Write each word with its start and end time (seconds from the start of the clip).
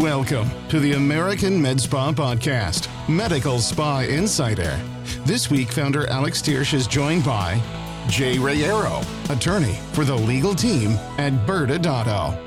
Welcome 0.00 0.48
to 0.70 0.80
the 0.80 0.94
American 0.94 1.60
Med 1.60 1.78
Spa 1.78 2.12
Podcast, 2.12 2.88
Medical 3.10 3.58
Spa 3.58 4.00
Insider. 4.00 4.80
This 5.26 5.50
week, 5.50 5.70
founder 5.70 6.06
Alex 6.06 6.40
Thiersch 6.40 6.72
is 6.72 6.86
joined 6.86 7.26
by 7.26 7.60
Jay 8.08 8.36
Reyero, 8.36 9.04
attorney 9.28 9.78
for 9.92 10.06
the 10.06 10.16
legal 10.16 10.54
team 10.54 10.92
at 11.18 11.34
ByrdAdatto. 11.46 12.38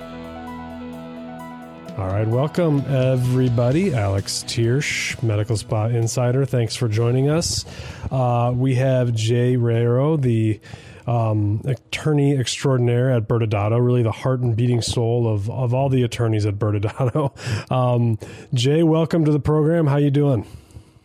All 2.00 2.08
right, 2.08 2.28
welcome 2.28 2.84
everybody. 2.88 3.94
Alex 3.94 4.44
Thiersch, 4.48 5.22
Medical 5.22 5.56
Spa 5.56 5.86
Insider. 5.86 6.46
Thanks 6.46 6.76
for 6.76 6.88
joining 6.88 7.30
us. 7.30 7.64
Uh, 8.10 8.54
we 8.56 8.74
have 8.74 9.14
Jay 9.14 9.56
Reyero, 9.56 10.20
the 10.20 10.60
um, 11.08 11.62
attorney 11.66 12.38
extraordinaire 12.38 13.12
at 13.12 13.28
ByrdAdatto, 13.28 13.84
really 13.84 14.04
the 14.04 14.12
heart 14.12 14.42
and 14.42 14.56
beating 14.56 14.82
soul 14.82 15.28
of, 15.28 15.50
of 15.50 15.74
all 15.74 15.90
the 15.90 16.04
attorneys 16.04 16.46
at 16.46 16.56
ByrdAdatto. 16.56 17.34
Um, 17.72 18.20
Jay, 18.54 18.84
welcome 18.84 19.26
to 19.26 19.32
the 19.32 19.40
program. 19.40 19.88
How 19.88 19.98
you 19.98 20.12
doing? 20.12 20.46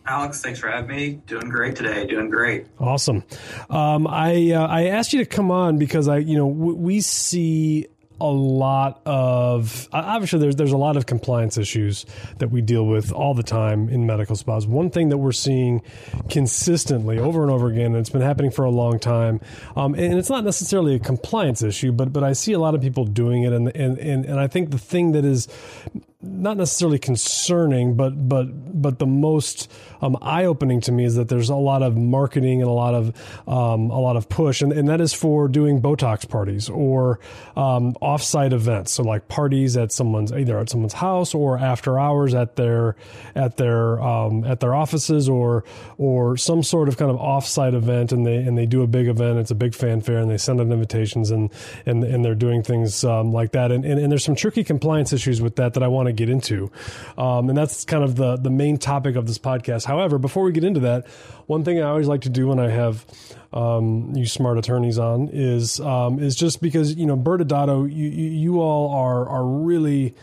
Alex, 0.05 0.41
thanks 0.41 0.59
for 0.59 0.67
having 0.67 0.95
me. 0.95 1.09
Doing 1.27 1.49
great 1.49 1.75
today. 1.75 2.05
Doing 2.05 2.29
great. 2.29 2.67
Awesome. 2.79 3.23
Um, 3.69 4.07
I 4.07 4.51
uh, 4.51 4.67
I 4.67 4.87
asked 4.87 5.13
you 5.13 5.19
to 5.19 5.25
come 5.25 5.51
on 5.51 5.77
because 5.77 6.07
I 6.07 6.17
you 6.17 6.37
know 6.37 6.51
w- 6.51 6.75
we 6.75 7.01
see 7.01 7.87
a 8.21 8.31
lot 8.31 9.01
of 9.05 9.89
obviously 9.91 10.39
there's 10.39 10.55
there's 10.55 10.71
a 10.71 10.77
lot 10.77 10.95
of 10.95 11.05
compliance 11.05 11.57
issues 11.57 12.05
that 12.37 12.51
we 12.51 12.61
deal 12.61 12.85
with 12.85 13.11
all 13.11 13.33
the 13.33 13.43
time 13.43 13.89
in 13.89 14.05
medical 14.05 14.35
spas. 14.35 14.67
One 14.67 14.89
thing 14.89 15.09
that 15.09 15.17
we're 15.17 15.31
seeing 15.31 15.81
consistently 16.29 17.17
over 17.17 17.41
and 17.41 17.51
over 17.51 17.67
again, 17.67 17.87
and 17.87 17.97
it's 17.97 18.09
been 18.09 18.21
happening 18.21 18.51
for 18.51 18.63
a 18.63 18.69
long 18.69 18.99
time, 18.99 19.41
um, 19.75 19.95
and 19.95 20.13
it's 20.13 20.29
not 20.29 20.43
necessarily 20.43 20.95
a 20.95 20.99
compliance 20.99 21.63
issue, 21.63 21.91
but 21.91 22.13
but 22.13 22.23
I 22.23 22.33
see 22.33 22.53
a 22.53 22.59
lot 22.59 22.75
of 22.75 22.81
people 22.81 23.05
doing 23.05 23.43
it, 23.43 23.53
and 23.53 23.75
and 23.75 23.97
and, 23.97 24.25
and 24.25 24.39
I 24.39 24.47
think 24.47 24.71
the 24.71 24.79
thing 24.79 25.13
that 25.13 25.25
is 25.25 25.47
not 26.23 26.57
necessarily 26.57 26.99
concerning, 26.99 27.95
but 27.95 28.29
but 28.29 28.45
but 28.81 28.99
the 28.99 29.07
most 29.07 29.71
um, 30.01 30.17
eye 30.21 30.45
opening 30.45 30.81
to 30.81 30.91
me 30.91 31.05
is 31.05 31.15
that 31.15 31.29
there's 31.29 31.49
a 31.49 31.55
lot 31.55 31.81
of 31.81 31.97
marketing 31.97 32.61
and 32.61 32.69
a 32.69 32.73
lot 32.73 32.93
of 32.93 33.47
um, 33.47 33.89
a 33.89 33.99
lot 33.99 34.15
of 34.15 34.29
push, 34.29 34.61
and, 34.61 34.71
and 34.71 34.87
that 34.87 35.01
is 35.01 35.13
for 35.13 35.47
doing 35.47 35.81
Botox 35.81 36.27
parties 36.27 36.69
or 36.69 37.19
um, 37.55 37.93
offsite 38.01 38.53
events. 38.53 38.91
So 38.91 39.03
like 39.03 39.27
parties 39.27 39.75
at 39.77 39.91
someone's 39.91 40.31
either 40.31 40.59
at 40.59 40.69
someone's 40.69 40.93
house 40.93 41.33
or 41.33 41.57
after 41.57 41.99
hours 41.99 42.35
at 42.35 42.55
their 42.55 42.95
at 43.35 43.57
their 43.57 43.99
um, 44.01 44.43
at 44.43 44.59
their 44.59 44.75
offices 44.75 45.27
or 45.27 45.63
or 45.97 46.37
some 46.37 46.61
sort 46.61 46.87
of 46.87 46.97
kind 46.97 47.09
of 47.09 47.17
offsite 47.17 47.73
event, 47.73 48.11
and 48.11 48.25
they 48.25 48.37
and 48.37 48.57
they 48.57 48.67
do 48.67 48.83
a 48.83 48.87
big 48.87 49.07
event. 49.07 49.39
It's 49.39 49.51
a 49.51 49.55
big 49.55 49.73
fanfare, 49.73 50.19
and 50.19 50.29
they 50.29 50.37
send 50.37 50.61
out 50.61 50.67
invitations, 50.67 51.31
and 51.31 51.49
and 51.87 52.03
and 52.03 52.23
they're 52.23 52.35
doing 52.35 52.61
things 52.61 53.03
um, 53.03 53.31
like 53.31 53.53
that. 53.53 53.71
And, 53.71 53.83
and 53.85 53.99
and 53.99 54.11
there's 54.11 54.23
some 54.23 54.35
tricky 54.35 54.63
compliance 54.63 55.13
issues 55.13 55.41
with 55.41 55.55
that 55.55 55.73
that 55.73 55.81
I 55.81 55.87
want 55.87 56.07
to 56.07 56.10
get 56.13 56.29
into. 56.29 56.71
Um, 57.17 57.49
and 57.49 57.57
that's 57.57 57.85
kind 57.85 58.03
of 58.03 58.15
the, 58.15 58.37
the 58.37 58.49
main 58.49 58.77
topic 58.77 59.15
of 59.15 59.27
this 59.27 59.37
podcast. 59.37 59.85
However, 59.85 60.17
before 60.17 60.43
we 60.43 60.51
get 60.51 60.63
into 60.63 60.81
that, 60.81 61.07
one 61.47 61.63
thing 61.63 61.79
I 61.79 61.83
always 61.83 62.07
like 62.07 62.21
to 62.21 62.29
do 62.29 62.47
when 62.47 62.59
I 62.59 62.69
have 62.69 63.05
um, 63.53 64.13
you 64.15 64.25
smart 64.25 64.57
attorneys 64.57 64.97
on 64.97 65.29
is 65.31 65.79
um, 65.79 66.19
is 66.19 66.35
just 66.35 66.61
because 66.61 66.95
you 66.95 67.05
know 67.05 67.17
ByrdAdatto, 67.17 67.93
you, 67.93 68.07
you, 68.09 68.29
you 68.29 68.61
all 68.61 68.93
are 68.93 69.27
are 69.27 69.45
really 69.45 70.15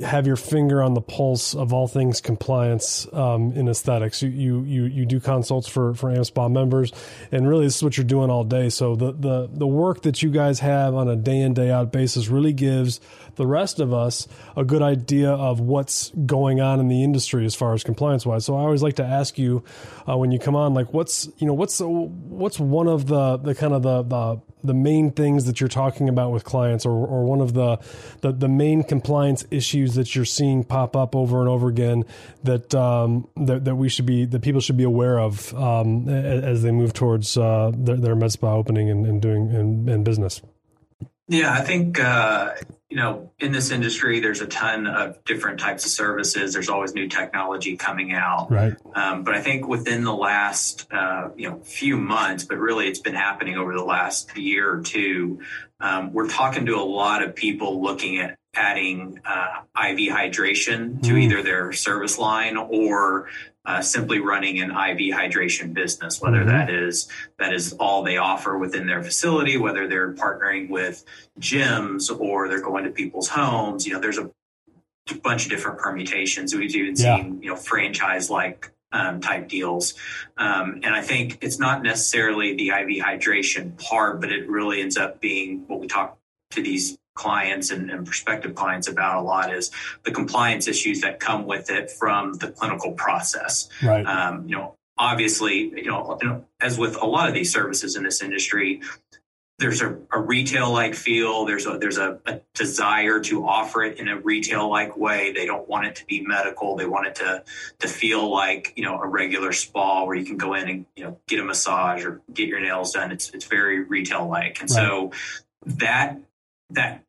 have 0.00 0.26
your 0.26 0.36
finger 0.36 0.82
on 0.82 0.94
the 0.94 1.00
pulse 1.00 1.54
of 1.54 1.72
all 1.72 1.86
things 1.86 2.20
compliance 2.20 3.06
um, 3.12 3.52
in 3.52 3.68
aesthetics. 3.68 4.22
You, 4.22 4.30
you 4.30 4.62
you 4.62 4.84
you 4.84 5.06
do 5.06 5.20
consults 5.20 5.68
for 5.68 5.94
for 5.94 6.10
AmSpa 6.10 6.50
members, 6.50 6.92
and 7.30 7.46
really 7.46 7.66
this 7.66 7.76
is 7.76 7.82
what 7.82 7.96
you're 7.96 8.04
doing 8.04 8.30
all 8.30 8.44
day. 8.44 8.68
So 8.68 8.96
the 8.96 9.12
the 9.12 9.50
the 9.52 9.66
work 9.66 10.02
that 10.02 10.22
you 10.22 10.30
guys 10.30 10.60
have 10.60 10.94
on 10.94 11.08
a 11.08 11.16
day 11.16 11.40
in 11.40 11.54
day 11.54 11.70
out 11.70 11.92
basis 11.92 12.28
really 12.28 12.52
gives 12.52 13.00
the 13.36 13.46
rest 13.46 13.80
of 13.80 13.92
us 13.92 14.28
a 14.56 14.64
good 14.64 14.82
idea 14.82 15.30
of 15.30 15.60
what's 15.60 16.10
going 16.26 16.60
on 16.60 16.80
in 16.80 16.88
the 16.88 17.02
industry 17.02 17.44
as 17.44 17.54
far 17.54 17.74
as 17.74 17.82
compliance 17.82 18.26
wise. 18.26 18.44
So 18.44 18.56
I 18.56 18.60
always 18.60 18.82
like 18.82 18.96
to 18.96 19.04
ask 19.04 19.38
you 19.38 19.64
uh, 20.08 20.16
when 20.16 20.30
you 20.30 20.38
come 20.38 20.56
on, 20.56 20.74
like 20.74 20.92
what's 20.92 21.28
you 21.38 21.46
know 21.46 21.54
what's 21.54 21.80
what's 21.80 22.58
one 22.58 22.88
of 22.88 23.06
the 23.06 23.36
the 23.36 23.54
kind 23.54 23.72
of 23.72 23.82
the, 23.82 24.02
the 24.02 24.40
the 24.64 24.74
main 24.74 25.10
things 25.10 25.46
that 25.46 25.60
you're 25.60 25.68
talking 25.68 26.08
about 26.08 26.30
with 26.30 26.44
clients 26.44 26.86
or, 26.86 26.92
or 26.92 27.24
one 27.24 27.40
of 27.40 27.52
the, 27.52 27.78
the, 28.20 28.30
the 28.30 28.48
main 28.48 28.84
compliance 28.84 29.44
issues 29.50 29.94
that 29.96 30.14
you're 30.14 30.24
seeing 30.24 30.62
pop 30.62 30.94
up 30.94 31.16
over 31.16 31.40
and 31.40 31.48
over 31.48 31.68
again 31.68 32.04
that 32.44 32.72
um, 32.72 33.28
that, 33.36 33.64
that 33.64 33.74
we 33.74 33.88
should 33.88 34.06
be 34.06 34.24
that 34.24 34.40
people 34.40 34.60
should 34.60 34.76
be 34.76 34.84
aware 34.84 35.18
of 35.18 35.52
um, 35.54 36.08
as 36.08 36.62
they 36.62 36.70
move 36.70 36.92
towards 36.92 37.36
uh, 37.36 37.72
their, 37.74 37.96
their 37.96 38.14
med 38.14 38.30
spa 38.30 38.54
opening 38.54 38.88
and, 38.88 39.04
and 39.04 39.20
doing 39.20 39.50
and, 39.52 39.88
and 39.88 40.04
business 40.04 40.40
yeah, 41.28 41.52
I 41.52 41.60
think 41.60 41.98
uh, 41.98 42.54
you 42.92 42.98
know 42.98 43.32
in 43.38 43.52
this 43.52 43.70
industry, 43.70 44.20
there's 44.20 44.42
a 44.42 44.46
ton 44.46 44.86
of 44.86 45.24
different 45.24 45.58
types 45.58 45.86
of 45.86 45.90
services. 45.90 46.52
There's 46.52 46.68
always 46.68 46.92
new 46.92 47.08
technology 47.08 47.74
coming 47.78 48.12
out, 48.12 48.50
right? 48.50 48.74
Um, 48.94 49.24
but 49.24 49.34
I 49.34 49.40
think 49.40 49.66
within 49.66 50.04
the 50.04 50.14
last 50.14 50.92
uh, 50.92 51.30
you 51.34 51.48
know 51.48 51.60
few 51.60 51.96
months, 51.96 52.44
but 52.44 52.58
really 52.58 52.88
it's 52.88 52.98
been 52.98 53.14
happening 53.14 53.56
over 53.56 53.72
the 53.72 53.82
last 53.82 54.36
year 54.36 54.70
or 54.70 54.82
two. 54.82 55.40
Um, 55.80 56.12
we're 56.12 56.28
talking 56.28 56.66
to 56.66 56.74
a 56.74 56.84
lot 56.84 57.22
of 57.22 57.34
people 57.34 57.82
looking 57.82 58.18
at 58.18 58.36
adding 58.54 59.20
uh, 59.24 59.62
IV 59.74 60.12
hydration 60.12 61.02
to 61.02 61.14
mm. 61.14 61.22
either 61.22 61.42
their 61.42 61.72
service 61.72 62.18
line 62.18 62.58
or 62.58 63.30
uh, 63.64 63.80
simply 63.80 64.18
running 64.18 64.60
an 64.60 64.70
IV 64.70 65.14
hydration 65.14 65.72
business, 65.72 66.20
whether 66.20 66.38
mm-hmm. 66.38 66.48
that 66.48 66.70
is 66.70 67.08
that 67.38 67.52
is 67.52 67.72
all 67.74 68.02
they 68.02 68.16
offer 68.16 68.58
within 68.58 68.86
their 68.86 69.02
facility, 69.02 69.56
whether 69.56 69.86
they're 69.86 70.12
partnering 70.14 70.68
with 70.68 71.04
gyms 71.38 72.10
or 72.20 72.48
they're 72.48 72.60
going 72.60 72.84
to 72.84 72.90
people's 72.90 73.28
homes. 73.28 73.86
You 73.86 73.94
know, 73.94 74.00
there's 74.00 74.18
a 74.18 74.30
bunch 75.22 75.44
of 75.44 75.50
different 75.50 75.78
permutations. 75.78 76.54
We've 76.54 76.74
even 76.74 76.94
yeah. 76.96 77.16
seen 77.16 77.42
you 77.42 77.50
know 77.50 77.56
franchise 77.56 78.30
like 78.30 78.72
um, 78.92 79.20
type 79.20 79.48
deals. 79.48 79.94
Um, 80.36 80.80
and 80.82 80.94
I 80.94 81.02
think 81.02 81.38
it's 81.40 81.58
not 81.58 81.82
necessarily 81.82 82.54
the 82.54 82.68
IV 82.68 83.02
hydration 83.02 83.78
part, 83.82 84.20
but 84.20 84.30
it 84.30 84.48
really 84.48 84.80
ends 84.80 84.96
up 84.96 85.20
being 85.20 85.64
what 85.66 85.80
we 85.80 85.86
talk 85.86 86.18
to 86.50 86.62
these 86.62 86.98
clients 87.14 87.70
and, 87.70 87.90
and, 87.90 88.06
prospective 88.06 88.54
clients 88.54 88.88
about 88.88 89.18
a 89.18 89.20
lot 89.20 89.54
is 89.54 89.70
the 90.04 90.10
compliance 90.10 90.66
issues 90.66 91.02
that 91.02 91.20
come 91.20 91.46
with 91.46 91.70
it 91.70 91.90
from 91.90 92.34
the 92.34 92.48
clinical 92.48 92.92
process. 92.92 93.68
Right. 93.82 94.04
Um, 94.06 94.48
you 94.48 94.56
know, 94.56 94.76
obviously, 94.96 95.72
you 95.76 95.90
know, 95.90 96.44
as 96.60 96.78
with 96.78 96.96
a 96.96 97.06
lot 97.06 97.28
of 97.28 97.34
these 97.34 97.52
services 97.52 97.96
in 97.96 98.02
this 98.02 98.22
industry, 98.22 98.80
there's 99.58 99.80
a, 99.80 99.96
a 100.10 100.20
retail 100.20 100.72
like 100.72 100.94
feel. 100.94 101.44
There's 101.44 101.66
a 101.66 101.78
there's 101.78 101.98
a, 101.98 102.18
a, 102.26 102.40
desire 102.54 103.20
to 103.20 103.46
offer 103.46 103.84
it 103.84 103.98
in 103.98 104.08
a 104.08 104.18
retail 104.18 104.68
like 104.68 104.96
way. 104.96 105.32
They 105.32 105.46
don't 105.46 105.68
want 105.68 105.86
it 105.86 105.96
to 105.96 106.06
be 106.06 106.20
medical. 106.20 106.76
They 106.76 106.86
want 106.86 107.06
it 107.06 107.14
to 107.16 107.44
to 107.78 107.88
feel 107.88 108.30
like 108.30 108.72
you 108.76 108.84
know 108.84 109.00
a 109.00 109.06
regular 109.06 109.52
spa 109.52 110.04
where 110.04 110.16
you 110.16 110.24
can 110.24 110.36
go 110.36 110.54
in 110.54 110.68
and 110.68 110.86
you 110.96 111.04
know 111.04 111.18
get 111.28 111.38
a 111.38 111.44
massage 111.44 112.04
or 112.04 112.20
get 112.32 112.48
your 112.48 112.60
nails 112.60 112.92
done. 112.92 113.12
It's 113.12 113.30
it's 113.30 113.44
very 113.44 113.84
retail 113.84 114.28
like, 114.28 114.60
and 114.60 114.70
right. 114.70 114.76
so 114.76 115.12
that 115.64 116.18
that 116.74 117.04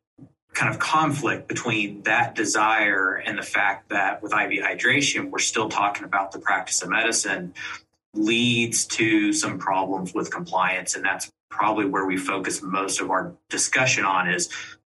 kind 0.54 0.72
of 0.72 0.78
conflict 0.78 1.48
between 1.48 2.02
that 2.02 2.34
desire 2.34 3.16
and 3.16 3.36
the 3.36 3.42
fact 3.42 3.90
that 3.90 4.22
with 4.22 4.32
IV 4.32 4.62
hydration, 4.62 5.30
we're 5.30 5.38
still 5.38 5.68
talking 5.68 6.04
about 6.04 6.32
the 6.32 6.38
practice 6.38 6.80
of 6.82 6.88
medicine 6.88 7.52
leads 8.14 8.86
to 8.86 9.32
some 9.32 9.58
problems 9.58 10.14
with 10.14 10.30
compliance. 10.30 10.94
And 10.94 11.04
that's 11.04 11.32
probably 11.50 11.86
where 11.86 12.04
we 12.04 12.16
focus 12.16 12.62
most 12.62 13.00
of 13.00 13.10
our 13.10 13.34
discussion 13.48 14.04
on 14.04 14.28
is 14.28 14.48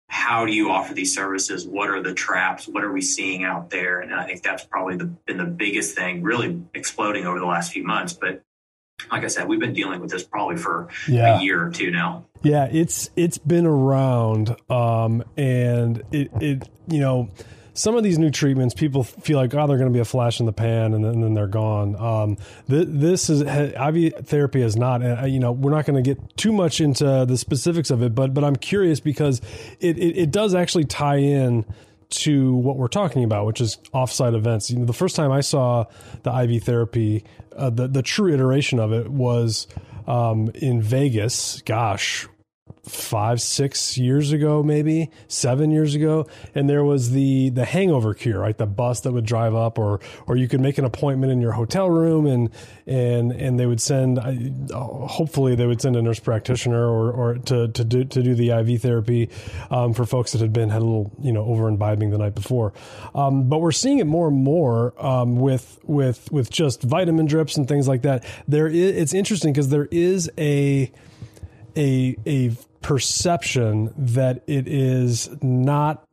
how 0.08 0.44
do 0.44 0.52
you 0.52 0.70
offer 0.70 0.92
these 0.92 1.14
services? 1.14 1.66
What 1.66 1.88
are 1.88 2.02
the 2.02 2.14
traps? 2.14 2.66
What 2.66 2.82
are 2.82 2.92
we 2.92 3.00
seeing 3.00 3.44
out 3.44 3.70
there? 3.70 4.00
And 4.00 4.12
I 4.12 4.26
think 4.26 4.42
that's 4.42 4.64
probably 4.64 4.96
the, 4.96 5.04
been 5.04 5.36
the 5.36 5.44
biggest 5.44 5.94
thing 5.94 6.22
really 6.22 6.60
exploding 6.74 7.26
over 7.26 7.38
the 7.38 7.46
last 7.46 7.72
few 7.72 7.84
months. 7.84 8.12
But 8.12 8.42
like 9.10 9.24
I 9.24 9.28
said, 9.28 9.46
we've 9.46 9.60
been 9.60 9.72
dealing 9.72 10.00
with 10.00 10.10
this 10.10 10.24
probably 10.24 10.56
for 10.56 10.88
yeah. 11.06 11.38
a 11.38 11.42
year 11.42 11.64
or 11.64 11.70
two 11.70 11.90
now. 11.90 12.26
Yeah, 12.42 12.68
it's 12.70 13.10
it's 13.16 13.38
been 13.38 13.66
around, 13.66 14.56
um, 14.70 15.22
and 15.36 16.02
it 16.10 16.30
it 16.40 16.68
you 16.88 17.00
know 17.00 17.30
some 17.74 17.96
of 17.96 18.02
these 18.02 18.18
new 18.18 18.30
treatments, 18.30 18.74
people 18.74 19.04
feel 19.04 19.38
like, 19.38 19.54
oh, 19.54 19.66
they're 19.66 19.78
going 19.78 19.90
to 19.90 19.94
be 19.94 20.00
a 20.00 20.04
flash 20.04 20.40
in 20.40 20.46
the 20.46 20.52
pan, 20.52 20.92
and 20.92 21.04
then, 21.04 21.12
and 21.14 21.22
then 21.22 21.34
they're 21.34 21.46
gone. 21.46 21.96
Um, 21.96 22.36
th- 22.68 22.88
this 22.90 23.30
is 23.30 23.42
IV 23.42 24.26
therapy 24.26 24.62
is 24.62 24.76
not. 24.76 25.02
Uh, 25.02 25.24
you 25.24 25.38
know, 25.38 25.52
we're 25.52 25.70
not 25.70 25.86
going 25.86 26.02
to 26.02 26.14
get 26.14 26.36
too 26.36 26.52
much 26.52 26.80
into 26.80 27.24
the 27.26 27.38
specifics 27.38 27.90
of 27.90 28.02
it, 28.02 28.14
but 28.14 28.34
but 28.34 28.44
I'm 28.44 28.56
curious 28.56 29.00
because 29.00 29.40
it, 29.80 29.98
it, 29.98 30.18
it 30.18 30.30
does 30.30 30.54
actually 30.54 30.84
tie 30.84 31.16
in 31.16 31.64
to 32.10 32.54
what 32.56 32.76
we're 32.76 32.88
talking 32.88 33.24
about, 33.24 33.46
which 33.46 33.60
is 33.60 33.78
offsite 33.94 34.34
events. 34.34 34.70
You 34.70 34.80
know, 34.80 34.84
the 34.84 34.92
first 34.92 35.14
time 35.14 35.30
I 35.30 35.40
saw 35.40 35.84
the 36.22 36.36
IV 36.36 36.64
therapy, 36.64 37.24
uh, 37.56 37.70
the 37.70 37.88
the 37.88 38.02
true 38.02 38.32
iteration 38.32 38.78
of 38.78 38.92
it 38.92 39.08
was 39.08 39.68
um, 40.10 40.50
in 40.54 40.82
Vegas. 40.82 41.62
Gosh, 41.64 42.28
five, 42.84 43.40
six 43.40 43.98
years 43.98 44.32
ago, 44.32 44.62
maybe 44.62 45.10
seven 45.28 45.70
years 45.70 45.94
ago, 45.94 46.26
and 46.54 46.68
there 46.68 46.84
was 46.84 47.10
the 47.10 47.50
the 47.50 47.64
hangover 47.64 48.14
cure, 48.14 48.40
right? 48.40 48.56
The 48.56 48.66
bus 48.66 49.00
that 49.00 49.12
would 49.12 49.26
drive 49.26 49.54
up, 49.54 49.78
or 49.78 50.00
or 50.26 50.36
you 50.36 50.48
could 50.48 50.60
make 50.60 50.78
an 50.78 50.84
appointment 50.84 51.32
in 51.32 51.40
your 51.40 51.52
hotel 51.52 51.90
room, 51.90 52.26
and 52.26 52.50
and 52.86 53.32
and 53.32 53.60
they 53.60 53.66
would 53.66 53.80
send, 53.80 54.18
hopefully, 54.72 55.54
they 55.54 55.66
would 55.66 55.80
send 55.80 55.96
a 55.96 56.02
nurse 56.02 56.20
practitioner 56.20 56.86
or 56.88 57.12
or 57.12 57.34
to 57.38 57.68
to 57.68 57.84
do 57.84 58.04
to 58.04 58.22
do 58.22 58.34
the 58.34 58.50
IV 58.50 58.82
therapy 58.82 59.28
um, 59.70 59.92
for 59.92 60.06
folks 60.06 60.32
that 60.32 60.40
had 60.40 60.52
been 60.52 60.70
had 60.70 60.82
a 60.82 60.84
little 60.84 61.12
you 61.20 61.32
know 61.32 61.44
over 61.44 61.68
imbibing 61.68 62.10
the 62.10 62.18
night 62.18 62.34
before. 62.34 62.72
Um, 63.14 63.48
but 63.48 63.58
we're 63.58 63.72
seeing 63.72 63.98
it 63.98 64.06
more 64.06 64.28
and 64.28 64.42
more 64.42 64.94
um, 65.04 65.36
with 65.36 65.78
with 65.84 66.30
with 66.32 66.50
just 66.50 66.82
vitamin 66.82 67.26
drips 67.26 67.56
and 67.56 67.68
things 67.68 67.86
like 67.86 68.02
that. 68.02 68.24
There 68.48 68.66
is 68.66 68.96
it's 68.96 69.14
interesting 69.14 69.52
because 69.52 69.68
there 69.68 69.88
is 69.90 70.30
a 70.38 70.90
a 71.76 72.16
a 72.26 72.56
perception 72.82 73.92
that 73.96 74.42
it 74.46 74.66
is 74.68 75.28
not 75.42 76.06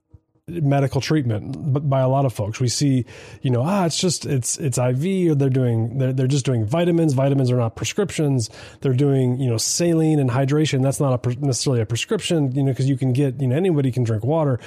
medical 0.49 1.01
treatment 1.01 1.73
but 1.73 1.89
by 1.89 1.99
a 1.99 2.07
lot 2.07 2.25
of 2.25 2.33
folks. 2.33 2.59
We 2.59 2.69
see 2.69 3.05
you 3.41 3.51
know 3.51 3.63
ah 3.63 3.85
it's 3.85 3.97
just 3.97 4.25
it's 4.25 4.57
it's 4.57 4.77
iv 4.77 5.03
or 5.31 5.35
they're 5.35 5.49
doing 5.49 5.97
they're, 5.97 6.13
they're 6.13 6.27
just 6.27 6.45
doing 6.45 6.65
vitamins. 6.65 7.13
Vitamins 7.13 7.51
are 7.51 7.57
not 7.57 7.75
prescriptions. 7.75 8.49
They're 8.81 8.93
doing 8.93 9.39
you 9.39 9.49
know 9.49 9.57
saline 9.57 10.19
and 10.19 10.29
hydration. 10.29 10.81
That's 10.81 10.99
not 10.99 11.25
a, 11.25 11.29
necessarily 11.45 11.81
a 11.81 11.85
prescription 11.85 12.53
you 12.55 12.63
know 12.63 12.71
because 12.71 12.87
you 12.87 12.97
can 12.97 13.11
get 13.11 13.41
you 13.41 13.47
know 13.47 13.55
anybody 13.55 13.91
can 13.91 14.03
drink 14.03 14.23
water. 14.23 14.59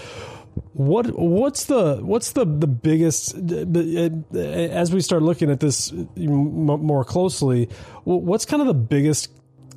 What 0.72 1.18
what's 1.18 1.64
the 1.64 1.96
what's 2.02 2.32
the 2.32 2.44
the 2.44 2.66
biggest 2.66 3.34
as 4.34 4.92
we 4.92 5.00
start 5.00 5.22
looking 5.22 5.50
at 5.50 5.60
this 5.60 5.92
more 6.16 7.04
closely 7.04 7.68
what's 8.04 8.44
kind 8.44 8.60
of 8.60 8.66
the 8.66 8.74
biggest 8.74 9.30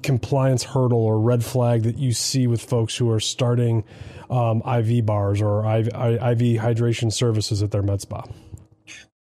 compliance 0.04 0.64
hurdle 0.64 1.00
or 1.00 1.20
red 1.20 1.44
flag 1.44 1.84
that 1.84 1.98
you 1.98 2.12
see 2.14 2.48
with 2.48 2.62
folks 2.62 2.96
who 2.96 3.10
are 3.10 3.20
starting 3.20 3.84
um, 4.30 4.62
IV 4.62 5.06
bars 5.06 5.42
or 5.42 5.66
IV, 5.66 5.88
IV, 5.88 6.62
hydration 6.62 7.12
services 7.12 7.64
at 7.64 7.72
their 7.72 7.82
med 7.82 8.02
spa? 8.02 8.24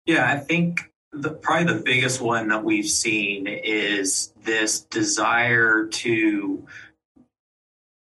Yeah, 0.07 0.31
I 0.31 0.39
think 0.39 0.91
the, 1.13 1.31
probably 1.31 1.75
the 1.75 1.83
biggest 1.83 2.21
one 2.21 2.49
that 2.49 2.65
we've 2.65 2.89
seen 2.89 3.47
is 3.47 4.33
this 4.43 4.81
desire 4.81 5.87
to 5.87 6.67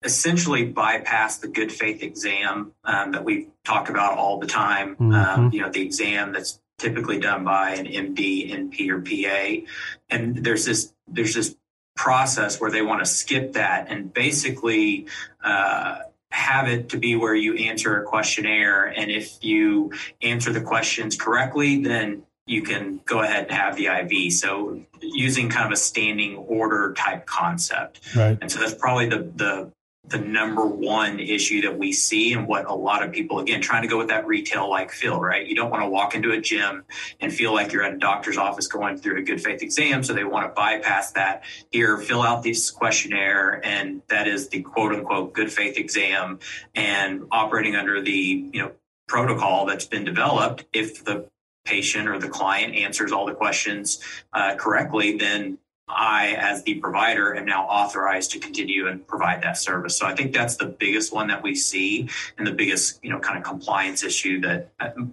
essentially 0.03 0.65
bypass 0.65 1.39
the 1.39 1.49
good 1.49 1.73
faith 1.73 2.03
exam 2.03 2.73
um, 2.85 3.13
that 3.13 3.25
we 3.25 3.49
talk 3.65 3.89
about 3.89 4.17
all 4.17 4.39
the 4.39 4.47
time. 4.47 4.95
Mm-hmm. 4.95 5.15
Um, 5.15 5.53
you 5.53 5.61
know, 5.61 5.71
the 5.71 5.83
exam 5.83 6.33
that's 6.33 6.61
typically 6.79 7.19
done 7.19 7.45
by 7.45 7.71
an 7.75 7.87
MD, 7.87 8.51
NP, 8.51 8.89
or 8.91 9.01
PA, 9.01 9.67
and 10.09 10.37
there's 10.45 10.65
this 10.65 10.93
there's 11.07 11.35
this 11.35 11.57
process 11.99 12.61
where 12.61 12.71
they 12.71 12.81
want 12.81 13.01
to 13.01 13.07
skip 13.07 13.53
that 13.55 13.89
and 13.91 14.15
basically 14.15 15.07
uh, 15.43 15.99
have 16.31 16.69
it 16.69 16.89
to 16.91 16.97
be 16.97 17.17
where 17.17 17.35
you 17.35 17.57
answer 17.57 18.01
a 18.01 18.05
questionnaire. 18.05 18.85
And 18.85 19.11
if 19.11 19.43
you 19.43 19.93
answer 20.23 20.53
the 20.53 20.61
questions 20.61 21.17
correctly, 21.17 21.83
then 21.83 22.23
you 22.47 22.63
can 22.63 23.01
go 23.05 23.21
ahead 23.21 23.49
and 23.49 23.53
have 23.53 23.77
the 23.77 23.87
IV. 23.87 24.33
So 24.33 24.81
using 25.03 25.51
kind 25.51 25.67
of 25.67 25.73
a 25.73 25.77
standing 25.77 26.37
order 26.37 26.95
type 26.95 27.27
concept. 27.27 28.01
Right. 28.15 28.39
And 28.41 28.51
so 28.51 28.61
that's 28.61 28.75
probably 28.75 29.09
the 29.09 29.31
the 29.35 29.73
the 30.09 30.19
number 30.19 30.67
one 30.67 31.21
issue 31.21 31.61
that 31.63 31.79
we 31.79 31.93
see 31.93 32.33
and 32.33 32.47
what 32.47 32.67
a 32.67 32.75
lot 32.75 33.03
of 33.03 33.13
people 33.13 33.41
again 33.41 33.61
trying 33.61 33.83
to 33.83 33.89
go 33.89 33.99
with 33.99 34.09
that 34.09 34.27
retail 34.27 34.69
like 34.69 34.91
feel 34.91 35.21
right? 35.21 35.47
You 35.47 35.55
don't 35.55 35.71
want 35.71 35.83
to 35.83 35.89
walk 35.89 36.15
into 36.15 36.33
a 36.33 36.41
gym 36.41 36.85
and 37.21 37.33
feel 37.33 37.53
like 37.53 37.73
you're 37.73 37.83
at 37.83 37.95
a 37.95 37.99
doctor's 37.99 38.37
office 38.37 38.67
going 38.67 38.99
through 38.99 39.19
a 39.19 39.23
good 39.23 39.43
faith 39.43 39.63
exam 39.63 40.03
so 40.03 40.13
they 40.13 40.25
want 40.25 40.47
to 40.47 40.55
bypass 40.55 41.13
that. 41.13 41.43
Here 41.71 41.99
fill 41.99 42.23
out 42.23 42.43
this 42.43 42.71
questionnaire 42.71 43.65
and 43.65 44.03
that 44.09 44.27
is 44.27 44.49
the 44.49 44.63
quote 44.63 44.93
unquote 44.93 45.33
good 45.33 45.53
faith 45.53 45.77
exam 45.77 46.39
and 46.75 47.25
operating 47.31 47.77
under 47.77 48.01
the 48.01 48.51
you 48.53 48.63
know 48.63 48.73
protocol 49.07 49.67
that's 49.67 49.87
been 49.87 50.05
developed 50.05 50.65
if 50.73 51.05
the 51.05 51.29
patient 51.65 52.09
or 52.09 52.19
the 52.19 52.29
client 52.29 52.75
answers 52.75 53.13
all 53.13 53.27
the 53.27 53.35
questions 53.35 54.01
uh, 54.33 54.55
correctly 54.57 55.17
then 55.19 55.59
I, 55.89 56.37
as 56.39 56.63
the 56.65 56.75
provider, 56.75 57.35
am 57.35 57.47
now 57.47 57.67
authorized 57.67 58.33
to 58.33 58.39
continue 58.39 58.89
and 58.89 59.07
provide 59.07 59.43
that 59.43 59.57
service. 59.57 59.97
So 59.97 60.07
I 60.07 60.15
think 60.15 60.33
that's 60.33 60.57
the 60.57 60.67
biggest 60.67 61.13
one 61.13 61.29
that 61.29 61.43
we 61.43 61.55
see, 61.55 62.09
and 62.37 62.47
the 62.47 62.53
biggest, 62.53 63.03
you 63.03 63.11
know, 63.11 63.19
kind 63.19 63.39
of 63.39 63.45
compliance 63.45 64.03
issue 64.03 64.41
that 64.43 64.73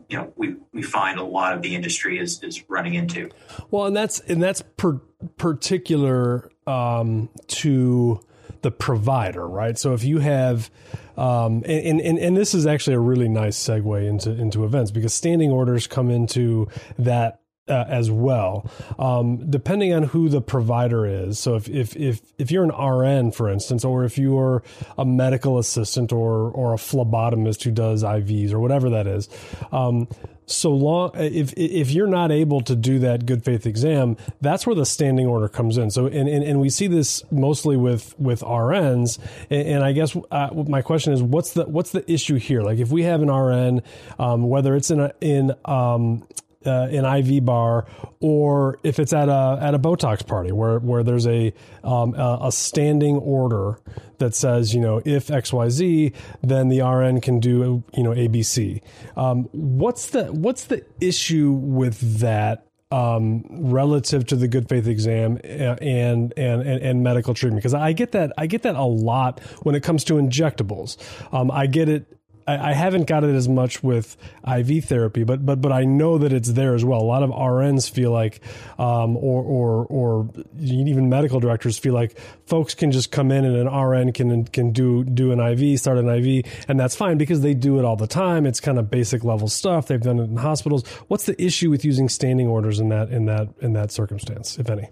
you 0.09 0.17
know 0.17 0.33
we 0.35 0.55
we 0.73 0.81
find 0.81 1.19
a 1.19 1.23
lot 1.23 1.53
of 1.53 1.61
the 1.61 1.75
industry 1.75 2.19
is 2.19 2.41
is 2.43 2.63
running 2.69 2.95
into. 2.95 3.29
Well, 3.71 3.85
and 3.85 3.95
that's 3.95 4.19
and 4.21 4.41
that's 4.41 4.61
per, 4.77 4.99
particular 5.37 6.49
um, 6.67 7.29
to 7.47 8.19
the 8.61 8.71
provider, 8.71 9.47
right? 9.47 9.77
So 9.77 9.93
if 9.93 10.03
you 10.03 10.19
have, 10.19 10.71
um, 11.17 11.63
and, 11.65 12.01
and 12.01 12.17
and 12.17 12.35
this 12.35 12.55
is 12.55 12.65
actually 12.65 12.95
a 12.95 12.99
really 12.99 13.29
nice 13.29 13.57
segue 13.57 14.07
into 14.07 14.31
into 14.31 14.65
events 14.65 14.91
because 14.91 15.13
standing 15.13 15.51
orders 15.51 15.87
come 15.87 16.09
into 16.09 16.67
that 16.97 17.41
uh, 17.67 17.85
as 17.87 18.11
well, 18.11 18.69
um, 18.99 19.49
depending 19.49 19.93
on 19.93 20.03
who 20.03 20.29
the 20.29 20.41
provider 20.41 21.05
is. 21.05 21.39
So 21.39 21.55
if, 21.55 21.67
if 21.67 21.95
if 21.95 22.21
if 22.37 22.51
you're 22.51 22.63
an 22.63 22.71
RN, 22.71 23.31
for 23.31 23.49
instance, 23.49 23.83
or 23.83 24.03
if 24.03 24.17
you're 24.17 24.63
a 24.97 25.05
medical 25.05 25.57
assistant 25.57 26.11
or 26.11 26.51
or 26.51 26.73
a 26.73 26.77
phlebotomist 26.77 27.63
who 27.63 27.71
does 27.71 28.03
IVs 28.03 28.51
or 28.51 28.59
whatever 28.59 28.89
that 28.91 29.07
is, 29.07 29.29
um, 29.71 30.07
so 30.45 30.71
long 30.71 31.11
if 31.15 31.53
if 31.57 31.91
you're 31.91 32.07
not 32.07 32.31
able 32.31 32.61
to 32.61 32.75
do 32.75 32.99
that 32.99 33.25
good 33.25 33.43
faith 33.43 33.65
exam, 33.65 34.15
that's 34.41 34.67
where 34.67 34.75
the 34.75 34.85
standing 34.85 35.25
order 35.25 35.47
comes 35.47 35.77
in. 35.77 35.89
So 35.89 36.05
and 36.05 36.29
and, 36.29 36.43
and 36.43 36.61
we 36.61 36.69
see 36.69 36.87
this 36.87 37.23
mostly 37.31 37.77
with 37.77 38.17
with 38.19 38.41
RNs. 38.41 39.17
And, 39.49 39.67
and 39.67 39.83
I 39.83 39.91
guess 39.91 40.15
uh, 40.29 40.49
my 40.67 40.81
question 40.83 41.13
is, 41.13 41.23
what's 41.23 41.53
the 41.53 41.65
what's 41.65 41.91
the 41.91 42.09
issue 42.11 42.35
here? 42.35 42.61
Like 42.61 42.77
if 42.77 42.91
we 42.91 43.03
have 43.03 43.23
an 43.23 43.31
RN, 43.31 43.81
um, 44.19 44.47
whether 44.47 44.75
it's 44.75 44.91
in 44.91 44.99
a, 44.99 45.13
in 45.19 45.53
um, 45.65 46.27
uh, 46.65 46.87
an 46.91 47.05
IV 47.05 47.45
bar, 47.45 47.85
or 48.19 48.79
if 48.83 48.99
it's 48.99 49.13
at 49.13 49.29
a 49.29 49.57
at 49.61 49.73
a 49.73 49.79
Botox 49.79 50.25
party 50.25 50.51
where 50.51 50.79
where 50.79 51.03
there's 51.03 51.27
a 51.27 51.53
um, 51.83 52.13
a, 52.15 52.39
a, 52.43 52.51
standing 52.51 53.17
order 53.17 53.79
that 54.17 54.35
says 54.35 54.73
you 54.73 54.81
know 54.81 55.01
if 55.05 55.29
X 55.29 55.53
Y 55.53 55.69
Z, 55.69 56.13
then 56.41 56.69
the 56.69 56.81
RN 56.81 57.21
can 57.21 57.39
do 57.39 57.83
you 57.93 58.03
know 58.03 58.11
ABC. 58.11 58.81
Um, 59.15 59.43
what's 59.51 60.09
the 60.09 60.25
what's 60.25 60.65
the 60.65 60.85
issue 60.99 61.51
with 61.51 62.19
that? 62.19 62.61
Um, 62.91 63.43
relative 63.49 64.27
to 64.27 64.35
the 64.35 64.47
good 64.47 64.69
faith 64.69 64.87
exam 64.87 65.39
and, 65.43 65.81
and 65.81 66.33
and 66.37 66.61
and, 66.61 67.03
medical 67.03 67.33
treatment 67.33 67.61
because 67.61 67.73
I 67.73 67.93
get 67.93 68.11
that 68.11 68.31
I 68.37 68.45
get 68.45 68.61
that 68.61 68.75
a 68.75 68.83
lot 68.83 69.39
when 69.63 69.73
it 69.73 69.81
comes 69.81 70.03
to 70.05 70.13
injectables. 70.13 70.95
Um, 71.33 71.49
I 71.49 71.65
get 71.65 71.89
it 71.89 72.15
I, 72.47 72.71
I, 72.71 72.73
haven't 72.73 73.07
got 73.07 73.23
it 73.23 73.35
as 73.35 73.49
much 73.49 73.83
with 73.83 74.17
IV 74.47 74.85
therapy, 74.85 75.23
but 75.23 75.45
but 75.45 75.61
but 75.61 75.71
I 75.71 75.83
know 75.83 76.17
that 76.17 76.31
it's 76.31 76.51
there 76.53 76.75
as 76.75 76.85
well. 76.85 77.01
A 77.01 77.03
lot 77.03 77.23
of 77.23 77.29
RNs 77.31 77.89
feel 77.89 78.11
like, 78.11 78.41
um, 78.77 79.17
or 79.17 79.43
or 79.43 79.85
or 79.85 80.29
even 80.59 81.09
medical 81.09 81.39
directors 81.39 81.77
feel 81.77 81.93
like 81.93 82.19
folks 82.45 82.75
can 82.75 82.91
just 82.91 83.11
come 83.11 83.31
in 83.31 83.45
and 83.45 83.55
an 83.55 83.67
RN 83.67 84.13
can 84.13 84.45
can 84.45 84.71
do 84.71 85.03
do 85.03 85.31
an 85.31 85.39
IV, 85.39 85.79
start 85.79 85.97
an 85.97 86.09
IV, 86.09 86.45
and 86.67 86.79
that's 86.79 86.95
fine 86.95 87.17
because 87.17 87.41
they 87.41 87.53
do 87.53 87.79
it 87.79 87.85
all 87.85 87.95
the 87.95 88.07
time. 88.07 88.45
It's 88.45 88.59
kind 88.59 88.77
of 88.77 88.89
basic 88.89 89.23
level 89.23 89.47
stuff. 89.47 89.87
They've 89.87 90.01
done 90.01 90.19
it 90.19 90.25
in 90.25 90.37
hospitals. 90.37 90.87
What's 91.07 91.25
the 91.25 91.41
issue 91.41 91.69
with 91.69 91.83
using 91.83 92.09
standing 92.09 92.47
orders 92.47 92.79
in 92.79 92.89
that 92.89 93.09
in 93.09 93.25
that 93.25 93.49
in 93.61 93.73
that 93.73 93.91
circumstance, 93.91 94.59
if 94.59 94.69
any? 94.69 94.89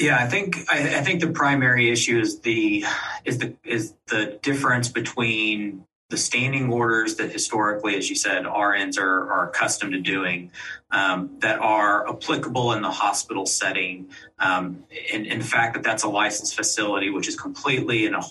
Yeah, 0.00 0.16
I 0.16 0.26
think 0.28 0.56
I, 0.70 0.78
I, 0.78 1.02
think 1.02 1.20
the 1.20 1.30
primary 1.30 1.90
issue 1.90 2.18
is 2.18 2.40
the 2.40 2.84
is 3.26 3.36
the 3.36 3.54
is 3.64 3.92
the 4.06 4.38
difference 4.40 4.88
between 4.88 5.84
the 6.10 6.16
standing 6.16 6.72
orders 6.72 7.14
that 7.16 7.32
historically, 7.32 7.96
as 7.96 8.10
you 8.10 8.16
said, 8.16 8.44
RNs 8.44 8.98
are, 8.98 9.32
are 9.32 9.48
accustomed 9.48 9.92
to 9.92 10.00
doing 10.00 10.50
um, 10.90 11.30
that 11.38 11.60
are 11.60 12.08
applicable 12.08 12.72
in 12.72 12.82
the 12.82 12.90
hospital 12.90 13.46
setting. 13.46 14.10
Um, 14.38 14.84
and, 15.14 15.40
the 15.40 15.44
fact 15.44 15.74
that 15.74 15.82
that's 15.84 16.02
a 16.02 16.08
licensed 16.08 16.56
facility, 16.56 17.10
which 17.10 17.28
is 17.28 17.36
completely 17.40 18.06
in 18.06 18.14
a 18.14 18.22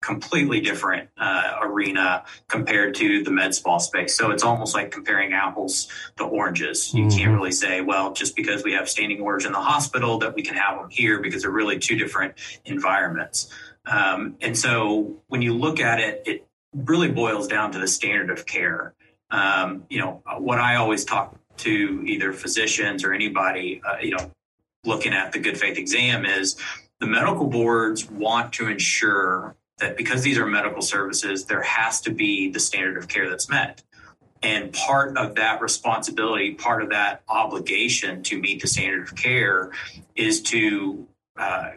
completely 0.00 0.60
different 0.60 1.08
uh, 1.18 1.56
arena 1.62 2.22
compared 2.48 2.94
to 2.94 3.24
the 3.24 3.30
med 3.30 3.52
spa 3.52 3.78
space. 3.78 4.16
So 4.16 4.30
it's 4.30 4.44
almost 4.44 4.72
like 4.72 4.92
comparing 4.92 5.32
apples 5.32 5.88
to 6.18 6.24
oranges. 6.24 6.94
You 6.94 7.06
mm-hmm. 7.06 7.18
can't 7.18 7.32
really 7.32 7.50
say, 7.50 7.80
well, 7.80 8.12
just 8.12 8.36
because 8.36 8.62
we 8.62 8.72
have 8.74 8.88
standing 8.88 9.20
orders 9.20 9.44
in 9.44 9.52
the 9.52 9.60
hospital 9.60 10.18
that 10.18 10.36
we 10.36 10.42
can 10.42 10.54
have 10.54 10.78
them 10.78 10.90
here 10.90 11.20
because 11.20 11.42
they're 11.42 11.50
really 11.50 11.80
two 11.80 11.96
different 11.96 12.34
environments. 12.64 13.52
Um, 13.86 14.36
and 14.40 14.56
so 14.56 15.22
when 15.26 15.42
you 15.42 15.54
look 15.54 15.80
at 15.80 15.98
it, 15.98 16.22
it 16.26 16.46
really 16.84 17.10
boils 17.10 17.48
down 17.48 17.72
to 17.72 17.78
the 17.78 17.88
standard 17.88 18.30
of 18.30 18.46
care. 18.46 18.94
Um, 19.30 19.84
you 19.88 19.98
know, 19.98 20.22
what 20.38 20.58
I 20.58 20.76
always 20.76 21.04
talk 21.04 21.36
to 21.58 22.02
either 22.06 22.32
physicians 22.32 23.04
or 23.04 23.12
anybody, 23.12 23.80
uh, 23.84 23.96
you 24.00 24.10
know, 24.10 24.30
looking 24.84 25.12
at 25.12 25.32
the 25.32 25.38
good 25.38 25.58
faith 25.58 25.78
exam 25.78 26.24
is 26.24 26.56
the 27.00 27.06
medical 27.06 27.46
boards 27.46 28.08
want 28.08 28.52
to 28.54 28.68
ensure 28.68 29.56
that 29.78 29.96
because 29.96 30.22
these 30.22 30.38
are 30.38 30.46
medical 30.46 30.82
services, 30.82 31.44
there 31.46 31.62
has 31.62 32.00
to 32.02 32.10
be 32.10 32.50
the 32.50 32.60
standard 32.60 32.96
of 32.96 33.08
care 33.08 33.28
that's 33.28 33.48
met. 33.48 33.82
And 34.42 34.72
part 34.72 35.16
of 35.16 35.34
that 35.36 35.60
responsibility, 35.60 36.54
part 36.54 36.82
of 36.82 36.90
that 36.90 37.22
obligation 37.28 38.22
to 38.24 38.40
meet 38.40 38.62
the 38.62 38.68
standard 38.68 39.08
of 39.08 39.16
care 39.16 39.72
is 40.14 40.42
to 40.42 41.06
uh, 41.36 41.70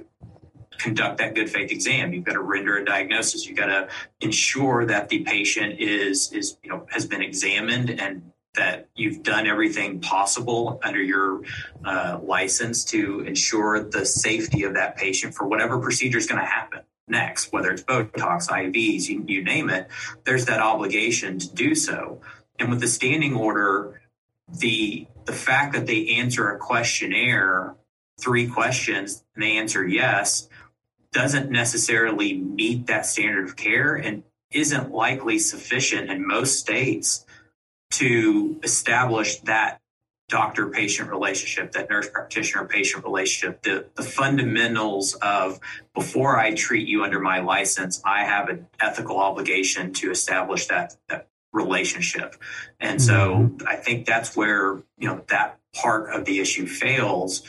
conduct 0.80 1.18
that 1.20 1.36
good 1.36 1.50
faith 1.50 1.72
exam. 1.72 2.14
You've 2.14 2.24
got 2.24 2.34
to 2.34 2.42
render 2.42 2.78
a 2.78 2.86
diagnosis. 2.86 3.48
You've 3.48 3.58
got 3.58 3.68
to 3.68 3.88
ensure 4.22 4.86
that 4.86 5.10
the 5.10 5.20
patient 5.20 5.80
is 5.80 6.32
is 6.32 6.58
you 6.64 6.70
know 6.70 6.88
has 6.92 7.06
been 7.06 7.22
examined 7.22 7.90
and 7.90 8.32
that 8.56 8.90
you've 8.96 9.22
done 9.22 9.46
everything 9.46 10.00
possible 10.00 10.80
under 10.84 11.02
your 11.02 11.42
uh, 11.86 12.20
license 12.24 12.84
to 12.84 13.22
ensure 13.22 13.84
the 13.84 14.06
safety 14.06 14.64
of 14.64 14.74
that 14.74 14.98
patient 14.98 15.36
for 15.36 15.48
whatever 15.48 15.78
procedure 15.80 16.18
is 16.18 16.26
going 16.26 16.42
to 16.42 16.48
happen 16.48 16.82
next, 17.08 17.52
whether 17.52 17.72
it's 17.72 17.84
Botox, 17.84 18.50
IVs, 18.50 19.08
you, 19.08 19.24
you 19.28 19.44
name 19.44 19.70
it. 19.70 19.88
There's 20.24 20.46
that 20.46 20.60
obligation 20.60 21.40
to 21.40 21.54
do 21.54 21.76
so. 21.76 22.22
And 22.60 22.70
with 22.70 22.80
the 22.82 22.88
standing 22.88 23.36
order, 23.36 24.02
the 24.48 25.08
the 25.26 25.34
fact 25.34 25.74
that 25.74 25.86
they 25.86 26.08
answer 26.16 26.50
a 26.50 26.58
questionnaire, 26.58 27.76
three 28.20 28.48
questions, 28.48 29.24
and 29.36 29.44
they 29.44 29.58
answer 29.58 29.88
yes, 29.88 30.50
doesn't 31.12 31.50
necessarily 31.50 32.38
meet 32.38 32.88
that 32.88 33.06
standard 33.06 33.46
of 33.46 33.56
care 33.56 33.96
and 33.96 34.24
isn't 34.52 34.92
likely 34.92 35.40
sufficient 35.40 36.10
in 36.10 36.26
most 36.28 36.60
states 36.60 37.26
to 37.92 38.60
establish 38.64 39.40
that 39.42 39.80
doctor 40.28 40.68
patient 40.68 41.10
relationship, 41.10 41.72
that 41.72 41.90
nurse 41.90 42.08
practitioner 42.08 42.66
patient 42.66 43.04
relationship, 43.04 43.64
the, 43.64 43.86
the 43.96 44.04
fundamentals 44.04 45.16
of 45.16 45.60
before 45.96 46.40
I 46.40 46.54
treat 46.54 46.88
you 46.88 47.04
under 47.04 47.20
my 47.20 47.40
license, 47.40 48.02
I 48.06 48.26
have 48.26 48.48
an 48.48 48.68
ethical 48.80 49.18
obligation 49.18 49.92
to 49.94 50.12
establish 50.12 50.68
that, 50.68 50.96
that 51.10 51.28
relationship. 51.52 52.36
And 52.80 53.02
so 53.02 53.36
mm-hmm. 53.36 53.68
I 53.68 53.76
think 53.76 54.06
that's 54.06 54.38
where, 54.38 54.84
you 55.00 55.08
know, 55.08 55.24
that 55.30 55.60
part 55.74 56.14
of 56.14 56.26
the 56.26 56.40
issue 56.40 56.68
fails 56.68 57.44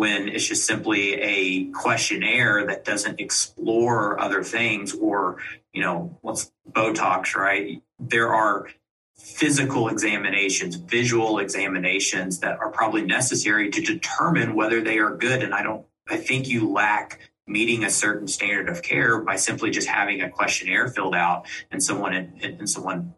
when 0.00 0.30
it's 0.30 0.48
just 0.48 0.64
simply 0.64 1.12
a 1.20 1.66
questionnaire 1.72 2.64
that 2.64 2.86
doesn't 2.86 3.20
explore 3.20 4.18
other 4.18 4.42
things 4.42 4.94
or, 4.94 5.36
you 5.74 5.82
know, 5.82 6.16
what's 6.22 6.50
Botox, 6.72 7.36
right? 7.36 7.82
There 7.98 8.32
are 8.32 8.66
physical 9.14 9.88
examinations, 9.88 10.76
visual 10.76 11.38
examinations 11.38 12.38
that 12.38 12.58
are 12.60 12.70
probably 12.70 13.02
necessary 13.02 13.68
to 13.68 13.82
determine 13.82 14.54
whether 14.54 14.80
they 14.80 14.96
are 14.96 15.14
good. 15.14 15.42
And 15.42 15.52
I 15.52 15.62
don't, 15.62 15.84
I 16.08 16.16
think 16.16 16.48
you 16.48 16.72
lack 16.72 17.20
meeting 17.46 17.84
a 17.84 17.90
certain 17.90 18.26
standard 18.26 18.70
of 18.70 18.80
care 18.80 19.20
by 19.20 19.36
simply 19.36 19.68
just 19.68 19.86
having 19.86 20.22
a 20.22 20.30
questionnaire 20.30 20.88
filled 20.88 21.14
out 21.14 21.44
and 21.70 21.82
someone 21.82 22.14
and, 22.14 22.70
someone 22.70 23.12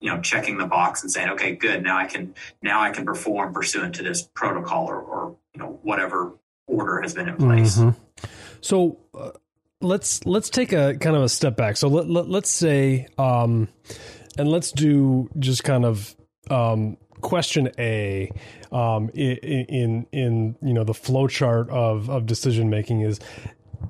you 0.00 0.12
know 0.12 0.20
checking 0.20 0.58
the 0.58 0.66
box 0.66 1.02
and 1.02 1.10
saying 1.10 1.30
okay 1.30 1.54
good 1.54 1.82
now 1.82 1.96
i 1.96 2.04
can 2.04 2.34
now 2.60 2.82
i 2.82 2.90
can 2.90 3.06
perform 3.06 3.54
pursuant 3.54 3.94
to 3.94 4.02
this 4.02 4.28
protocol 4.34 4.86
or, 4.86 5.00
or 5.00 5.36
you 5.56 5.62
know 5.62 5.78
whatever 5.82 6.34
order 6.66 7.00
has 7.00 7.14
been 7.14 7.28
in 7.28 7.36
place 7.36 7.78
mm-hmm. 7.78 8.26
so 8.60 8.98
uh, 9.18 9.30
let's 9.80 10.24
let's 10.26 10.50
take 10.50 10.72
a 10.72 10.96
kind 10.98 11.16
of 11.16 11.22
a 11.22 11.28
step 11.28 11.56
back 11.56 11.76
so 11.76 11.88
let, 11.88 12.08
let, 12.10 12.28
let's 12.28 12.50
say 12.50 13.06
um 13.16 13.68
and 14.36 14.48
let's 14.48 14.70
do 14.70 15.30
just 15.38 15.64
kind 15.64 15.84
of 15.84 16.14
um, 16.50 16.98
question 17.22 17.70
A 17.78 18.30
um, 18.70 19.08
in, 19.14 19.36
in, 19.38 20.06
in 20.12 20.56
you 20.62 20.74
know 20.74 20.84
the 20.84 20.92
flowchart 20.92 21.70
of 21.70 22.10
of 22.10 22.26
decision 22.26 22.68
making 22.68 23.00
is 23.00 23.18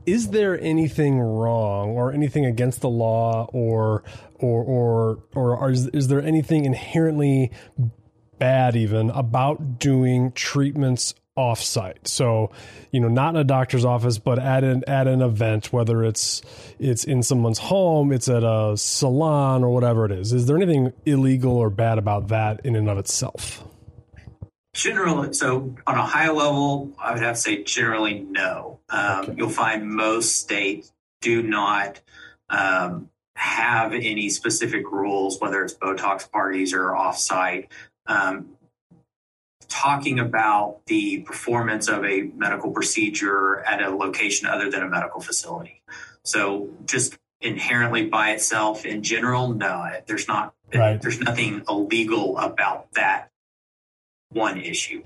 is 0.04 0.28
there 0.30 0.60
anything 0.60 1.18
wrong 1.18 1.90
or 1.90 2.12
anything 2.12 2.46
against 2.46 2.80
the 2.80 2.88
law 2.88 3.48
or 3.52 4.04
or 4.36 5.18
or 5.34 5.56
or 5.56 5.70
is, 5.72 5.88
is 5.88 6.06
there 6.06 6.22
anything 6.22 6.64
inherently 6.64 7.50
bad 8.38 8.76
even 8.76 9.10
about 9.10 9.78
doing 9.78 10.30
treatments 10.32 11.14
offsite. 11.36 12.06
So, 12.08 12.50
you 12.90 13.00
know, 13.00 13.08
not 13.08 13.34
in 13.34 13.40
a 13.40 13.44
doctor's 13.44 13.84
office, 13.84 14.18
but 14.18 14.38
at 14.38 14.64
an 14.64 14.84
at 14.86 15.06
an 15.06 15.22
event, 15.22 15.72
whether 15.72 16.02
it's 16.04 16.42
it's 16.78 17.04
in 17.04 17.22
someone's 17.22 17.58
home, 17.58 18.12
it's 18.12 18.28
at 18.28 18.42
a 18.42 18.76
salon 18.76 19.62
or 19.62 19.70
whatever 19.70 20.06
it 20.06 20.12
is. 20.12 20.32
Is 20.32 20.46
there 20.46 20.56
anything 20.56 20.92
illegal 21.04 21.56
or 21.56 21.70
bad 21.70 21.98
about 21.98 22.28
that 22.28 22.64
in 22.64 22.76
and 22.76 22.88
of 22.88 22.98
itself? 22.98 23.64
Generally, 24.74 25.32
so 25.32 25.74
on 25.86 25.96
a 25.96 26.04
high 26.04 26.30
level, 26.30 26.92
I 26.98 27.12
would 27.12 27.22
have 27.22 27.36
to 27.36 27.40
say 27.40 27.62
generally 27.62 28.20
no. 28.20 28.80
Um, 28.90 29.20
okay. 29.20 29.34
You'll 29.36 29.48
find 29.48 29.88
most 29.88 30.36
states 30.36 30.92
do 31.22 31.42
not 31.42 32.00
um, 32.50 33.08
have 33.36 33.92
any 33.92 34.28
specific 34.28 34.90
rules, 34.92 35.40
whether 35.40 35.62
it's 35.64 35.74
Botox 35.74 36.30
parties 36.30 36.74
or 36.74 36.90
offsite. 36.90 37.68
Um, 38.06 38.55
talking 39.68 40.18
about 40.18 40.84
the 40.86 41.20
performance 41.20 41.88
of 41.88 42.04
a 42.04 42.30
medical 42.36 42.70
procedure 42.70 43.60
at 43.60 43.82
a 43.82 43.90
location 43.90 44.46
other 44.46 44.70
than 44.70 44.82
a 44.82 44.88
medical 44.88 45.20
facility. 45.20 45.82
So 46.22 46.70
just 46.84 47.16
inherently 47.40 48.06
by 48.06 48.30
itself 48.32 48.84
in 48.84 49.02
general, 49.02 49.48
no, 49.48 49.88
there's 50.06 50.28
not 50.28 50.54
right. 50.74 51.00
there's 51.00 51.20
nothing 51.20 51.62
illegal 51.68 52.38
about 52.38 52.92
that 52.92 53.30
one 54.30 54.60
issue. 54.60 55.02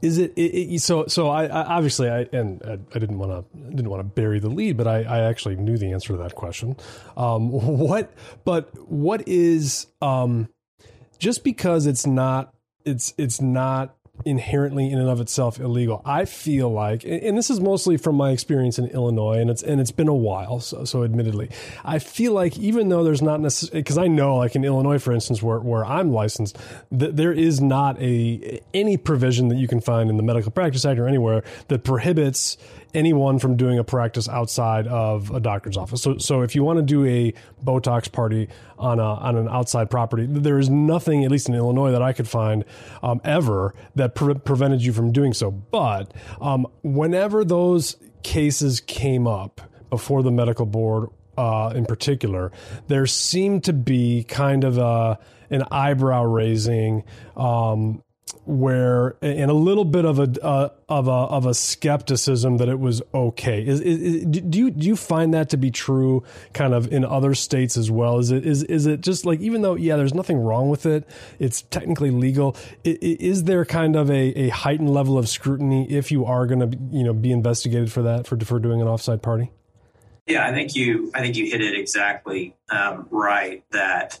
Is 0.00 0.18
it, 0.18 0.32
it, 0.34 0.74
it, 0.74 0.80
so? 0.80 1.06
So 1.06 1.28
I, 1.28 1.44
I, 1.44 1.76
obviously 1.76 2.10
I 2.10 2.26
and 2.32 2.60
I, 2.64 2.72
I 2.94 2.98
didn't 2.98 3.18
want 3.18 3.30
to 3.30 3.70
didn't 3.70 3.88
want 3.88 4.00
to 4.00 4.04
bury 4.04 4.40
the 4.40 4.48
lead, 4.48 4.76
but 4.76 4.88
I, 4.88 5.02
I 5.02 5.20
actually 5.20 5.54
knew 5.54 5.78
the 5.78 5.92
answer 5.92 6.08
to 6.14 6.16
that 6.18 6.34
question. 6.34 6.76
Um, 7.16 7.50
what? 7.52 8.12
But 8.44 8.70
what 8.90 9.26
is 9.28 9.86
um, 10.00 10.48
just 11.18 11.44
because 11.44 11.86
it's 11.86 12.04
not 12.04 12.52
it's 12.84 13.14
it's 13.18 13.40
not 13.40 13.96
inherently 14.24 14.90
in 14.90 14.98
and 14.98 15.08
of 15.08 15.20
itself 15.20 15.58
illegal. 15.58 16.02
I 16.04 16.24
feel 16.24 16.70
like, 16.70 17.04
and 17.04 17.36
this 17.36 17.50
is 17.50 17.60
mostly 17.60 17.96
from 17.96 18.16
my 18.16 18.30
experience 18.30 18.78
in 18.78 18.86
Illinois, 18.86 19.38
and 19.38 19.50
it's 19.50 19.62
and 19.62 19.80
it's 19.80 19.90
been 19.90 20.08
a 20.08 20.14
while. 20.14 20.60
So, 20.60 20.84
so 20.84 21.04
admittedly, 21.04 21.50
I 21.84 21.98
feel 21.98 22.32
like 22.32 22.56
even 22.58 22.88
though 22.88 23.04
there's 23.04 23.22
not 23.22 23.40
necessarily 23.40 23.80
because 23.80 23.98
I 23.98 24.08
know, 24.08 24.36
like 24.36 24.54
in 24.54 24.64
Illinois, 24.64 24.98
for 24.98 25.12
instance, 25.12 25.42
where 25.42 25.58
where 25.58 25.84
I'm 25.84 26.12
licensed, 26.12 26.58
that 26.90 27.16
there 27.16 27.32
is 27.32 27.60
not 27.60 28.00
a 28.00 28.60
any 28.74 28.96
provision 28.96 29.48
that 29.48 29.56
you 29.56 29.68
can 29.68 29.80
find 29.80 30.10
in 30.10 30.16
the 30.16 30.22
Medical 30.22 30.50
Practice 30.50 30.84
Act 30.84 30.98
or 30.98 31.08
anywhere 31.08 31.42
that 31.68 31.84
prohibits 31.84 32.58
anyone 32.94 33.38
from 33.38 33.56
doing 33.56 33.78
a 33.78 33.84
practice 33.84 34.28
outside 34.28 34.86
of 34.86 35.30
a 35.30 35.40
doctor's 35.40 35.76
office. 35.76 36.02
So, 36.02 36.18
so 36.18 36.42
if 36.42 36.54
you 36.54 36.64
want 36.64 36.78
to 36.78 36.82
do 36.82 37.04
a 37.04 37.32
Botox 37.64 38.10
party 38.10 38.48
on 38.78 38.98
a 38.98 39.02
on 39.02 39.36
an 39.36 39.48
outside 39.48 39.90
property, 39.90 40.26
there 40.26 40.58
is 40.58 40.68
nothing, 40.68 41.24
at 41.24 41.30
least 41.30 41.48
in 41.48 41.54
Illinois, 41.54 41.92
that 41.92 42.02
I 42.02 42.12
could 42.12 42.28
find 42.28 42.64
um, 43.02 43.20
ever 43.24 43.74
that 43.94 44.14
pre- 44.14 44.34
prevented 44.34 44.82
you 44.82 44.92
from 44.92 45.12
doing 45.12 45.32
so. 45.32 45.50
But 45.50 46.12
um, 46.40 46.66
whenever 46.82 47.44
those 47.44 47.96
cases 48.22 48.80
came 48.80 49.26
up 49.26 49.60
before 49.90 50.22
the 50.22 50.30
medical 50.30 50.66
board, 50.66 51.10
uh, 51.36 51.72
in 51.74 51.86
particular, 51.86 52.52
there 52.88 53.06
seemed 53.06 53.64
to 53.64 53.72
be 53.72 54.24
kind 54.24 54.64
of 54.64 54.78
a 54.78 55.18
an 55.50 55.64
eyebrow 55.70 56.24
raising 56.24 57.04
um, 57.36 58.02
where 58.44 59.16
and 59.22 59.50
a 59.50 59.54
little 59.54 59.84
bit 59.84 60.04
of 60.04 60.18
a 60.18 60.44
uh, 60.44 60.68
of 60.88 61.06
a 61.06 61.10
of 61.10 61.46
a 61.46 61.54
skepticism 61.54 62.56
that 62.56 62.68
it 62.68 62.80
was 62.80 63.00
okay. 63.14 63.64
Is, 63.64 63.80
is, 63.80 64.24
do 64.24 64.58
you 64.58 64.70
do 64.70 64.86
you 64.86 64.96
find 64.96 65.32
that 65.32 65.50
to 65.50 65.56
be 65.56 65.70
true 65.70 66.24
kind 66.52 66.74
of 66.74 66.92
in 66.92 67.04
other 67.04 67.34
states 67.34 67.76
as 67.76 67.90
well? 67.90 68.18
Is 68.18 68.30
it 68.30 68.44
is 68.44 68.64
is 68.64 68.86
it 68.86 69.00
just 69.00 69.24
like 69.24 69.40
even 69.40 69.62
though 69.62 69.74
yeah, 69.74 69.96
there's 69.96 70.14
nothing 70.14 70.38
wrong 70.38 70.68
with 70.68 70.86
it, 70.86 71.08
it's 71.38 71.62
technically 71.62 72.10
legal. 72.10 72.56
Is 72.84 73.44
there 73.44 73.64
kind 73.64 73.94
of 73.94 74.10
a, 74.10 74.38
a 74.38 74.48
heightened 74.48 74.90
level 74.90 75.18
of 75.18 75.28
scrutiny 75.28 75.90
if 75.90 76.10
you 76.10 76.24
are 76.24 76.46
going 76.46 76.70
to 76.70 76.78
you 76.90 77.04
know 77.04 77.14
be 77.14 77.30
investigated 77.30 77.92
for 77.92 78.02
that 78.02 78.26
for 78.26 78.38
for 78.40 78.58
doing 78.58 78.80
an 78.80 78.88
offsite 78.88 79.22
party? 79.22 79.52
Yeah, 80.26 80.46
I 80.46 80.52
think 80.52 80.74
you 80.74 81.10
I 81.14 81.20
think 81.20 81.36
you 81.36 81.46
hit 81.46 81.60
it 81.60 81.78
exactly 81.78 82.56
um, 82.70 83.06
right 83.10 83.64
that 83.70 84.20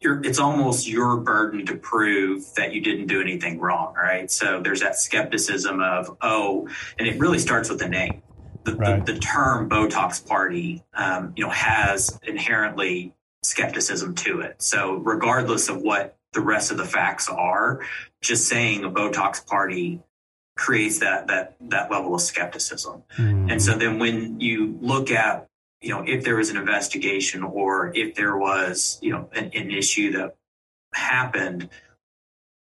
it's 0.00 0.38
almost 0.38 0.88
your 0.88 1.16
burden 1.18 1.66
to 1.66 1.76
prove 1.76 2.54
that 2.54 2.72
you 2.72 2.80
didn't 2.80 3.06
do 3.06 3.20
anything 3.20 3.58
wrong, 3.58 3.94
right? 3.94 4.30
So 4.30 4.60
there's 4.60 4.80
that 4.80 4.96
skepticism 4.96 5.80
of, 5.80 6.16
oh, 6.20 6.68
and 6.98 7.08
it 7.08 7.18
really 7.18 7.38
starts 7.38 7.68
with 7.68 7.78
the 7.78 7.88
name. 7.88 8.22
The, 8.64 8.76
right. 8.76 9.04
the, 9.04 9.14
the 9.14 9.18
term 9.18 9.68
Botox 9.68 10.24
party, 10.24 10.84
um, 10.94 11.32
you 11.36 11.44
know, 11.44 11.50
has 11.50 12.18
inherently 12.22 13.12
skepticism 13.42 14.14
to 14.14 14.40
it. 14.40 14.62
So 14.62 14.94
regardless 14.94 15.68
of 15.68 15.82
what 15.82 16.16
the 16.32 16.40
rest 16.40 16.70
of 16.70 16.76
the 16.76 16.84
facts 16.84 17.28
are, 17.28 17.80
just 18.20 18.48
saying 18.48 18.84
a 18.84 18.90
Botox 18.90 19.44
party 19.44 20.00
creates 20.54 21.00
that 21.00 21.26
that 21.28 21.56
that 21.60 21.90
level 21.90 22.14
of 22.14 22.20
skepticism. 22.20 23.02
Mm. 23.16 23.50
And 23.50 23.62
so 23.62 23.76
then 23.76 23.98
when 23.98 24.38
you 24.38 24.78
look 24.80 25.10
at 25.10 25.48
you 25.82 25.90
know, 25.90 26.04
if 26.06 26.24
there 26.24 26.36
was 26.36 26.48
an 26.48 26.56
investigation 26.56 27.42
or 27.42 27.92
if 27.94 28.14
there 28.14 28.36
was, 28.36 28.98
you 29.02 29.12
know, 29.12 29.28
an, 29.34 29.50
an 29.54 29.70
issue 29.70 30.12
that 30.12 30.36
happened, 30.94 31.68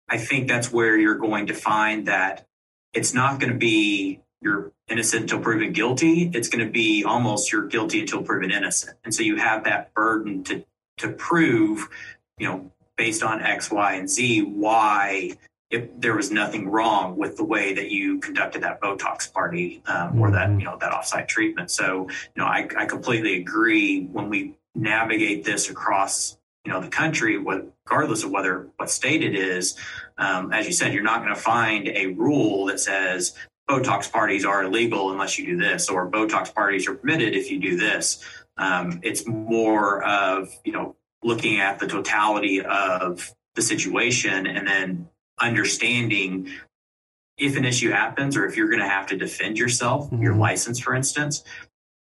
I 0.09 0.17
think 0.17 0.47
that's 0.47 0.71
where 0.71 0.97
you're 0.97 1.15
going 1.15 1.47
to 1.47 1.53
find 1.53 2.07
that 2.07 2.45
it's 2.93 3.13
not 3.13 3.39
going 3.39 3.51
to 3.51 3.57
be 3.57 4.21
you're 4.41 4.71
innocent 4.87 5.23
until 5.23 5.39
proven 5.39 5.71
guilty. 5.73 6.29
It's 6.33 6.49
going 6.49 6.63
to 6.63 6.71
be 6.71 7.03
almost 7.03 7.51
you're 7.51 7.65
guilty 7.65 8.01
until 8.01 8.21
proven 8.21 8.51
innocent. 8.51 8.97
And 9.03 9.13
so 9.13 9.23
you 9.23 9.37
have 9.37 9.63
that 9.63 9.93
burden 9.93 10.43
to 10.45 10.65
to 10.97 11.09
prove, 11.09 11.89
you 12.37 12.47
know, 12.47 12.71
based 12.95 13.23
on 13.23 13.41
X, 13.41 13.71
Y, 13.71 13.93
and 13.95 14.09
Z, 14.09 14.43
why 14.43 15.37
if 15.71 15.89
there 15.99 16.15
was 16.15 16.31
nothing 16.31 16.69
wrong 16.69 17.17
with 17.17 17.37
the 17.37 17.43
way 17.43 17.73
that 17.73 17.89
you 17.89 18.19
conducted 18.19 18.61
that 18.63 18.79
Botox 18.81 19.31
party 19.31 19.81
um, 19.87 20.19
or 20.19 20.31
that 20.31 20.49
mm-hmm. 20.49 20.59
you 20.59 20.65
know 20.65 20.77
that 20.77 20.91
offsite 20.91 21.27
treatment. 21.27 21.71
So 21.71 22.07
you 22.09 22.41
know 22.41 22.45
I, 22.45 22.67
I 22.77 22.85
completely 22.85 23.39
agree 23.39 24.05
when 24.05 24.29
we 24.29 24.55
navigate 24.75 25.43
this 25.43 25.69
across 25.69 26.37
you 26.65 26.71
know 26.71 26.81
the 26.81 26.87
country, 26.87 27.37
regardless 27.37 28.23
of 28.23 28.31
whether 28.31 28.67
what 28.77 28.89
state 28.89 29.23
it 29.23 29.35
is. 29.35 29.75
Um, 30.17 30.53
as 30.53 30.65
you 30.67 30.73
said, 30.73 30.93
you're 30.93 31.03
not 31.03 31.23
going 31.23 31.33
to 31.33 31.41
find 31.41 31.87
a 31.87 32.07
rule 32.07 32.65
that 32.65 32.79
says 32.79 33.35
Botox 33.69 34.11
parties 34.11 34.45
are 34.45 34.63
illegal 34.63 35.11
unless 35.11 35.37
you 35.37 35.45
do 35.45 35.57
this, 35.57 35.89
or 35.89 36.09
Botox 36.09 36.53
parties 36.53 36.87
are 36.87 36.95
permitted 36.95 37.35
if 37.35 37.49
you 37.49 37.59
do 37.59 37.75
this. 37.75 38.23
Um, 38.57 38.99
it's 39.03 39.27
more 39.27 40.03
of 40.03 40.49
you 40.63 40.73
know 40.73 40.95
looking 41.23 41.59
at 41.59 41.79
the 41.79 41.87
totality 41.87 42.61
of 42.61 43.33
the 43.55 43.61
situation 43.61 44.45
and 44.45 44.67
then 44.67 45.09
understanding 45.39 46.49
if 47.37 47.57
an 47.57 47.65
issue 47.65 47.91
happens 47.91 48.37
or 48.37 48.45
if 48.45 48.55
you're 48.55 48.69
going 48.69 48.81
to 48.81 48.87
have 48.87 49.07
to 49.07 49.17
defend 49.17 49.57
yourself, 49.57 50.05
mm-hmm. 50.05 50.23
your 50.23 50.35
license, 50.35 50.79
for 50.79 50.95
instance, 50.95 51.43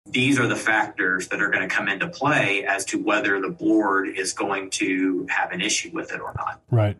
these 0.06 0.38
are 0.38 0.46
the 0.46 0.56
factors 0.56 1.28
that 1.28 1.40
are 1.40 1.48
going 1.50 1.66
to 1.66 1.74
come 1.74 1.88
into 1.88 2.06
play 2.08 2.64
as 2.64 2.84
to 2.84 3.02
whether 3.02 3.40
the 3.40 3.48
board 3.48 4.08
is 4.08 4.32
going 4.32 4.70
to 4.70 5.26
have 5.30 5.50
an 5.50 5.60
issue 5.60 5.90
with 5.92 6.12
it 6.12 6.20
or 6.20 6.34
not. 6.36 6.60
Right. 6.70 6.96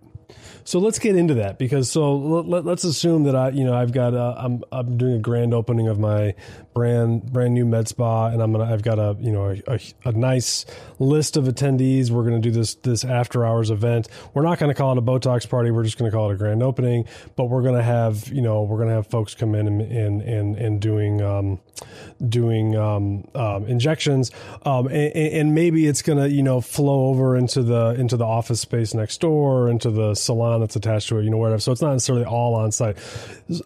So 0.64 0.78
let's 0.78 0.98
get 0.98 1.14
into 1.14 1.34
that 1.34 1.58
because 1.58 1.90
so 1.90 2.16
let, 2.16 2.66
us 2.66 2.84
assume 2.84 3.24
that 3.24 3.36
I, 3.36 3.50
you 3.50 3.64
know, 3.64 3.74
I've 3.74 3.92
got 3.92 4.14
a, 4.14 4.34
I'm 4.38 4.64
I'm 4.72 4.96
doing 4.96 5.12
a 5.12 5.18
grand 5.18 5.52
opening 5.52 5.88
of 5.88 5.98
my 5.98 6.34
brand 6.72 7.30
brand 7.32 7.54
new 7.54 7.66
med 7.66 7.86
spa, 7.86 8.28
and 8.28 8.42
I'm 8.42 8.52
gonna 8.52 8.64
I've 8.64 8.82
got 8.82 8.98
a 8.98 9.16
you 9.20 9.30
know 9.30 9.50
a, 9.50 9.74
a, 9.74 9.80
a 10.06 10.12
nice 10.12 10.64
list 10.98 11.36
of 11.36 11.44
attendees. 11.44 12.10
We're 12.10 12.24
gonna 12.24 12.40
do 12.40 12.50
this 12.50 12.74
this 12.76 13.04
after 13.04 13.44
hours 13.44 13.70
event. 13.70 14.08
We're 14.32 14.42
not 14.42 14.58
gonna 14.58 14.74
call 14.74 14.92
it 14.92 14.98
a 14.98 15.02
Botox 15.02 15.48
party. 15.48 15.70
We're 15.70 15.84
just 15.84 15.98
gonna 15.98 16.10
call 16.10 16.30
it 16.30 16.34
a 16.34 16.36
grand 16.36 16.62
opening. 16.62 17.06
But 17.36 17.44
we're 17.44 17.62
gonna 17.62 17.82
have 17.82 18.28
you 18.28 18.40
know 18.40 18.62
we're 18.62 18.78
gonna 18.78 18.94
have 18.94 19.06
folks 19.06 19.34
come 19.34 19.54
in 19.54 19.66
and 19.66 19.82
and 19.82 20.22
and, 20.22 20.56
and 20.56 20.80
doing 20.80 21.20
um, 21.20 21.60
doing 22.26 22.76
um, 22.76 23.24
um, 23.34 23.66
injections, 23.66 24.30
um, 24.64 24.86
and, 24.86 25.14
and 25.16 25.54
maybe 25.54 25.86
it's 25.86 26.02
gonna 26.02 26.26
you 26.26 26.42
know 26.42 26.60
flow 26.60 27.06
over 27.06 27.36
into 27.36 27.62
the 27.62 27.90
into 27.98 28.16
the 28.16 28.24
office 28.24 28.60
space 28.60 28.94
next 28.94 29.20
door, 29.20 29.68
into 29.68 29.90
the 29.90 30.14
salon 30.24 30.60
that's 30.60 30.76
attached 30.76 31.08
to 31.08 31.18
it, 31.18 31.24
you 31.24 31.30
know, 31.30 31.36
whatever. 31.38 31.60
So 31.60 31.72
it's 31.72 31.82
not 31.82 31.92
necessarily 31.92 32.24
all 32.24 32.54
on 32.54 32.72
site. 32.72 32.96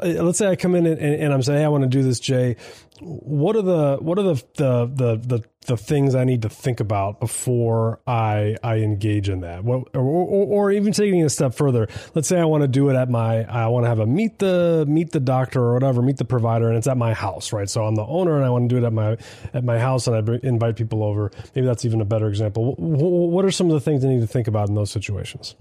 Uh, 0.00 0.06
let's 0.22 0.38
say 0.38 0.48
I 0.48 0.56
come 0.56 0.74
in 0.74 0.86
and, 0.86 1.00
and 1.00 1.32
I'm 1.32 1.42
saying, 1.42 1.60
hey, 1.60 1.64
I 1.64 1.68
want 1.68 1.84
to 1.84 1.88
do 1.88 2.02
this, 2.02 2.20
Jay. 2.20 2.56
What 3.00 3.54
are 3.54 3.62
the 3.62 3.98
what 4.00 4.18
are 4.18 4.24
the 4.24 4.34
the 4.56 4.86
the 4.86 5.16
the, 5.16 5.44
the 5.66 5.76
things 5.76 6.16
I 6.16 6.24
need 6.24 6.42
to 6.42 6.48
think 6.48 6.80
about 6.80 7.20
before 7.20 8.00
I 8.08 8.56
I 8.64 8.78
engage 8.78 9.28
in 9.28 9.42
that? 9.42 9.62
What 9.62 9.84
or, 9.94 10.00
or, 10.00 10.46
or 10.46 10.70
even 10.72 10.92
taking 10.92 11.20
it 11.20 11.24
a 11.26 11.30
step 11.30 11.54
further. 11.54 11.86
Let's 12.16 12.26
say 12.26 12.40
I 12.40 12.44
want 12.44 12.62
to 12.62 12.68
do 12.68 12.88
it 12.88 12.96
at 12.96 13.08
my 13.08 13.44
I 13.44 13.68
want 13.68 13.84
to 13.84 13.88
have 13.88 14.00
a 14.00 14.06
meet 14.06 14.40
the 14.40 14.84
meet 14.88 15.12
the 15.12 15.20
doctor 15.20 15.62
or 15.62 15.74
whatever, 15.74 16.02
meet 16.02 16.16
the 16.16 16.24
provider, 16.24 16.66
and 16.68 16.76
it's 16.76 16.88
at 16.88 16.96
my 16.96 17.14
house, 17.14 17.52
right? 17.52 17.70
So 17.70 17.84
I'm 17.84 17.94
the 17.94 18.04
owner 18.04 18.34
and 18.34 18.44
I 18.44 18.50
want 18.50 18.68
to 18.68 18.74
do 18.74 18.84
it 18.84 18.86
at 18.86 18.92
my 18.92 19.16
at 19.54 19.62
my 19.62 19.78
house, 19.78 20.08
and 20.08 20.16
I 20.16 20.38
invite 20.42 20.74
people 20.74 21.04
over. 21.04 21.30
Maybe 21.54 21.68
that's 21.68 21.84
even 21.84 22.00
a 22.00 22.04
better 22.04 22.28
example. 22.28 22.74
What 22.76 23.44
are 23.44 23.52
some 23.52 23.68
of 23.68 23.74
the 23.74 23.80
things 23.80 24.04
I 24.04 24.08
need 24.08 24.22
to 24.22 24.26
think 24.26 24.48
about 24.48 24.68
in 24.68 24.74
those 24.74 24.90
situations? 24.90 25.54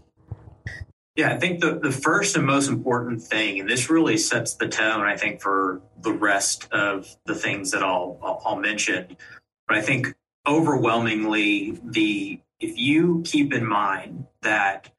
Yeah, 1.18 1.34
I 1.34 1.40
think 1.40 1.62
the, 1.62 1.80
the 1.80 1.92
first 1.92 2.36
and 2.36 2.46
most 2.46 2.70
important 2.70 3.24
thing, 3.24 3.60
and 3.60 3.68
this 3.68 3.90
really 3.90 4.18
sets 4.18 4.54
the 4.54 4.68
tone, 4.68 5.02
I 5.02 5.18
think, 5.18 5.42
for 5.42 5.82
the 6.00 6.14
rest 6.14 6.72
of 6.72 7.08
the 7.26 7.34
things 7.34 7.72
that 7.72 7.82
I'll, 7.82 8.20
I'll, 8.46 8.56
mention. 8.56 9.18
But 9.68 9.78
I 9.78 9.82
think 9.82 10.14
overwhelmingly, 10.48 11.80
the 11.84 12.40
if 12.60 12.78
you 12.78 13.24
keep 13.26 13.52
in 13.52 13.66
mind 13.66 14.28
that 14.44 14.92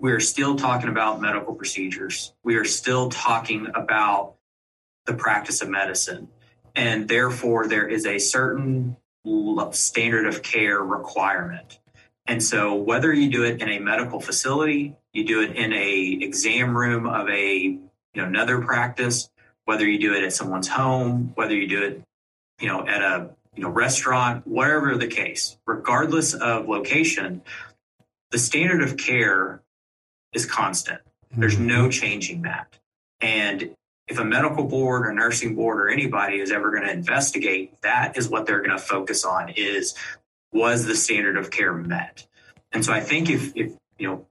we're 0.00 0.20
still 0.20 0.56
talking 0.56 0.88
about 0.88 1.20
medical 1.20 1.54
procedures, 1.54 2.32
we 2.42 2.56
are 2.56 2.64
still 2.64 3.10
talking 3.10 3.68
about 3.74 4.36
the 5.04 5.12
practice 5.12 5.60
of 5.60 5.68
medicine, 5.68 6.28
and 6.74 7.10
therefore 7.10 7.68
there 7.68 7.86
is 7.86 8.06
a 8.06 8.18
certain 8.18 8.96
standard 9.72 10.26
of 10.26 10.42
care 10.42 10.82
requirement 10.82 11.78
and 12.26 12.42
so 12.42 12.74
whether 12.74 13.12
you 13.12 13.30
do 13.30 13.44
it 13.44 13.60
in 13.60 13.68
a 13.68 13.78
medical 13.78 14.20
facility, 14.20 14.96
you 15.12 15.24
do 15.24 15.42
it 15.42 15.56
in 15.56 15.72
a 15.72 16.18
exam 16.22 16.76
room 16.76 17.06
of 17.06 17.28
a 17.28 17.54
you 17.54 17.80
know 18.14 18.24
another 18.24 18.60
practice, 18.60 19.30
whether 19.64 19.86
you 19.86 19.98
do 19.98 20.14
it 20.14 20.24
at 20.24 20.32
someone's 20.32 20.68
home, 20.68 21.32
whether 21.34 21.54
you 21.54 21.68
do 21.68 21.82
it 21.82 22.02
you 22.60 22.68
know 22.68 22.86
at 22.86 23.02
a 23.02 23.30
you 23.54 23.62
know 23.62 23.68
restaurant, 23.68 24.46
whatever 24.46 24.96
the 24.96 25.06
case, 25.06 25.58
regardless 25.66 26.34
of 26.34 26.68
location, 26.68 27.42
the 28.30 28.38
standard 28.38 28.82
of 28.82 28.96
care 28.96 29.62
is 30.32 30.46
constant. 30.46 31.00
There's 31.36 31.58
no 31.58 31.82
mm-hmm. 31.82 31.90
changing 31.90 32.42
that. 32.42 32.78
And 33.20 33.74
if 34.06 34.18
a 34.18 34.24
medical 34.24 34.64
board 34.64 35.06
or 35.06 35.12
nursing 35.12 35.54
board 35.54 35.80
or 35.80 35.88
anybody 35.88 36.38
is 36.38 36.52
ever 36.52 36.70
going 36.70 36.84
to 36.84 36.92
investigate, 36.92 37.80
that 37.82 38.16
is 38.16 38.28
what 38.28 38.46
they're 38.46 38.60
going 38.60 38.76
to 38.76 38.78
focus 38.78 39.24
on 39.24 39.50
is 39.50 39.94
was 40.54 40.86
the 40.86 40.94
standard 40.94 41.36
of 41.36 41.50
care 41.50 41.74
met? 41.74 42.26
And 42.72 42.82
so 42.84 42.92
I 42.92 43.00
think 43.00 43.28
if, 43.28 43.54
if 43.54 43.72
you 43.98 44.08
know, 44.08 44.26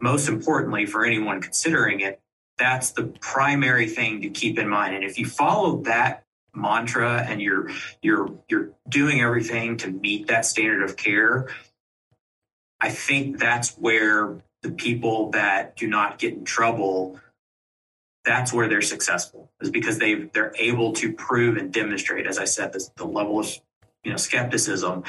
most 0.00 0.28
importantly 0.28 0.84
for 0.84 1.04
anyone 1.04 1.40
considering 1.40 2.00
it, 2.00 2.20
that's 2.58 2.90
the 2.90 3.04
primary 3.20 3.88
thing 3.88 4.22
to 4.22 4.30
keep 4.30 4.58
in 4.58 4.68
mind. 4.68 4.96
And 4.96 5.04
if 5.04 5.18
you 5.18 5.26
follow 5.26 5.82
that 5.82 6.24
mantra 6.54 7.24
and 7.26 7.40
you're 7.40 7.70
you're 8.02 8.30
you're 8.48 8.70
doing 8.88 9.20
everything 9.20 9.76
to 9.78 9.90
meet 9.90 10.26
that 10.26 10.44
standard 10.44 10.82
of 10.82 10.96
care, 10.96 11.48
I 12.80 12.90
think 12.90 13.38
that's 13.38 13.76
where 13.76 14.42
the 14.62 14.72
people 14.72 15.30
that 15.30 15.76
do 15.76 15.86
not 15.86 16.18
get 16.18 16.34
in 16.34 16.44
trouble 16.44 17.20
that's 18.24 18.52
where 18.52 18.68
they're 18.68 18.82
successful 18.82 19.50
is 19.60 19.70
because 19.70 19.98
they 19.98 20.14
they're 20.14 20.52
able 20.58 20.92
to 20.92 21.12
prove 21.12 21.56
and 21.56 21.72
demonstrate 21.72 22.26
as 22.26 22.38
i 22.38 22.44
said 22.44 22.72
this, 22.72 22.90
the 22.96 23.04
level 23.06 23.38
of 23.38 23.46
you 24.04 24.10
know 24.10 24.16
skepticism 24.16 25.04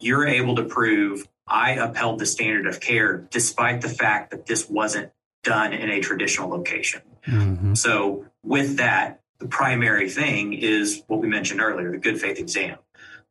you're 0.00 0.26
able 0.26 0.56
to 0.56 0.64
prove 0.64 1.26
i 1.46 1.72
upheld 1.72 2.18
the 2.18 2.26
standard 2.26 2.66
of 2.66 2.80
care 2.80 3.26
despite 3.30 3.80
the 3.80 3.88
fact 3.88 4.30
that 4.30 4.46
this 4.46 4.68
wasn't 4.68 5.10
done 5.42 5.72
in 5.72 5.90
a 5.90 6.00
traditional 6.00 6.48
location 6.48 7.02
mm-hmm. 7.26 7.74
so 7.74 8.26
with 8.42 8.78
that 8.78 9.20
the 9.38 9.46
primary 9.46 10.08
thing 10.08 10.52
is 10.52 11.02
what 11.06 11.20
we 11.20 11.28
mentioned 11.28 11.60
earlier 11.60 11.90
the 11.90 11.98
good 11.98 12.20
faith 12.20 12.38
exam 12.38 12.78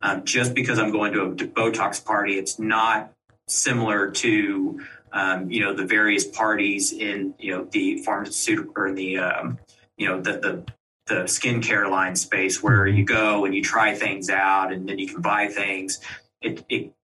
um, 0.02 0.24
just 0.24 0.54
because 0.54 0.80
i'm 0.80 0.92
going 0.92 1.14
to 1.14 1.22
a 1.22 1.32
botox 1.32 2.04
party 2.04 2.38
it's 2.38 2.60
not 2.60 3.12
similar 3.48 4.12
to 4.12 4.80
um, 5.12 5.50
you 5.50 5.62
know 5.62 5.74
the 5.74 5.86
various 5.86 6.26
parties 6.26 6.92
in 6.92 7.34
you 7.40 7.56
know 7.56 7.66
the 7.72 7.98
pharmaceutical 8.04 8.74
or 8.76 8.94
the 8.94 9.18
um, 9.18 9.58
you 9.98 10.08
know 10.08 10.20
the 10.20 10.34
the 10.34 10.66
the 11.06 11.24
skincare 11.26 11.90
line 11.90 12.16
space 12.16 12.64
where 12.64 12.88
you 12.88 13.06
go 13.06 13.46
and 13.46 13.54
you 13.54 13.62
try 13.62 13.94
things 13.94 14.30
out 14.30 14.74
and 14.74 14.90
then 14.90 14.98
you 14.98 15.08
can 15.08 15.22
buy 15.22 15.48
things. 15.48 16.00
It, 16.42 16.66
it, 16.68 16.95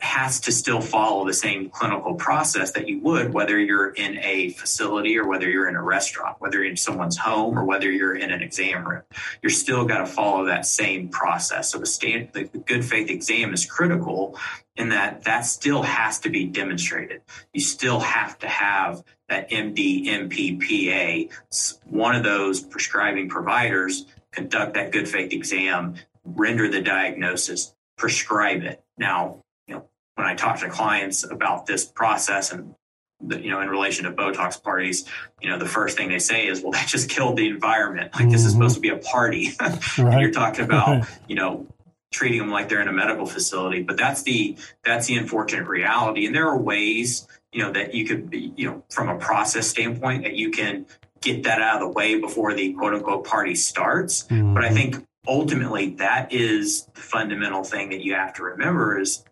has 0.00 0.40
to 0.40 0.52
still 0.52 0.80
follow 0.80 1.26
the 1.26 1.34
same 1.34 1.68
clinical 1.68 2.14
process 2.14 2.72
that 2.72 2.88
you 2.88 3.00
would 3.00 3.34
whether 3.34 3.58
you're 3.58 3.90
in 3.90 4.18
a 4.18 4.48
facility 4.50 5.18
or 5.18 5.28
whether 5.28 5.48
you're 5.48 5.68
in 5.68 5.76
a 5.76 5.82
restaurant, 5.82 6.36
whether 6.40 6.64
in 6.64 6.76
someone's 6.76 7.18
home 7.18 7.58
or 7.58 7.64
whether 7.64 7.90
you're 7.90 8.16
in 8.16 8.30
an 8.30 8.42
exam 8.42 8.86
room. 8.86 9.02
You're 9.42 9.50
still 9.50 9.84
got 9.84 9.98
to 9.98 10.06
follow 10.06 10.46
that 10.46 10.64
same 10.66 11.08
process. 11.08 11.70
So 11.70 11.78
the, 11.78 11.86
stand, 11.86 12.30
the 12.32 12.44
good 12.44 12.84
faith 12.84 13.10
exam 13.10 13.52
is 13.52 13.66
critical 13.66 14.38
in 14.76 14.88
that 14.88 15.24
that 15.24 15.42
still 15.42 15.82
has 15.82 16.18
to 16.20 16.30
be 16.30 16.46
demonstrated. 16.46 17.20
You 17.52 17.60
still 17.60 18.00
have 18.00 18.38
to 18.38 18.48
have 18.48 19.04
that 19.28 19.50
MD, 19.50 20.06
MPPA, 20.06 21.30
one 21.84 22.16
of 22.16 22.24
those 22.24 22.60
prescribing 22.60 23.28
providers 23.28 24.06
conduct 24.32 24.74
that 24.74 24.92
good 24.92 25.08
faith 25.08 25.32
exam, 25.32 25.96
render 26.24 26.68
the 26.68 26.80
diagnosis, 26.80 27.74
prescribe 27.96 28.62
it. 28.62 28.82
Now, 28.96 29.42
when 30.20 30.28
I 30.28 30.34
talk 30.34 30.60
to 30.60 30.68
clients 30.68 31.24
about 31.24 31.64
this 31.64 31.86
process 31.86 32.52
and 32.52 32.74
the, 33.22 33.40
you 33.40 33.50
know, 33.50 33.60
in 33.60 33.68
relation 33.68 34.04
to 34.04 34.12
Botox 34.12 34.62
parties, 34.62 35.06
you 35.40 35.48
know, 35.48 35.58
the 35.58 35.66
first 35.66 35.96
thing 35.96 36.10
they 36.10 36.18
say 36.18 36.46
is, 36.46 36.62
well, 36.62 36.72
that 36.72 36.86
just 36.86 37.08
killed 37.08 37.36
the 37.36 37.48
environment. 37.48 38.12
Like 38.14 38.24
mm-hmm. 38.24 38.32
this 38.32 38.44
is 38.44 38.52
supposed 38.52 38.74
to 38.74 38.80
be 38.80 38.90
a 38.90 38.98
party. 38.98 39.50
right. 39.60 39.80
and 39.98 40.20
you're 40.20 40.30
talking 40.30 40.64
about, 40.64 41.08
you 41.28 41.36
know, 41.36 41.66
treating 42.12 42.38
them 42.38 42.50
like 42.50 42.68
they're 42.68 42.82
in 42.82 42.88
a 42.88 42.92
medical 42.92 43.24
facility. 43.24 43.82
But 43.82 43.96
that's 43.96 44.22
the 44.22 44.56
that's 44.84 45.06
the 45.06 45.16
unfortunate 45.16 45.66
reality. 45.66 46.26
And 46.26 46.34
there 46.34 46.48
are 46.48 46.58
ways, 46.58 47.26
you 47.52 47.62
know, 47.62 47.72
that 47.72 47.94
you 47.94 48.04
could 48.04 48.28
be, 48.28 48.52
you 48.56 48.68
know, 48.68 48.84
from 48.90 49.08
a 49.08 49.16
process 49.18 49.68
standpoint, 49.68 50.24
that 50.24 50.34
you 50.34 50.50
can 50.50 50.86
get 51.20 51.44
that 51.44 51.62
out 51.62 51.76
of 51.76 51.80
the 51.80 51.88
way 51.88 52.18
before 52.18 52.54
the 52.54 52.72
quote 52.74 52.94
unquote 52.94 53.26
party 53.26 53.54
starts. 53.54 54.24
Mm-hmm. 54.24 54.54
But 54.54 54.64
I 54.64 54.70
think 54.70 55.06
ultimately 55.26 55.90
that 55.96 56.32
is 56.32 56.86
the 56.94 57.00
fundamental 57.00 57.62
thing 57.62 57.90
that 57.90 58.00
you 58.00 58.14
have 58.14 58.34
to 58.34 58.42
remember 58.42 58.98
is 58.98 59.24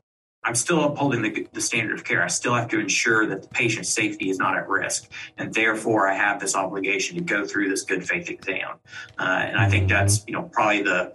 I'm 0.48 0.54
still 0.54 0.82
upholding 0.82 1.20
the, 1.20 1.46
the, 1.52 1.60
standard 1.60 1.98
of 1.98 2.04
care. 2.04 2.24
I 2.24 2.28
still 2.28 2.54
have 2.54 2.68
to 2.68 2.80
ensure 2.80 3.26
that 3.26 3.42
the 3.42 3.48
patient's 3.48 3.90
safety 3.90 4.30
is 4.30 4.38
not 4.38 4.56
at 4.56 4.66
risk. 4.66 5.10
And 5.36 5.52
therefore, 5.52 6.08
I 6.08 6.14
have 6.14 6.40
this 6.40 6.56
obligation 6.56 7.18
to 7.18 7.22
go 7.22 7.44
through 7.44 7.68
this 7.68 7.82
good 7.82 8.08
faith 8.08 8.30
exam. 8.30 8.76
Uh, 9.18 9.24
and 9.24 9.58
I 9.58 9.68
think 9.68 9.88
mm-hmm. 9.88 9.98
that's, 9.98 10.24
you 10.26 10.32
know, 10.32 10.44
probably 10.44 10.84
the, 10.84 11.12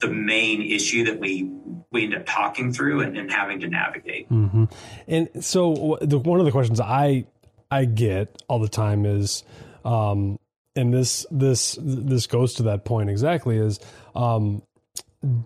the 0.00 0.08
main 0.08 0.60
issue 0.60 1.04
that 1.04 1.20
we 1.20 1.48
we 1.92 2.02
end 2.02 2.16
up 2.16 2.26
talking 2.26 2.72
through 2.72 3.02
and, 3.02 3.16
and 3.16 3.30
having 3.30 3.60
to 3.60 3.68
navigate. 3.68 4.28
Mm-hmm. 4.28 4.64
And 5.06 5.44
so, 5.44 5.96
the, 6.02 6.18
one 6.18 6.40
of 6.40 6.44
the 6.44 6.50
questions 6.50 6.80
I 6.80 7.26
I 7.70 7.84
get 7.84 8.42
all 8.48 8.58
the 8.58 8.68
time 8.68 9.06
is, 9.06 9.44
um, 9.84 10.40
and 10.74 10.92
this 10.92 11.26
this 11.30 11.78
this 11.80 12.26
goes 12.26 12.54
to 12.54 12.64
that 12.64 12.84
point 12.84 13.08
exactly 13.08 13.56
is, 13.56 13.78
um, 14.16 14.62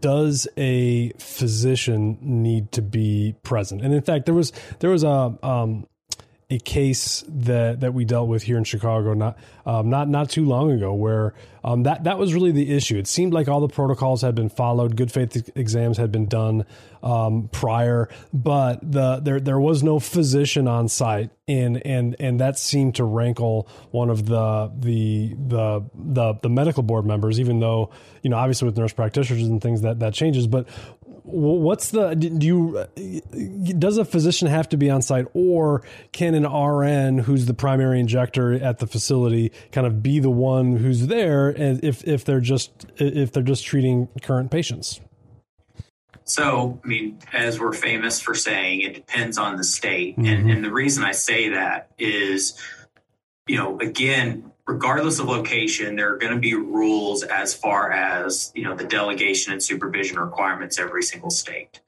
does 0.00 0.48
a 0.56 1.10
physician 1.18 2.18
need 2.20 2.72
to 2.72 2.82
be 2.82 3.34
present? 3.42 3.82
And 3.82 3.94
in 3.94 4.02
fact, 4.02 4.26
there 4.26 4.34
was 4.34 4.52
there 4.80 4.90
was 4.90 5.04
a 5.04 5.36
um, 5.42 5.86
a 6.50 6.58
case 6.58 7.22
that 7.28 7.80
that 7.80 7.92
we 7.92 8.06
dealt 8.06 8.26
with 8.26 8.42
here 8.42 8.56
in 8.56 8.64
Chicago 8.64 9.12
not 9.12 9.38
um, 9.66 9.90
not 9.90 10.08
not 10.08 10.30
too 10.30 10.46
long 10.46 10.70
ago, 10.70 10.94
where 10.94 11.34
um, 11.62 11.82
that 11.82 12.04
that 12.04 12.18
was 12.18 12.32
really 12.32 12.52
the 12.52 12.74
issue. 12.74 12.96
It 12.96 13.06
seemed 13.06 13.34
like 13.34 13.48
all 13.48 13.60
the 13.60 13.68
protocols 13.68 14.22
had 14.22 14.34
been 14.34 14.48
followed, 14.48 14.96
good 14.96 15.12
faith 15.12 15.50
exams 15.54 15.98
had 15.98 16.10
been 16.10 16.24
done 16.24 16.64
um, 17.02 17.50
prior, 17.52 18.08
but 18.32 18.80
the 18.80 19.20
there 19.20 19.40
there 19.40 19.60
was 19.60 19.82
no 19.82 20.00
physician 20.00 20.66
on 20.66 20.88
site, 20.88 21.28
and 21.46 21.84
and 21.86 22.16
and 22.18 22.40
that 22.40 22.58
seemed 22.58 22.94
to 22.94 23.04
rankle 23.04 23.68
one 23.90 24.08
of 24.08 24.24
the 24.24 24.72
the 24.78 25.34
the 25.36 25.84
the, 25.94 26.34
the 26.40 26.48
medical 26.48 26.82
board 26.82 27.04
members, 27.04 27.38
even 27.38 27.60
though 27.60 27.90
you 28.22 28.30
know 28.30 28.38
obviously 28.38 28.64
with 28.64 28.78
nurse 28.78 28.94
practitioners 28.94 29.42
and 29.42 29.60
things 29.60 29.82
that 29.82 29.98
that 29.98 30.14
changes, 30.14 30.46
but 30.46 30.66
what's 31.30 31.90
the 31.90 32.14
do 32.14 32.46
you 32.46 33.74
does 33.78 33.98
a 33.98 34.04
physician 34.04 34.48
have 34.48 34.68
to 34.68 34.76
be 34.76 34.88
on 34.88 35.02
site 35.02 35.26
or 35.34 35.82
can 36.12 36.34
an 36.34 36.46
RN 36.46 37.18
who's 37.18 37.46
the 37.46 37.54
primary 37.54 38.00
injector 38.00 38.54
at 38.54 38.78
the 38.78 38.86
facility 38.86 39.52
kind 39.72 39.86
of 39.86 40.02
be 40.02 40.20
the 40.20 40.30
one 40.30 40.76
who's 40.76 41.06
there 41.08 41.48
and 41.48 41.82
if 41.84 42.06
if 42.06 42.24
they're 42.24 42.40
just 42.40 42.86
if 42.96 43.32
they're 43.32 43.42
just 43.42 43.64
treating 43.64 44.08
current 44.22 44.50
patients 44.50 45.00
so 46.24 46.80
I 46.82 46.86
mean 46.86 47.18
as 47.32 47.60
we're 47.60 47.72
famous 47.72 48.20
for 48.20 48.34
saying 48.34 48.80
it 48.80 48.94
depends 48.94 49.36
on 49.38 49.56
the 49.56 49.64
state 49.64 50.16
mm-hmm. 50.16 50.26
and, 50.26 50.50
and 50.50 50.64
the 50.64 50.72
reason 50.72 51.04
I 51.04 51.12
say 51.12 51.50
that 51.50 51.90
is 51.98 52.58
you 53.46 53.56
know 53.56 53.78
again 53.80 54.50
regardless 54.68 55.18
of 55.18 55.26
location, 55.26 55.96
there 55.96 56.12
are 56.12 56.18
going 56.18 56.34
to 56.34 56.38
be 56.38 56.54
rules 56.54 57.22
as 57.24 57.54
far 57.54 57.90
as 57.90 58.52
you 58.54 58.62
know 58.62 58.76
the 58.76 58.84
delegation 58.84 59.52
and 59.52 59.62
supervision 59.62 60.18
requirements 60.18 60.78
every 60.78 61.02
single 61.02 61.30
state. 61.30 61.80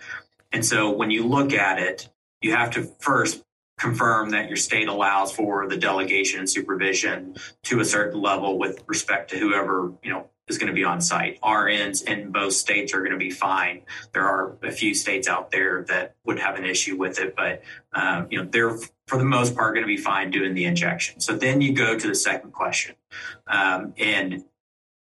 And 0.50 0.64
so 0.64 0.90
when 0.90 1.10
you 1.10 1.24
look 1.24 1.52
at 1.52 1.78
it, 1.78 2.08
you 2.40 2.52
have 2.52 2.70
to 2.72 2.90
first 2.98 3.44
confirm 3.78 4.30
that 4.30 4.48
your 4.48 4.56
state 4.56 4.88
allows 4.88 5.30
for 5.30 5.68
the 5.68 5.76
delegation 5.76 6.40
and 6.40 6.50
supervision 6.50 7.36
to 7.62 7.80
a 7.80 7.84
certain 7.84 8.20
level 8.20 8.58
with 8.58 8.82
respect 8.86 9.30
to 9.30 9.38
whoever 9.38 9.92
you 10.02 10.10
know 10.10 10.28
is 10.50 10.58
going 10.58 10.68
to 10.68 10.74
be 10.74 10.84
on 10.84 11.00
site. 11.00 11.40
RNs 11.40 12.04
in 12.06 12.30
both 12.30 12.52
states 12.52 12.92
are 12.92 12.98
going 12.98 13.12
to 13.12 13.18
be 13.18 13.30
fine. 13.30 13.82
There 14.12 14.24
are 14.24 14.56
a 14.62 14.70
few 14.70 14.94
states 14.94 15.28
out 15.28 15.50
there 15.50 15.84
that 15.84 16.16
would 16.24 16.38
have 16.38 16.56
an 16.56 16.64
issue 16.64 16.96
with 16.96 17.18
it, 17.18 17.34
but 17.34 17.62
um, 17.94 18.26
you 18.30 18.38
know 18.38 18.48
they're 18.50 18.76
for 19.06 19.18
the 19.18 19.24
most 19.24 19.56
part 19.56 19.74
going 19.74 19.84
to 19.84 19.88
be 19.88 19.96
fine 19.96 20.30
doing 20.30 20.54
the 20.54 20.66
injection. 20.66 21.20
So 21.20 21.34
then 21.34 21.60
you 21.60 21.72
go 21.72 21.98
to 21.98 22.06
the 22.06 22.14
second 22.14 22.52
question, 22.52 22.96
um, 23.46 23.94
and 23.96 24.44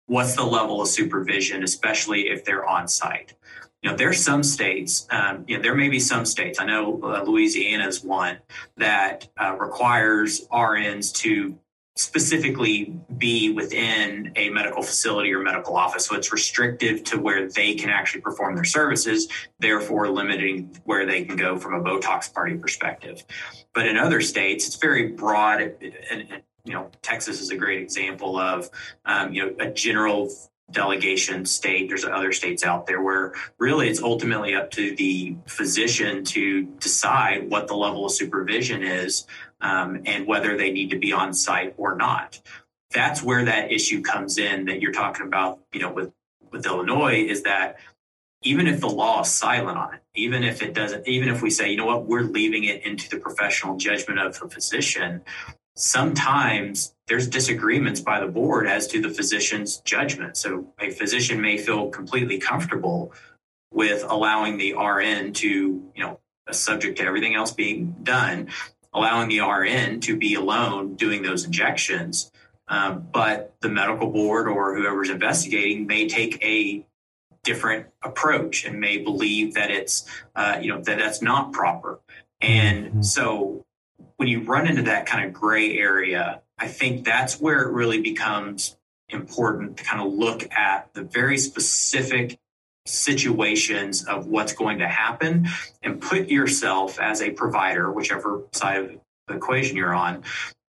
what's 0.06 0.34
the 0.34 0.44
level 0.44 0.80
of 0.80 0.88
supervision, 0.88 1.62
especially 1.62 2.28
if 2.28 2.44
they're 2.44 2.66
on 2.66 2.88
site? 2.88 3.34
You 3.82 3.90
know, 3.90 3.96
there's 3.96 4.24
some 4.24 4.42
states, 4.42 5.06
um, 5.10 5.44
you 5.46 5.56
know, 5.56 5.62
there 5.62 5.74
may 5.74 5.88
be 5.88 6.00
some 6.00 6.24
states. 6.24 6.58
I 6.58 6.64
know 6.64 7.00
uh, 7.04 7.22
Louisiana 7.22 7.86
is 7.86 8.02
one 8.02 8.38
that 8.78 9.28
uh, 9.40 9.54
requires 9.56 10.46
RNs 10.48 11.14
to 11.16 11.56
specifically 11.96 12.94
be 13.16 13.52
within 13.52 14.30
a 14.36 14.50
medical 14.50 14.82
facility 14.82 15.32
or 15.32 15.40
medical 15.40 15.76
office. 15.76 16.06
So 16.06 16.14
it's 16.14 16.30
restrictive 16.30 17.02
to 17.04 17.18
where 17.18 17.48
they 17.48 17.74
can 17.74 17.88
actually 17.88 18.20
perform 18.20 18.54
their 18.54 18.64
services, 18.64 19.28
therefore 19.58 20.10
limiting 20.10 20.78
where 20.84 21.06
they 21.06 21.24
can 21.24 21.36
go 21.36 21.58
from 21.58 21.74
a 21.74 21.82
Botox 21.82 22.32
party 22.32 22.56
perspective. 22.56 23.24
But 23.72 23.86
in 23.86 23.96
other 23.96 24.20
states, 24.20 24.66
it's 24.66 24.76
very 24.76 25.08
broad. 25.08 25.60
And, 26.10 26.42
you 26.64 26.74
know, 26.74 26.90
Texas 27.00 27.40
is 27.40 27.50
a 27.50 27.56
great 27.56 27.80
example 27.80 28.38
of, 28.38 28.68
um, 29.06 29.32
you 29.32 29.46
know, 29.46 29.54
a 29.58 29.70
general 29.70 30.30
delegation 30.70 31.46
state. 31.46 31.88
There's 31.88 32.04
other 32.04 32.32
states 32.32 32.64
out 32.64 32.86
there 32.86 33.00
where 33.00 33.32
really 33.58 33.88
it's 33.88 34.02
ultimately 34.02 34.54
up 34.54 34.70
to 34.72 34.96
the 34.96 35.36
physician 35.46 36.24
to 36.24 36.64
decide 36.64 37.48
what 37.48 37.68
the 37.68 37.74
level 37.76 38.04
of 38.04 38.12
supervision 38.12 38.82
is 38.82 39.26
um, 39.60 40.02
and 40.06 40.26
whether 40.26 40.56
they 40.56 40.70
need 40.70 40.90
to 40.90 40.98
be 40.98 41.12
on 41.12 41.32
site 41.32 41.74
or 41.76 41.96
not. 41.96 42.40
That's 42.92 43.22
where 43.22 43.44
that 43.44 43.72
issue 43.72 44.02
comes 44.02 44.38
in 44.38 44.66
that 44.66 44.80
you're 44.80 44.92
talking 44.92 45.26
about, 45.26 45.60
you 45.72 45.80
know, 45.80 45.92
with, 45.92 46.12
with 46.50 46.66
Illinois 46.66 47.24
is 47.24 47.42
that 47.42 47.76
even 48.42 48.66
if 48.66 48.80
the 48.80 48.88
law 48.88 49.22
is 49.22 49.28
silent 49.28 49.76
on 49.76 49.94
it, 49.94 50.00
even 50.14 50.44
if 50.44 50.62
it 50.62 50.72
doesn't, 50.72 51.06
even 51.08 51.28
if 51.28 51.42
we 51.42 51.50
say, 51.50 51.70
you 51.70 51.76
know 51.76 51.86
what, 51.86 52.06
we're 52.06 52.22
leaving 52.22 52.64
it 52.64 52.84
into 52.86 53.08
the 53.08 53.18
professional 53.18 53.76
judgment 53.76 54.20
of 54.20 54.38
the 54.38 54.48
physician, 54.48 55.22
sometimes 55.74 56.94
there's 57.06 57.28
disagreements 57.28 58.00
by 58.00 58.20
the 58.20 58.26
board 58.26 58.66
as 58.66 58.86
to 58.88 59.00
the 59.00 59.10
physician's 59.10 59.78
judgment. 59.78 60.36
So 60.36 60.72
a 60.80 60.90
physician 60.90 61.40
may 61.40 61.58
feel 61.58 61.88
completely 61.90 62.38
comfortable 62.38 63.12
with 63.72 64.04
allowing 64.08 64.58
the 64.58 64.74
RN 64.74 65.32
to, 65.34 65.48
you 65.48 66.02
know, 66.02 66.20
subject 66.50 66.98
to 66.98 67.04
everything 67.04 67.34
else 67.34 67.52
being 67.52 67.94
done, 68.02 68.48
allowing 68.96 69.28
the 69.28 69.40
RN 69.40 70.00
to 70.00 70.16
be 70.16 70.34
alone 70.34 70.96
doing 70.96 71.22
those 71.22 71.44
injections. 71.44 72.32
Um, 72.66 73.06
but 73.12 73.54
the 73.60 73.68
medical 73.68 74.10
board 74.10 74.48
or 74.48 74.74
whoever's 74.74 75.10
investigating 75.10 75.86
may 75.86 76.08
take 76.08 76.42
a 76.42 76.84
different 77.44 77.86
approach 78.02 78.64
and 78.64 78.80
may 78.80 78.98
believe 78.98 79.54
that 79.54 79.70
it's, 79.70 80.10
uh, 80.34 80.58
you 80.60 80.72
know, 80.72 80.80
that 80.82 80.98
that's 80.98 81.22
not 81.22 81.52
proper. 81.52 82.00
And 82.40 82.86
mm-hmm. 82.86 83.02
so 83.02 83.64
when 84.16 84.28
you 84.28 84.40
run 84.40 84.66
into 84.66 84.82
that 84.82 85.06
kind 85.06 85.26
of 85.26 85.32
gray 85.32 85.78
area, 85.78 86.40
I 86.58 86.66
think 86.66 87.04
that's 87.04 87.38
where 87.38 87.62
it 87.62 87.72
really 87.72 88.00
becomes 88.00 88.76
important 89.10 89.76
to 89.76 89.84
kind 89.84 90.00
of 90.00 90.12
look 90.12 90.50
at 90.52 90.92
the 90.94 91.02
very 91.02 91.38
specific 91.38 92.40
situations 92.86 94.04
of 94.04 94.26
what's 94.26 94.52
going 94.52 94.78
to 94.78 94.88
happen 94.88 95.48
and 95.82 96.00
put 96.00 96.28
yourself 96.28 96.98
as 97.00 97.22
a 97.22 97.30
provider, 97.30 97.90
whichever 97.92 98.42
side 98.52 98.78
of 98.78 98.90
the 99.28 99.34
equation 99.34 99.76
you're 99.76 99.94
on, 99.94 100.22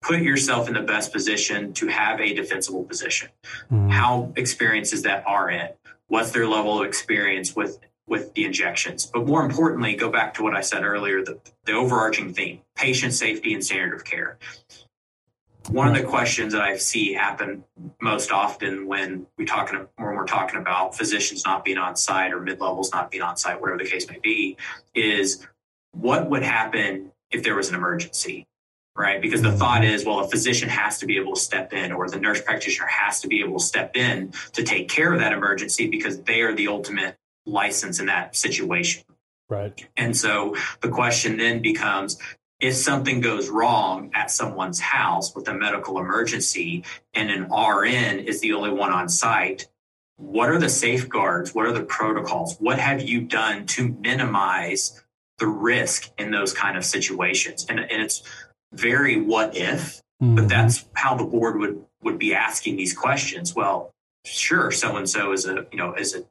put 0.02 0.20
yourself 0.20 0.68
in 0.68 0.74
the 0.74 0.82
best 0.82 1.12
position 1.12 1.72
to 1.74 1.88
have 1.88 2.20
a 2.20 2.34
defensible 2.34 2.84
position. 2.84 3.28
Mm-hmm. 3.70 3.88
How 3.90 4.32
experienced 4.36 4.92
is 4.92 5.02
that 5.02 5.24
RN? 5.28 5.70
What's 6.08 6.30
their 6.30 6.46
level 6.46 6.80
of 6.80 6.86
experience 6.86 7.56
with 7.56 7.78
with 8.06 8.32
the 8.34 8.44
injections. 8.44 9.06
But 9.06 9.26
more 9.26 9.44
importantly, 9.44 9.94
go 9.96 10.10
back 10.10 10.34
to 10.34 10.42
what 10.42 10.54
I 10.54 10.60
said 10.60 10.84
earlier 10.84 11.22
the, 11.22 11.38
the 11.64 11.72
overarching 11.72 12.32
theme 12.32 12.60
patient 12.74 13.14
safety 13.14 13.54
and 13.54 13.64
standard 13.64 13.94
of 13.94 14.04
care. 14.04 14.38
One 15.70 15.88
of 15.88 15.94
the 15.94 16.04
questions 16.04 16.52
that 16.52 16.62
I 16.62 16.76
see 16.76 17.12
happen 17.12 17.64
most 18.00 18.30
often 18.30 18.86
when 18.86 19.26
we 19.36 19.44
talking 19.44 19.86
when 19.96 20.14
we're 20.14 20.26
talking 20.26 20.60
about 20.60 20.96
physicians 20.96 21.44
not 21.44 21.64
being 21.64 21.78
on 21.78 21.96
site 21.96 22.32
or 22.32 22.40
mid 22.40 22.60
levels 22.60 22.92
not 22.92 23.10
being 23.10 23.22
on 23.22 23.36
site, 23.36 23.60
whatever 23.60 23.78
the 23.78 23.88
case 23.88 24.08
may 24.08 24.18
be, 24.18 24.56
is 24.94 25.46
what 25.92 26.30
would 26.30 26.42
happen 26.42 27.10
if 27.30 27.42
there 27.42 27.56
was 27.56 27.68
an 27.68 27.74
emergency, 27.74 28.46
right? 28.96 29.20
Because 29.20 29.42
the 29.42 29.52
thought 29.52 29.84
is, 29.84 30.04
well, 30.04 30.20
a 30.20 30.28
physician 30.28 30.68
has 30.68 30.98
to 30.98 31.06
be 31.06 31.16
able 31.18 31.34
to 31.34 31.40
step 31.40 31.72
in, 31.72 31.90
or 31.90 32.08
the 32.08 32.20
nurse 32.20 32.40
practitioner 32.40 32.86
has 32.86 33.20
to 33.22 33.28
be 33.28 33.40
able 33.40 33.58
to 33.58 33.64
step 33.64 33.96
in 33.96 34.32
to 34.52 34.62
take 34.62 34.88
care 34.88 35.12
of 35.12 35.18
that 35.18 35.32
emergency 35.32 35.88
because 35.88 36.20
they 36.22 36.42
are 36.42 36.54
the 36.54 36.68
ultimate 36.68 37.16
license 37.44 37.98
in 37.98 38.06
that 38.06 38.36
situation. 38.36 39.02
Right. 39.48 39.86
And 39.96 40.16
so 40.16 40.56
the 40.80 40.88
question 40.88 41.36
then 41.38 41.62
becomes 41.62 42.18
if 42.60 42.74
something 42.74 43.20
goes 43.20 43.48
wrong 43.48 44.10
at 44.14 44.30
someone's 44.30 44.80
house 44.80 45.34
with 45.34 45.48
a 45.48 45.54
medical 45.54 45.98
emergency 45.98 46.84
and 47.12 47.30
an 47.30 47.50
RN 47.50 48.20
is 48.20 48.40
the 48.40 48.52
only 48.54 48.70
one 48.70 48.92
on 48.92 49.08
site, 49.08 49.68
what 50.16 50.48
are 50.48 50.58
the 50.58 50.68
safeguards? 50.68 51.54
What 51.54 51.66
are 51.66 51.72
the 51.72 51.82
protocols? 51.82 52.56
What 52.58 52.78
have 52.78 53.02
you 53.02 53.20
done 53.20 53.66
to 53.66 53.88
minimize 54.00 55.02
the 55.38 55.46
risk 55.46 56.10
in 56.18 56.30
those 56.30 56.54
kind 56.54 56.78
of 56.78 56.84
situations? 56.84 57.66
And, 57.68 57.78
and 57.78 58.02
it's 58.02 58.22
very 58.72 59.20
what 59.20 59.54
if, 59.54 60.00
mm-hmm. 60.22 60.36
but 60.36 60.48
that's 60.48 60.86
how 60.94 61.14
the 61.16 61.24
board 61.24 61.58
would 61.58 61.84
would 62.02 62.18
be 62.18 62.34
asking 62.34 62.76
these 62.76 62.94
questions. 62.94 63.54
Well, 63.54 63.90
sure, 64.24 64.70
so 64.70 64.96
and 64.96 65.08
so 65.08 65.32
is 65.32 65.46
a 65.46 65.66
you 65.70 65.78
know 65.78 65.94
is 65.94 66.14
a 66.14 66.24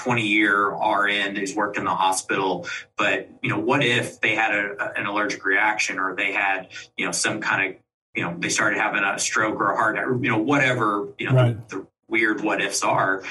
20 0.00 0.26
year 0.26 0.68
RN 0.70 1.36
who's 1.36 1.54
worked 1.54 1.76
in 1.76 1.84
the 1.84 1.94
hospital. 1.94 2.66
But, 2.96 3.28
you 3.42 3.50
know, 3.50 3.58
what 3.58 3.84
if 3.84 4.20
they 4.20 4.34
had 4.34 4.54
a, 4.54 4.98
an 4.98 5.04
allergic 5.04 5.44
reaction 5.44 5.98
or 5.98 6.16
they 6.16 6.32
had, 6.32 6.68
you 6.96 7.04
know, 7.04 7.12
some 7.12 7.40
kind 7.40 7.68
of, 7.68 7.76
you 8.14 8.24
know, 8.24 8.34
they 8.38 8.48
started 8.48 8.78
having 8.78 9.04
a 9.04 9.18
stroke 9.18 9.60
or 9.60 9.72
a 9.72 9.76
heart, 9.76 9.96
you 9.96 10.30
know, 10.30 10.38
whatever, 10.38 11.08
you 11.18 11.28
know, 11.28 11.34
right. 11.34 11.68
the, 11.68 11.76
the 11.76 11.86
weird 12.08 12.40
what 12.40 12.62
ifs 12.62 12.82
are. 12.82 13.22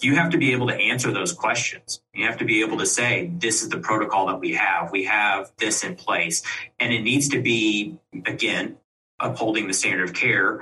You 0.00 0.14
have 0.16 0.30
to 0.30 0.38
be 0.38 0.52
able 0.52 0.68
to 0.68 0.74
answer 0.74 1.12
those 1.12 1.32
questions. 1.32 2.00
You 2.14 2.26
have 2.26 2.38
to 2.38 2.44
be 2.46 2.62
able 2.62 2.78
to 2.78 2.86
say, 2.86 3.30
this 3.34 3.62
is 3.62 3.68
the 3.68 3.78
protocol 3.78 4.26
that 4.26 4.40
we 4.40 4.54
have. 4.54 4.90
We 4.92 5.04
have 5.04 5.52
this 5.58 5.84
in 5.84 5.96
place. 5.96 6.42
And 6.80 6.92
it 6.92 7.02
needs 7.02 7.28
to 7.30 7.42
be, 7.42 7.98
again, 8.26 8.76
upholding 9.20 9.66
the 9.66 9.74
standard 9.74 10.08
of 10.08 10.14
care 10.14 10.60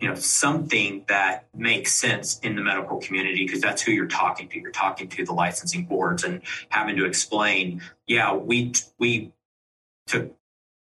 you 0.00 0.08
know 0.08 0.14
something 0.14 1.04
that 1.08 1.46
makes 1.54 1.92
sense 1.92 2.38
in 2.40 2.56
the 2.56 2.62
medical 2.62 2.98
community 2.98 3.44
because 3.44 3.60
that's 3.60 3.82
who 3.82 3.92
you're 3.92 4.06
talking 4.06 4.48
to 4.48 4.58
you're 4.58 4.70
talking 4.70 5.08
to 5.08 5.24
the 5.24 5.32
licensing 5.32 5.84
boards 5.84 6.24
and 6.24 6.40
having 6.70 6.96
to 6.96 7.04
explain 7.04 7.82
yeah 8.06 8.32
we 8.32 8.72
we 8.98 9.32
took 10.06 10.34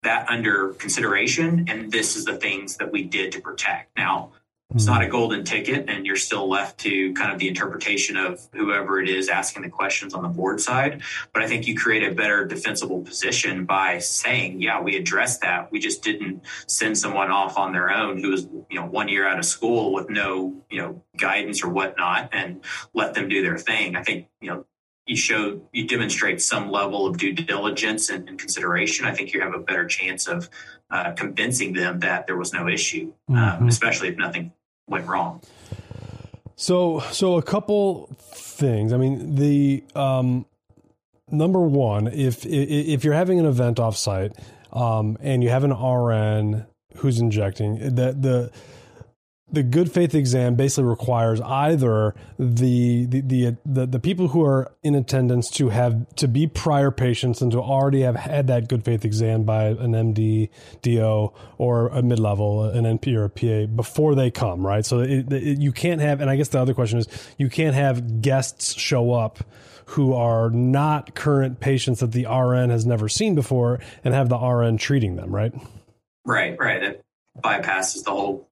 that 0.07 0.29
under 0.31 0.69
consideration, 0.75 1.67
and 1.69 1.93
this 1.93 2.17
is 2.17 2.25
the 2.25 2.37
things 2.37 2.77
that 2.77 2.91
we 2.91 3.03
did 3.03 3.33
to 3.33 3.41
protect. 3.41 3.97
Now, 3.97 4.31
it's 4.75 4.85
not 4.85 5.01
a 5.01 5.09
golden 5.09 5.45
ticket, 5.45 5.89
and 5.89 6.05
you're 6.05 6.17
still 6.17 6.49
left 6.49 6.79
to 6.81 7.15
kind 7.15 7.33
of 7.33 7.39
the 7.39 7.49
interpretation 7.49 8.17
of 8.17 8.47
whoever 8.53 9.01
it 9.01 9.09
is 9.09 9.29
asking 9.29 9.63
the 9.63 9.71
questions 9.71 10.13
on 10.13 10.23
the 10.23 10.29
board 10.29 10.61
side. 10.61 11.03
But 11.33 11.43
I 11.43 11.47
think 11.47 11.67
you 11.67 11.77
create 11.77 12.03
a 12.03 12.15
better 12.15 12.45
defensible 12.45 13.01
position 13.01 13.65
by 13.65 13.99
saying, 14.01 14.61
"Yeah, 14.61 14.83
we 14.83 14.97
addressed 14.97 15.41
that. 15.41 15.71
We 15.71 15.79
just 15.79 16.03
didn't 16.03 16.43
send 16.67 16.99
someone 16.99 17.31
off 17.31 17.57
on 17.57 17.73
their 17.73 17.91
own 17.91 18.21
who 18.21 18.31
was, 18.31 18.49
you 18.69 18.79
know, 18.79 18.85
one 18.85 19.09
year 19.09 19.27
out 19.27 19.39
of 19.39 19.45
school 19.45 19.95
with 19.95 20.11
no, 20.11 20.63
you 20.69 20.83
know, 20.83 21.03
guidance 21.17 21.63
or 21.63 21.69
whatnot, 21.69 22.31
and 22.33 22.63
let 22.93 23.15
them 23.15 23.29
do 23.29 23.43
their 23.43 23.59
thing." 23.59 23.95
I 23.95 24.03
think, 24.03 24.27
you 24.41 24.51
know, 24.51 24.67
you 25.07 25.17
show 25.17 25.63
you 25.73 25.87
demonstrate 25.87 26.43
some 26.43 26.71
level 26.71 27.07
of 27.07 27.17
due 27.17 27.33
diligence 27.33 28.11
and, 28.11 28.29
and 28.29 28.39
consideration. 28.39 29.07
I 29.07 29.15
think 29.15 29.33
you 29.33 29.41
have 29.41 29.55
a 29.55 29.61
better 29.61 29.87
chance 29.87 30.27
of 30.27 30.51
uh, 30.91 31.13
convincing 31.13 31.73
them 31.73 32.01
that 32.01 32.27
there 32.27 32.37
was 32.37 32.53
no 32.53 32.69
issue, 32.69 33.13
um, 33.29 33.37
mm-hmm. 33.37 33.63
um, 33.63 33.69
especially 33.69 34.09
if 34.09 34.17
nothing 34.17 34.53
went 34.89 35.07
wrong. 35.07 35.41
So, 36.57 37.01
so 37.13 37.37
a 37.37 37.43
couple 37.43 38.09
things. 38.19 38.93
I 38.93 38.97
mean, 38.97 39.35
the 39.35 39.85
um, 39.95 40.47
number 41.31 41.61
one, 41.61 42.07
if 42.09 42.47
if 42.47 43.05
you're 43.05 43.15
having 43.15 43.39
an 43.39 43.47
event 43.47 43.77
offsite 43.79 44.39
um, 44.73 45.19
and 45.21 45.43
you 45.43 45.51
have 45.51 45.65
an 45.65 45.73
RN 45.73 46.67
who's 46.97 47.21
injecting, 47.21 47.95
that 47.97 48.23
the 48.23 48.23
the 48.23 48.53
good 49.53 49.93
faith 49.93 50.15
exam 50.15 50.57
basically 50.57 50.85
requires 50.85 51.41
either 51.41 52.15
the, 52.39 53.07
the 53.07 53.21
the, 53.21 53.57
the 53.65 53.87
the 53.87 54.01
people 54.01 54.29
who 54.29 54.45
are 54.45 54.73
in 54.83 54.95
attendance 54.95 55.49
to 55.51 55.69
have 55.69 56.09
to 56.17 56.27
be 56.27 56.47
prior 56.47 56.91
patients 56.91 57.41
and 57.41 57.53
to 57.53 57.61
already 57.61 58.03
have 58.03 58.17
had 58.17 58.49
that 58.49 58.69
good 58.69 58.85
faith 58.85 59.05
exam 59.05 59.45
by 59.45 59.67
an 59.67 59.93
MD, 59.93 60.49
DO, 60.83 61.33
or 61.59 61.89
a 61.89 62.03
mid 62.03 62.19
level, 62.19 62.65
an 62.65 62.85
NP 62.85 63.17
or 63.17 63.25
a 63.25 63.31
PA 63.31 63.73
before 63.73 64.15
they 64.15 64.31
come, 64.31 64.67
right? 64.67 64.85
So 64.85 65.01
it, 65.01 65.33
it, 65.33 65.59
you 65.59 65.73
can't 65.73 66.01
have, 66.01 66.21
and 66.21 66.29
I 66.29 66.37
guess 66.37 66.49
the 66.49 66.61
other 66.61 66.75
question 66.75 66.99
is, 66.99 67.07
you 67.39 67.49
can't 67.49 67.75
have 67.75 68.21
guests 68.21 68.75
show 68.79 69.13
up 69.13 69.39
who 69.91 70.13
are 70.13 70.51
not 70.51 71.15
current 71.15 71.61
patients 71.61 72.01
that 72.01 72.11
the 72.11 72.27
RN 72.27 72.71
has 72.71 72.85
never 72.85 73.09
seen 73.09 73.37
before 73.37 73.79
and 74.03 74.13
have 74.13 74.29
the 74.29 74.37
RN 74.37 74.79
treating 74.79 75.15
them, 75.15 75.33
right? 75.33 75.53
Right, 76.25 76.59
right. 76.59 76.83
It 76.83 77.05
bypasses 77.41 78.03
the 78.03 78.11
whole 78.11 78.51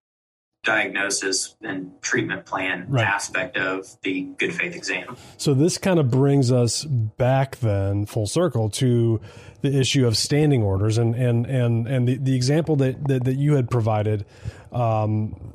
diagnosis 0.65 1.55
and 1.63 1.93
treatment 2.03 2.47
plan 2.47 2.87
right. 2.89 3.07
aspect 3.07 3.57
of 3.57 3.87
the 4.03 4.23
good 4.39 4.55
faith 4.55 4.75
exam. 4.75 5.17
So 5.37 5.55
this 5.55 5.79
kind 5.79 5.99
of 5.99 6.11
brings 6.11 6.51
us 6.51 6.85
back 6.85 7.57
then 7.57 8.07
full 8.07 8.27
circle 8.27 8.71
to 8.71 9.21
the 9.61 9.79
issue 9.79 10.07
of 10.07 10.17
standing 10.17 10.63
orders 10.63 10.99
and 10.99 11.15
and 11.15 11.47
and 11.47 11.87
and 11.87 12.09
the, 12.09 12.17
the 12.17 12.35
example 12.35 12.77
that, 12.77 13.07
that, 13.09 13.25
that 13.25 13.35
you 13.35 13.55
had 13.55 13.71
provided 13.71 14.27
um, 14.73 15.54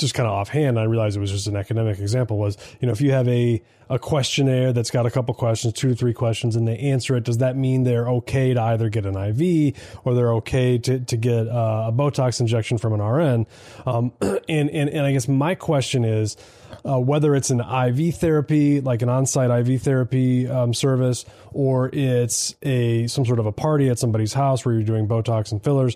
just 0.00 0.14
kind 0.14 0.26
of 0.26 0.32
offhand, 0.32 0.78
I 0.78 0.84
realized 0.84 1.16
it 1.16 1.20
was 1.20 1.30
just 1.30 1.46
an 1.46 1.56
academic 1.56 1.98
example. 1.98 2.38
Was 2.38 2.56
you 2.80 2.86
know 2.86 2.92
if 2.92 3.00
you 3.00 3.12
have 3.12 3.28
a 3.28 3.62
a 3.88 3.98
questionnaire 3.98 4.72
that's 4.72 4.90
got 4.90 5.04
a 5.04 5.10
couple 5.10 5.34
questions, 5.34 5.74
two 5.74 5.90
to 5.90 5.94
three 5.94 6.14
questions, 6.14 6.56
and 6.56 6.66
they 6.66 6.78
answer 6.78 7.16
it, 7.16 7.24
does 7.24 7.38
that 7.38 7.56
mean 7.56 7.82
they're 7.82 8.08
okay 8.08 8.54
to 8.54 8.62
either 8.62 8.88
get 8.88 9.04
an 9.04 9.16
IV 9.16 9.74
or 10.04 10.14
they're 10.14 10.32
okay 10.34 10.78
to 10.78 11.00
to 11.00 11.16
get 11.16 11.46
uh, 11.46 11.86
a 11.88 11.92
Botox 11.92 12.40
injection 12.40 12.78
from 12.78 12.94
an 12.94 13.02
RN? 13.02 13.46
Um, 13.86 14.12
and 14.48 14.70
and 14.70 14.88
and 14.90 15.00
I 15.06 15.12
guess 15.12 15.28
my 15.28 15.54
question 15.54 16.04
is. 16.04 16.36
Uh, 16.82 16.98
whether 16.98 17.34
it's 17.34 17.50
an 17.50 17.60
IV 17.60 18.14
therapy, 18.16 18.80
like 18.80 19.02
an 19.02 19.10
on-site 19.10 19.50
IV 19.50 19.82
therapy 19.82 20.48
um, 20.48 20.72
service, 20.72 21.26
or 21.52 21.90
it's 21.92 22.54
a 22.62 23.06
some 23.06 23.26
sort 23.26 23.38
of 23.38 23.44
a 23.44 23.52
party 23.52 23.90
at 23.90 23.98
somebody's 23.98 24.32
house 24.32 24.64
where 24.64 24.74
you're 24.74 24.84
doing 24.84 25.06
Botox 25.06 25.52
and 25.52 25.62
fillers, 25.62 25.94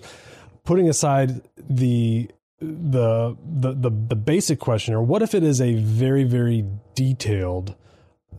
putting 0.63 0.87
aside 0.87 1.41
the 1.57 2.29
the, 2.59 3.35
the 3.43 3.73
the 3.73 3.89
the 3.89 4.15
basic 4.15 4.59
question 4.59 4.93
or 4.93 5.01
what 5.03 5.21
if 5.21 5.35
it 5.35 5.43
is 5.43 5.59
a 5.59 5.75
very 5.75 6.23
very 6.23 6.65
detailed 6.95 7.75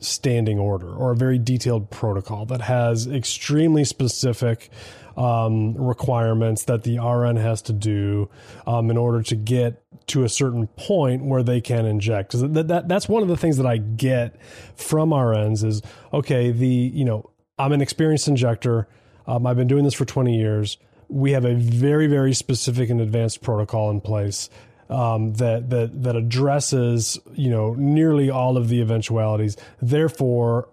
standing 0.00 0.58
order 0.58 0.88
or 0.88 1.12
a 1.12 1.16
very 1.16 1.38
detailed 1.38 1.90
protocol 1.90 2.46
that 2.46 2.62
has 2.62 3.06
extremely 3.06 3.84
specific 3.84 4.70
um, 5.16 5.74
requirements 5.74 6.64
that 6.64 6.82
the 6.82 6.98
RN 6.98 7.36
has 7.36 7.62
to 7.62 7.72
do 7.72 8.28
um, 8.66 8.90
in 8.90 8.96
order 8.96 9.22
to 9.22 9.34
get 9.34 9.82
to 10.08 10.24
a 10.24 10.28
certain 10.28 10.66
point 10.76 11.24
where 11.24 11.42
they 11.42 11.60
can 11.60 11.86
inject. 11.86 12.30
Because 12.30 12.52
that, 12.52 12.68
that 12.68 12.88
that's 12.88 13.08
one 13.08 13.22
of 13.22 13.28
the 13.28 13.36
things 13.36 13.56
that 13.56 13.66
I 13.66 13.78
get 13.78 14.38
from 14.76 15.10
RNs 15.10 15.64
is 15.64 15.82
okay. 16.12 16.50
The 16.50 16.66
you 16.66 17.04
know 17.04 17.30
I'm 17.58 17.72
an 17.72 17.80
experienced 17.80 18.28
injector. 18.28 18.88
Um, 19.26 19.46
I've 19.46 19.56
been 19.56 19.68
doing 19.68 19.84
this 19.84 19.94
for 19.94 20.04
20 20.04 20.38
years 20.38 20.78
we 21.08 21.32
have 21.32 21.44
a 21.44 21.54
very 21.54 22.06
very 22.06 22.34
specific 22.34 22.90
and 22.90 23.00
advanced 23.00 23.42
protocol 23.42 23.90
in 23.90 24.00
place 24.00 24.50
um, 24.88 25.34
that 25.34 25.70
that 25.70 26.02
that 26.02 26.16
addresses 26.16 27.18
you 27.34 27.50
know 27.50 27.74
nearly 27.74 28.30
all 28.30 28.56
of 28.56 28.68
the 28.68 28.80
eventualities. 28.80 29.56
Therefore, 29.80 30.68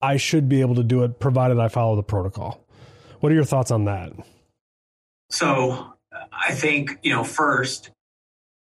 I 0.00 0.16
should 0.16 0.48
be 0.48 0.60
able 0.60 0.74
to 0.76 0.84
do 0.84 1.02
it 1.02 1.18
provided 1.18 1.58
I 1.58 1.68
follow 1.68 1.96
the 1.96 2.02
protocol. 2.02 2.64
What 3.20 3.32
are 3.32 3.34
your 3.34 3.44
thoughts 3.44 3.70
on 3.70 3.84
that? 3.84 4.12
So, 5.30 5.92
I 6.32 6.52
think 6.52 6.98
you 7.02 7.12
know 7.12 7.24
first 7.24 7.90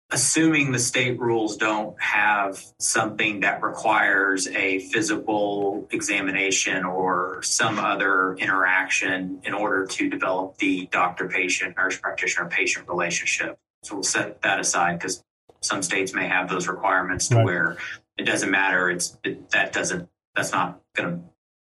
assuming 0.09 0.71
the 0.71 0.79
state 0.79 1.19
rules 1.19 1.57
don't 1.57 1.99
have 2.01 2.63
something 2.79 3.41
that 3.41 3.61
requires 3.61 4.47
a 4.47 4.79
physical 4.79 5.85
examination 5.91 6.85
or 6.85 7.41
some 7.43 7.77
other 7.77 8.35
interaction 8.35 9.41
in 9.43 9.53
order 9.53 9.85
to 9.85 10.09
develop 10.09 10.57
the 10.57 10.87
doctor 10.91 11.27
patient, 11.27 11.75
nurse 11.75 11.97
practitioner 11.97 12.47
patient 12.47 12.87
relationship. 12.87 13.57
So 13.83 13.95
we'll 13.95 14.03
set 14.03 14.41
that 14.43 14.59
aside 14.59 14.97
because 14.97 15.23
some 15.61 15.83
states 15.83 16.13
may 16.13 16.27
have 16.27 16.49
those 16.49 16.67
requirements 16.67 17.27
to 17.29 17.35
right. 17.35 17.45
where 17.45 17.77
it 18.17 18.23
doesn't 18.23 18.49
matter. 18.49 18.89
It's 18.89 19.17
it, 19.23 19.49
that 19.51 19.73
doesn't 19.73 20.07
that's 20.35 20.51
not 20.51 20.79
going 20.95 21.17
to 21.17 21.23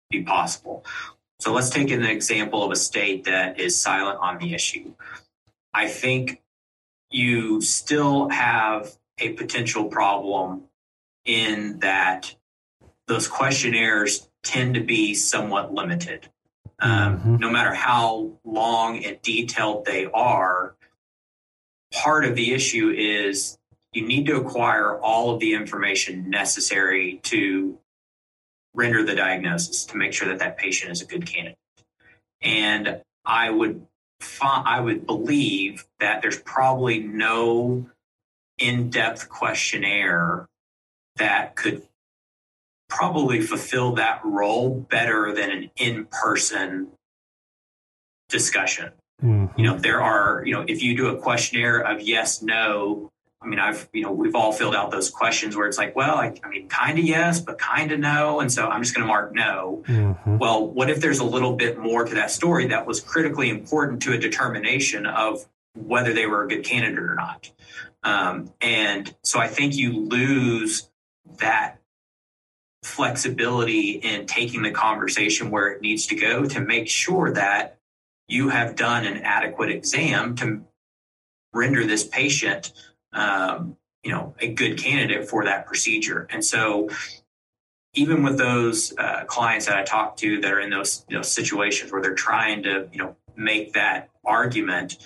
be 0.09 0.23
possible. 0.23 0.85
So 1.39 1.51
let's 1.51 1.69
take 1.69 1.91
an 1.91 2.03
example 2.05 2.63
of 2.63 2.71
a 2.71 2.75
state 2.75 3.25
that 3.25 3.59
is 3.59 3.79
silent 3.79 4.19
on 4.21 4.37
the 4.37 4.53
issue. 4.53 4.93
I 5.73 5.87
think 5.87 6.40
you 7.11 7.61
still 7.61 8.29
have 8.29 8.97
a 9.19 9.33
potential 9.33 9.85
problem 9.85 10.63
in 11.25 11.79
that 11.79 12.35
those 13.07 13.27
questionnaires 13.27 14.29
tend 14.43 14.75
to 14.75 14.81
be 14.81 15.13
somewhat 15.13 15.73
limited. 15.73 16.29
Um, 16.79 17.19
mm-hmm. 17.19 17.35
No 17.37 17.51
matter 17.51 17.73
how 17.73 18.31
long 18.43 19.03
and 19.03 19.21
detailed 19.21 19.85
they 19.85 20.05
are, 20.05 20.75
part 21.93 22.25
of 22.25 22.35
the 22.35 22.53
issue 22.53 22.89
is 22.89 23.57
you 23.93 24.07
need 24.07 24.25
to 24.27 24.37
acquire 24.37 24.97
all 24.97 25.31
of 25.31 25.39
the 25.39 25.53
information 25.53 26.29
necessary 26.29 27.19
to 27.23 27.77
render 28.73 29.03
the 29.03 29.15
diagnosis 29.15 29.85
to 29.85 29.97
make 29.97 30.13
sure 30.13 30.29
that 30.29 30.39
that 30.39 30.57
patient 30.57 30.91
is 30.91 31.01
a 31.01 31.05
good 31.05 31.25
candidate. 31.25 31.57
And 32.41 33.01
I 33.25 33.49
would 33.49 33.85
I 34.41 34.79
would 34.79 35.05
believe 35.05 35.85
that 35.99 36.21
there's 36.21 36.39
probably 36.39 36.99
no 36.99 37.89
in-depth 38.57 39.29
questionnaire 39.29 40.47
that 41.17 41.55
could 41.55 41.83
probably 42.89 43.41
fulfill 43.41 43.93
that 43.93 44.19
role 44.23 44.69
better 44.69 45.33
than 45.33 45.49
an 45.49 45.71
in-person 45.77 46.89
discussion. 48.29 48.91
Mm-hmm. 49.23 49.59
You 49.59 49.65
know, 49.67 49.77
there 49.77 50.01
are, 50.01 50.43
you 50.45 50.53
know, 50.53 50.65
if 50.67 50.81
you 50.81 50.95
do 50.95 51.07
a 51.07 51.17
questionnaire 51.17 51.79
of 51.79 52.01
yes, 52.01 52.41
no, 52.41 53.09
I 53.43 53.47
mean, 53.47 53.59
I've, 53.59 53.89
you 53.91 54.03
know, 54.03 54.11
we've 54.11 54.35
all 54.35 54.51
filled 54.51 54.75
out 54.75 54.91
those 54.91 55.09
questions 55.09 55.55
where 55.55 55.67
it's 55.67 55.77
like, 55.77 55.95
well, 55.95 56.15
I, 56.15 56.33
I 56.43 56.49
mean, 56.49 56.67
kind 56.67 56.99
of 56.99 57.05
yes, 57.05 57.39
but 57.39 57.57
kind 57.57 57.91
of 57.91 57.99
no. 57.99 58.39
And 58.39 58.51
so 58.51 58.67
I'm 58.67 58.83
just 58.83 58.93
going 58.93 59.01
to 59.01 59.07
mark 59.07 59.33
no. 59.33 59.83
Mm-hmm. 59.87 60.37
Well, 60.37 60.67
what 60.67 60.91
if 60.91 61.01
there's 61.01 61.19
a 61.19 61.23
little 61.23 61.55
bit 61.55 61.79
more 61.79 62.05
to 62.05 62.13
that 62.15 62.29
story 62.29 62.67
that 62.67 62.85
was 62.85 62.99
critically 62.99 63.49
important 63.49 64.03
to 64.03 64.13
a 64.13 64.17
determination 64.17 65.07
of 65.07 65.43
whether 65.73 66.13
they 66.13 66.27
were 66.27 66.43
a 66.43 66.47
good 66.47 66.63
candidate 66.63 66.99
or 66.99 67.15
not? 67.15 67.49
Um, 68.03 68.53
and 68.61 69.13
so 69.23 69.39
I 69.39 69.47
think 69.47 69.75
you 69.75 70.05
lose 70.05 70.89
that 71.39 71.77
flexibility 72.83 73.91
in 73.91 74.27
taking 74.27 74.61
the 74.61 74.71
conversation 74.71 75.49
where 75.49 75.69
it 75.69 75.81
needs 75.81 76.07
to 76.07 76.15
go 76.15 76.45
to 76.45 76.59
make 76.59 76.87
sure 76.87 77.31
that 77.33 77.77
you 78.27 78.49
have 78.49 78.75
done 78.75 79.05
an 79.05 79.17
adequate 79.17 79.69
exam 79.69 80.35
to 80.35 80.63
render 81.53 81.85
this 81.85 82.07
patient 82.07 82.71
um, 83.13 83.77
you 84.03 84.11
know, 84.11 84.33
a 84.39 84.47
good 84.47 84.77
candidate 84.77 85.29
for 85.29 85.45
that 85.45 85.65
procedure. 85.65 86.27
And 86.29 86.43
so, 86.43 86.89
even 87.93 88.23
with 88.23 88.37
those 88.37 88.93
uh, 88.97 89.25
clients 89.25 89.65
that 89.65 89.75
I 89.75 89.83
talk 89.83 90.15
to 90.17 90.39
that 90.41 90.51
are 90.51 90.61
in 90.61 90.69
those 90.69 91.05
you 91.09 91.17
know, 91.17 91.21
situations 91.21 91.91
where 91.91 92.01
they're 92.01 92.15
trying 92.15 92.63
to 92.63 92.87
you 92.91 92.99
know 92.99 93.15
make 93.35 93.73
that 93.73 94.09
argument, 94.25 94.97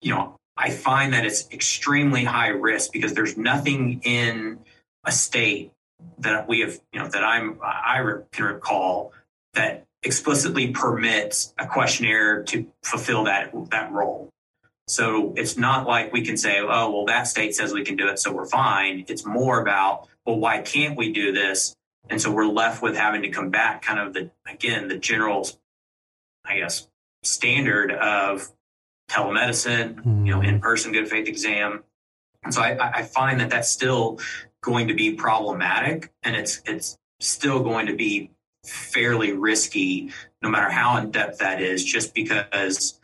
you 0.00 0.14
know, 0.14 0.36
I 0.56 0.70
find 0.70 1.12
that 1.12 1.24
it's 1.24 1.48
extremely 1.52 2.24
high 2.24 2.48
risk 2.48 2.92
because 2.92 3.14
there's 3.14 3.36
nothing 3.36 4.00
in 4.02 4.58
a 5.04 5.12
state 5.12 5.72
that 6.18 6.48
we 6.48 6.60
have 6.60 6.78
you 6.92 7.00
know 7.00 7.08
that 7.08 7.24
I'm 7.24 7.58
I 7.62 8.02
can 8.32 8.44
recall 8.44 9.12
that 9.54 9.86
explicitly 10.02 10.68
permits 10.72 11.54
a 11.58 11.66
questionnaire 11.66 12.42
to 12.44 12.66
fulfill 12.82 13.24
that 13.24 13.52
that 13.70 13.92
role. 13.92 14.30
So 14.88 15.34
it's 15.36 15.58
not 15.58 15.86
like 15.86 16.12
we 16.14 16.24
can 16.24 16.38
say, 16.38 16.60
oh, 16.60 16.90
well, 16.90 17.04
that 17.06 17.28
state 17.28 17.54
says 17.54 17.72
we 17.74 17.84
can 17.84 17.96
do 17.96 18.08
it, 18.08 18.18
so 18.18 18.32
we're 18.32 18.46
fine. 18.46 19.04
It's 19.06 19.26
more 19.26 19.60
about, 19.60 20.08
well, 20.24 20.38
why 20.38 20.62
can't 20.62 20.96
we 20.96 21.12
do 21.12 21.32
this? 21.32 21.76
And 22.08 22.20
so 22.20 22.32
we're 22.32 22.46
left 22.46 22.80
with 22.80 22.96
having 22.96 23.20
to 23.22 23.28
combat 23.28 23.82
kind 23.82 24.00
of 24.00 24.14
the, 24.14 24.30
again, 24.50 24.88
the 24.88 24.96
general, 24.96 25.46
I 26.42 26.58
guess, 26.58 26.88
standard 27.22 27.92
of 27.92 28.50
telemedicine, 29.10 29.96
mm-hmm. 29.96 30.26
you 30.26 30.32
know, 30.32 30.40
mm-hmm. 30.40 30.48
in 30.48 30.60
person 30.60 30.92
good 30.92 31.08
faith 31.08 31.28
exam. 31.28 31.84
And 32.42 32.54
so 32.54 32.62
I, 32.62 33.00
I 33.00 33.02
find 33.02 33.40
that 33.40 33.50
that's 33.50 33.68
still 33.68 34.20
going 34.62 34.88
to 34.88 34.94
be 34.94 35.12
problematic 35.12 36.10
and 36.22 36.34
it's, 36.34 36.62
it's 36.64 36.96
still 37.20 37.62
going 37.62 37.86
to 37.88 37.94
be 37.94 38.30
fairly 38.64 39.32
risky, 39.32 40.12
no 40.40 40.48
matter 40.48 40.70
how 40.70 40.96
in 40.96 41.10
depth 41.10 41.38
that 41.38 41.60
is, 41.60 41.84
just 41.84 42.14
because 42.14 42.97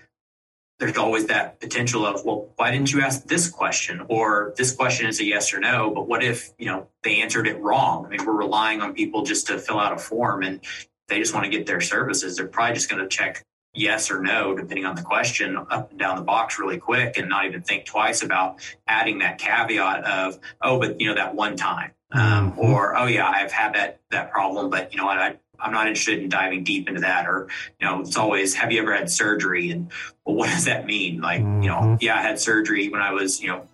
there's 0.79 0.97
always 0.97 1.27
that 1.27 1.61
potential 1.61 2.05
of, 2.05 2.25
well, 2.25 2.53
why 2.57 2.71
didn't 2.71 2.93
you 2.93 3.01
ask 3.01 3.27
this 3.27 3.49
question? 3.49 4.05
Or 4.09 4.53
this 4.57 4.75
question 4.75 5.07
is 5.07 5.21
a 5.21 5.25
yes 5.25 5.55
or 5.55 5.61
no, 5.61 5.91
but 5.91 6.09
what 6.09 6.23
if, 6.23 6.51
you 6.59 6.67
know, 6.67 6.89
they 7.03 7.21
answered 7.21 7.47
it 7.47 7.61
wrong? 7.61 8.07
I 8.07 8.09
mean, 8.09 8.25
we're 8.27 8.33
relying 8.33 8.81
on 8.81 8.93
people 8.93 9.23
just 9.23 9.47
to 9.47 9.59
fill 9.59 9.79
out 9.79 9.93
a 9.93 9.99
form 9.99 10.43
and 10.43 10.61
they 11.09 11.19
just 11.19 11.33
want 11.33 11.45
to 11.45 11.51
get 11.51 11.67
their 11.67 11.81
services. 11.81 12.37
They're 12.37 12.49
probably 12.49 12.75
just 12.75 12.91
going 12.91 13.03
to 13.03 13.09
check 13.09 13.45
yes 13.75 14.11
or 14.11 14.21
no, 14.21 14.55
depending 14.57 14.85
on 14.85 14.95
the 14.95 15.03
question, 15.03 15.57
up 15.57 15.91
and 15.91 15.99
down 15.99 16.17
the 16.17 16.23
box 16.23 16.59
really 16.59 16.79
quick 16.79 17.19
and 17.19 17.29
not 17.29 17.47
even 17.47 17.63
think 17.63 17.85
twice 17.85 18.23
about 18.23 18.61
adding 18.87 19.19
that 19.19 19.39
caveat 19.39 20.05
of, 20.05 20.39
oh, 20.61 20.79
but 20.79 21.01
you 21.01 21.09
know, 21.09 21.15
that 21.15 21.35
one 21.35 21.57
time. 21.57 21.93
Um, 22.13 22.55
or 22.57 22.97
oh 22.97 23.07
yeah, 23.07 23.29
I've 23.29 23.51
had 23.51 23.75
that 23.75 24.01
that 24.13 24.31
problem, 24.31 24.71
but 24.71 24.93
you 24.93 24.99
know 24.99 25.07
what, 25.07 25.19
I 25.19 25.37
I'm 25.59 25.73
not 25.73 25.87
interested 25.87 26.19
in 26.19 26.29
diving 26.29 26.65
deep 26.65 26.89
into 26.89 27.01
that. 27.01 27.27
Or, 27.27 27.49
you 27.81 27.87
know, 27.87 28.01
it's 28.01 28.17
always, 28.17 28.55
have 28.55 28.73
you 28.73 28.81
ever 28.81 28.95
had 28.95 29.11
surgery? 29.11 29.71
And 29.71 29.91
well, 30.25 30.37
what 30.37 30.51
does 30.51 30.65
that 30.65 30.87
mean? 30.87 31.21
Like, 31.21 31.41
mm-hmm. 31.41 31.63
you 31.63 31.69
know, 31.69 31.81
mm-hmm. 31.81 31.97
yeah, 32.01 32.17
I 32.17 32.23
had 32.23 32.39
surgery 32.39 32.89
when 32.89 33.03
I 33.03 33.13
was, 33.13 33.41
you 33.41 33.49
know, 33.49 33.67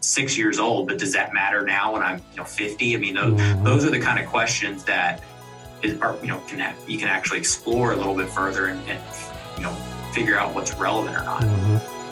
six 0.00 0.36
years 0.36 0.58
old, 0.58 0.88
but 0.88 0.98
does 0.98 1.12
that 1.14 1.32
matter 1.32 1.64
now 1.64 1.94
when 1.94 2.02
I'm, 2.02 2.18
you 2.32 2.38
know, 2.38 2.44
50? 2.44 2.94
I 2.94 2.98
mean, 2.98 3.14
those, 3.14 3.40
mm-hmm. 3.40 3.64
those 3.64 3.84
are 3.84 3.90
the 3.90 4.00
kind 4.00 4.22
of 4.22 4.26
questions 4.30 4.84
that 4.84 5.22
is, 5.82 6.00
are, 6.00 6.16
you 6.20 6.28
know, 6.28 6.40
can 6.46 6.58
have, 6.58 6.76
you 6.86 6.98
can 6.98 7.08
actually 7.08 7.38
explore 7.38 7.92
a 7.92 7.96
little 7.96 8.14
bit 8.14 8.28
further 8.28 8.66
and, 8.66 8.80
and 8.88 9.02
you 9.56 9.62
know, 9.62 9.72
figure 10.12 10.38
out 10.38 10.54
what's 10.54 10.74
relevant 10.74 11.16
or 11.16 11.24
not. 11.24 11.42
Mm-hmm. 11.42 12.04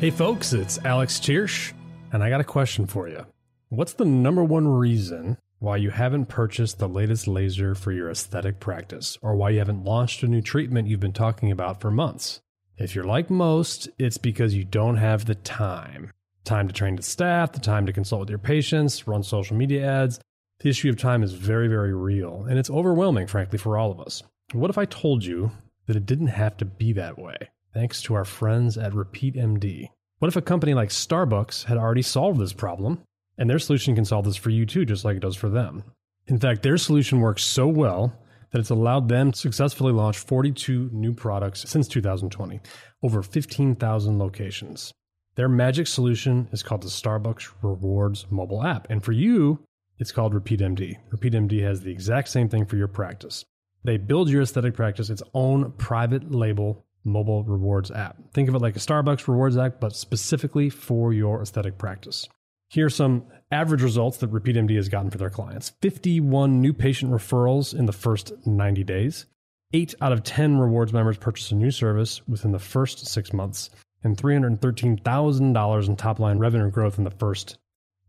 Hey, 0.00 0.10
folks, 0.10 0.52
it's 0.52 0.78
Alex 0.84 1.18
Thiersch, 1.18 1.72
and 2.12 2.22
I 2.22 2.30
got 2.30 2.40
a 2.40 2.44
question 2.44 2.86
for 2.86 3.08
you. 3.08 3.26
What's 3.70 3.92
the 3.92 4.06
number 4.06 4.42
one 4.42 4.66
reason 4.66 5.36
why 5.58 5.76
you 5.76 5.90
haven't 5.90 6.30
purchased 6.30 6.78
the 6.78 6.88
latest 6.88 7.28
laser 7.28 7.74
for 7.74 7.92
your 7.92 8.08
aesthetic 8.08 8.60
practice, 8.60 9.18
or 9.20 9.36
why 9.36 9.50
you 9.50 9.58
haven't 9.58 9.84
launched 9.84 10.22
a 10.22 10.26
new 10.26 10.40
treatment 10.40 10.88
you've 10.88 11.00
been 11.00 11.12
talking 11.12 11.50
about 11.50 11.82
for 11.82 11.90
months? 11.90 12.40
If 12.78 12.94
you're 12.94 13.04
like 13.04 13.28
most, 13.28 13.90
it's 13.98 14.16
because 14.16 14.54
you 14.54 14.64
don't 14.64 14.96
have 14.96 15.26
the 15.26 15.34
time. 15.34 16.12
Time 16.44 16.66
to 16.66 16.72
train 16.72 16.96
the 16.96 17.02
staff, 17.02 17.52
the 17.52 17.60
time 17.60 17.84
to 17.84 17.92
consult 17.92 18.20
with 18.20 18.30
your 18.30 18.38
patients, 18.38 19.06
run 19.06 19.22
social 19.22 19.54
media 19.54 19.86
ads. 19.86 20.18
The 20.60 20.70
issue 20.70 20.88
of 20.88 20.96
time 20.96 21.22
is 21.22 21.34
very, 21.34 21.68
very 21.68 21.92
real, 21.92 22.46
and 22.48 22.58
it's 22.58 22.70
overwhelming, 22.70 23.26
frankly, 23.26 23.58
for 23.58 23.76
all 23.76 23.90
of 23.90 24.00
us. 24.00 24.22
What 24.54 24.70
if 24.70 24.78
I 24.78 24.86
told 24.86 25.26
you 25.26 25.50
that 25.84 25.96
it 25.96 26.06
didn't 26.06 26.28
have 26.28 26.56
to 26.56 26.64
be 26.64 26.94
that 26.94 27.18
way, 27.18 27.36
thanks 27.74 28.00
to 28.04 28.14
our 28.14 28.24
friends 28.24 28.78
at 28.78 28.92
RepeatMD? 28.94 29.90
What 30.20 30.28
if 30.28 30.36
a 30.36 30.42
company 30.42 30.72
like 30.72 30.88
Starbucks 30.88 31.64
had 31.64 31.76
already 31.76 32.00
solved 32.00 32.40
this 32.40 32.54
problem 32.54 33.02
and 33.38 33.48
their 33.48 33.58
solution 33.58 33.94
can 33.94 34.04
solve 34.04 34.24
this 34.24 34.36
for 34.36 34.50
you 34.50 34.66
too, 34.66 34.84
just 34.84 35.04
like 35.04 35.16
it 35.16 35.22
does 35.22 35.36
for 35.36 35.48
them. 35.48 35.84
In 36.26 36.38
fact, 36.38 36.62
their 36.62 36.76
solution 36.76 37.20
works 37.20 37.42
so 37.42 37.66
well 37.66 38.12
that 38.50 38.58
it's 38.58 38.70
allowed 38.70 39.08
them 39.08 39.32
to 39.32 39.38
successfully 39.38 39.92
launch 39.92 40.18
42 40.18 40.90
new 40.92 41.12
products 41.12 41.68
since 41.68 41.88
2020, 41.88 42.60
over 43.02 43.22
15,000 43.22 44.18
locations. 44.18 44.92
Their 45.36 45.48
magic 45.48 45.86
solution 45.86 46.48
is 46.50 46.62
called 46.62 46.82
the 46.82 46.88
Starbucks 46.88 47.52
Rewards 47.62 48.26
mobile 48.30 48.64
app. 48.64 48.88
And 48.90 49.04
for 49.04 49.12
you, 49.12 49.64
it's 49.98 50.12
called 50.12 50.34
RepeatMD. 50.34 50.96
RepeatMD 51.10 51.62
has 51.62 51.80
the 51.80 51.92
exact 51.92 52.28
same 52.28 52.48
thing 52.48 52.66
for 52.66 52.76
your 52.76 52.88
practice. 52.88 53.44
They 53.84 53.96
build 53.98 54.28
your 54.28 54.42
aesthetic 54.42 54.74
practice 54.74 55.10
its 55.10 55.22
own 55.34 55.72
private 55.78 56.32
label 56.32 56.84
mobile 57.04 57.44
rewards 57.44 57.90
app. 57.90 58.16
Think 58.34 58.48
of 58.48 58.54
it 58.54 58.62
like 58.62 58.76
a 58.76 58.80
Starbucks 58.80 59.28
rewards 59.28 59.56
app, 59.56 59.80
but 59.80 59.94
specifically 59.94 60.68
for 60.70 61.12
your 61.12 61.40
aesthetic 61.40 61.78
practice. 61.78 62.28
Here 62.70 62.86
are 62.86 62.90
some 62.90 63.24
average 63.50 63.82
results 63.82 64.18
that 64.18 64.30
RepeatMD 64.30 64.76
has 64.76 64.90
gotten 64.90 65.10
for 65.10 65.16
their 65.16 65.30
clients 65.30 65.70
51 65.80 66.60
new 66.60 66.74
patient 66.74 67.10
referrals 67.10 67.74
in 67.74 67.86
the 67.86 67.92
first 67.92 68.32
90 68.46 68.84
days. 68.84 69.26
Eight 69.72 69.94
out 70.00 70.12
of 70.12 70.22
10 70.22 70.58
rewards 70.58 70.92
members 70.92 71.16
purchase 71.16 71.50
a 71.50 71.54
new 71.54 71.70
service 71.70 72.26
within 72.28 72.52
the 72.52 72.58
first 72.58 73.06
six 73.06 73.32
months, 73.32 73.70
and 74.02 74.16
$313,000 74.16 75.88
in 75.88 75.96
top 75.96 76.18
line 76.18 76.38
revenue 76.38 76.70
growth 76.70 76.98
in 76.98 77.04
the 77.04 77.10
first. 77.10 77.58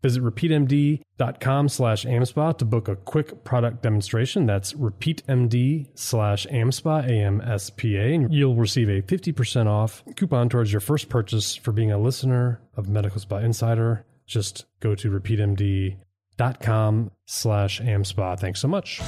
Visit 0.02 0.22
repeatmd.com 0.22 1.68
slash 1.68 2.06
AmSpa 2.06 2.56
to 2.56 2.64
book 2.64 2.88
a 2.88 2.96
quick 2.96 3.44
product 3.44 3.82
demonstration. 3.82 4.46
That's 4.46 4.72
repeatmd 4.72 5.88
slash 5.94 6.46
AmSpa, 6.46 7.06
A-M-S-P-A, 7.06 8.14
and 8.14 8.32
you'll 8.32 8.54
receive 8.54 8.88
a 8.88 9.02
50% 9.02 9.66
off 9.66 10.02
coupon 10.16 10.48
towards 10.48 10.72
your 10.72 10.80
first 10.80 11.10
purchase 11.10 11.54
for 11.54 11.72
being 11.72 11.92
a 11.92 11.98
listener 11.98 12.62
of 12.74 12.88
Medical 12.88 13.20
Spa 13.20 13.38
Insider 13.38 14.06
just 14.30 14.64
go 14.78 14.94
to 14.94 15.10
repeatmd.com 15.10 17.10
slash 17.26 17.80
amspa. 17.80 18.38
Thanks 18.38 18.60
so 18.60 18.68
much. 18.68 19.00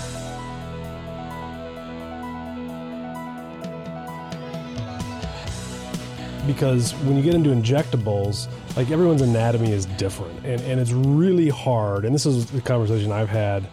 Because 6.44 6.92
when 7.04 7.16
you 7.16 7.22
get 7.22 7.34
into 7.34 7.50
injectables, 7.50 8.48
like 8.76 8.90
everyone's 8.90 9.22
anatomy 9.22 9.70
is 9.70 9.86
different 9.86 10.44
and, 10.44 10.60
and 10.62 10.80
it's 10.80 10.90
really 10.90 11.48
hard. 11.48 12.04
And 12.04 12.12
this 12.12 12.26
is 12.26 12.46
the 12.46 12.60
conversation 12.60 13.12
I've 13.12 13.28
had 13.28 13.68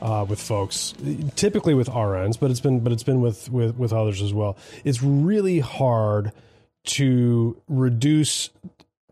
uh, 0.00 0.24
with 0.28 0.40
folks, 0.40 0.94
typically 1.34 1.74
with 1.74 1.88
RNs, 1.88 2.38
but 2.38 2.52
it's 2.52 2.60
been 2.60 2.78
but 2.78 2.92
it's 2.92 3.02
been 3.02 3.20
with, 3.20 3.50
with 3.50 3.76
with 3.76 3.92
others 3.92 4.22
as 4.22 4.32
well. 4.32 4.56
It's 4.84 5.02
really 5.02 5.58
hard 5.58 6.30
to 6.84 7.60
reduce 7.68 8.50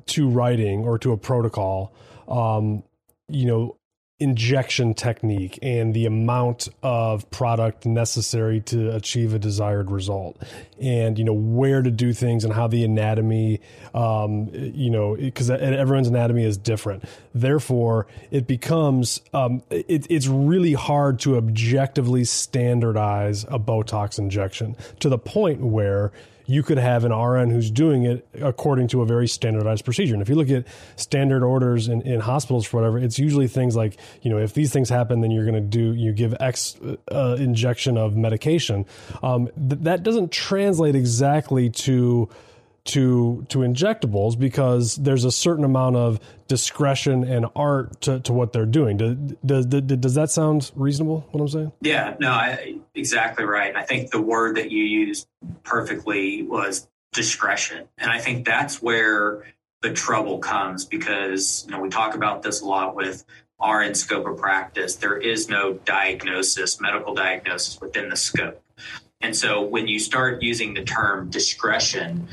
to 0.06 0.28
writing 0.28 0.84
or 0.84 0.98
to 0.98 1.12
a 1.12 1.16
protocol, 1.16 1.92
um, 2.28 2.82
you 3.28 3.46
know, 3.46 3.76
injection 4.20 4.92
technique 4.92 5.58
and 5.62 5.94
the 5.94 6.04
amount 6.04 6.68
of 6.82 7.28
product 7.30 7.86
necessary 7.86 8.60
to 8.60 8.94
achieve 8.94 9.32
a 9.32 9.38
desired 9.38 9.90
result. 9.90 10.36
And 10.78 11.18
you 11.18 11.24
know 11.24 11.32
where 11.32 11.80
to 11.80 11.90
do 11.90 12.12
things 12.12 12.44
and 12.44 12.52
how 12.52 12.68
the 12.68 12.84
anatomy 12.84 13.60
um, 13.94 14.50
you 14.52 14.90
know 14.90 15.16
because 15.16 15.50
everyone's 15.50 16.08
anatomy 16.08 16.44
is 16.44 16.58
different. 16.58 17.04
Therefore 17.34 18.06
it 18.30 18.46
becomes 18.46 19.22
um, 19.32 19.62
it, 19.70 20.06
it's 20.10 20.26
really 20.26 20.74
hard 20.74 21.18
to 21.20 21.38
objectively 21.38 22.24
standardize 22.24 23.44
a 23.44 23.58
botox 23.58 24.18
injection 24.18 24.76
to 25.00 25.08
the 25.08 25.18
point 25.18 25.62
where 25.62 26.12
you 26.50 26.64
could 26.64 26.78
have 26.78 27.04
an 27.04 27.12
RN 27.12 27.48
who's 27.48 27.70
doing 27.70 28.02
it 28.02 28.26
according 28.42 28.88
to 28.88 29.02
a 29.02 29.06
very 29.06 29.28
standardized 29.28 29.84
procedure. 29.84 30.14
And 30.14 30.20
if 30.20 30.28
you 30.28 30.34
look 30.34 30.50
at 30.50 30.66
standard 30.96 31.44
orders 31.44 31.86
in, 31.86 32.02
in 32.02 32.18
hospitals 32.18 32.66
for 32.66 32.78
whatever, 32.78 32.98
it's 32.98 33.20
usually 33.20 33.46
things 33.46 33.76
like, 33.76 33.96
you 34.22 34.30
know, 34.30 34.38
if 34.38 34.52
these 34.52 34.72
things 34.72 34.88
happen, 34.88 35.20
then 35.20 35.30
you're 35.30 35.44
going 35.44 35.54
to 35.54 35.60
do, 35.60 35.92
you 35.94 36.12
give 36.12 36.34
X 36.40 36.76
uh, 37.12 37.36
injection 37.38 37.96
of 37.96 38.16
medication. 38.16 38.84
Um, 39.22 39.46
th- 39.56 39.82
that 39.82 40.02
doesn't 40.02 40.32
translate 40.32 40.96
exactly 40.96 41.70
to, 41.70 42.28
to 42.84 43.44
to 43.48 43.58
injectables 43.58 44.38
because 44.38 44.96
there's 44.96 45.24
a 45.24 45.30
certain 45.30 45.64
amount 45.64 45.96
of 45.96 46.18
discretion 46.48 47.24
and 47.24 47.46
art 47.54 48.00
to, 48.02 48.20
to 48.20 48.32
what 48.32 48.52
they're 48.52 48.66
doing. 48.66 48.96
Does, 48.96 49.66
does, 49.66 49.82
does 49.82 50.14
that 50.14 50.30
sound 50.30 50.70
reasonable? 50.74 51.26
What 51.30 51.40
I'm 51.40 51.48
saying? 51.48 51.72
Yeah, 51.80 52.16
no, 52.18 52.30
I, 52.30 52.78
exactly 52.94 53.44
right. 53.44 53.74
I 53.76 53.84
think 53.84 54.10
the 54.10 54.20
word 54.20 54.56
that 54.56 54.70
you 54.70 54.82
used 54.82 55.28
perfectly 55.62 56.42
was 56.42 56.88
discretion, 57.12 57.86
and 57.98 58.10
I 58.10 58.18
think 58.18 58.46
that's 58.46 58.82
where 58.82 59.44
the 59.82 59.92
trouble 59.92 60.38
comes 60.38 60.84
because 60.84 61.64
you 61.66 61.72
know 61.72 61.80
we 61.80 61.88
talk 61.88 62.14
about 62.14 62.42
this 62.42 62.60
a 62.60 62.66
lot 62.66 62.94
with 62.94 63.24
are 63.60 63.82
in 63.82 63.94
scope 63.94 64.26
of 64.26 64.38
practice. 64.38 64.96
There 64.96 65.18
is 65.18 65.48
no 65.48 65.74
diagnosis, 65.74 66.80
medical 66.80 67.14
diagnosis 67.14 67.80
within 67.80 68.08
the 68.08 68.16
scope. 68.16 68.62
And 69.20 69.36
so 69.36 69.62
when 69.62 69.86
you 69.86 69.98
start 69.98 70.42
using 70.42 70.72
the 70.72 70.82
term 70.82 71.28
discretion, 71.28 72.28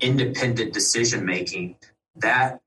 independent 0.00 0.72
decision 0.72 1.24
making, 1.24 1.76
that 2.16 2.60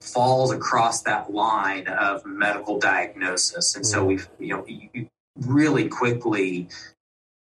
falls 0.00 0.52
across 0.52 1.02
that 1.02 1.32
line 1.32 1.88
of 1.88 2.24
medical 2.24 2.78
diagnosis. 2.78 3.74
And 3.74 3.86
so 3.86 4.04
mm. 4.04 4.06
we, 4.38 4.46
you 4.46 4.54
know, 4.54 4.66
you 4.66 5.08
really 5.36 5.88
quickly 5.88 6.68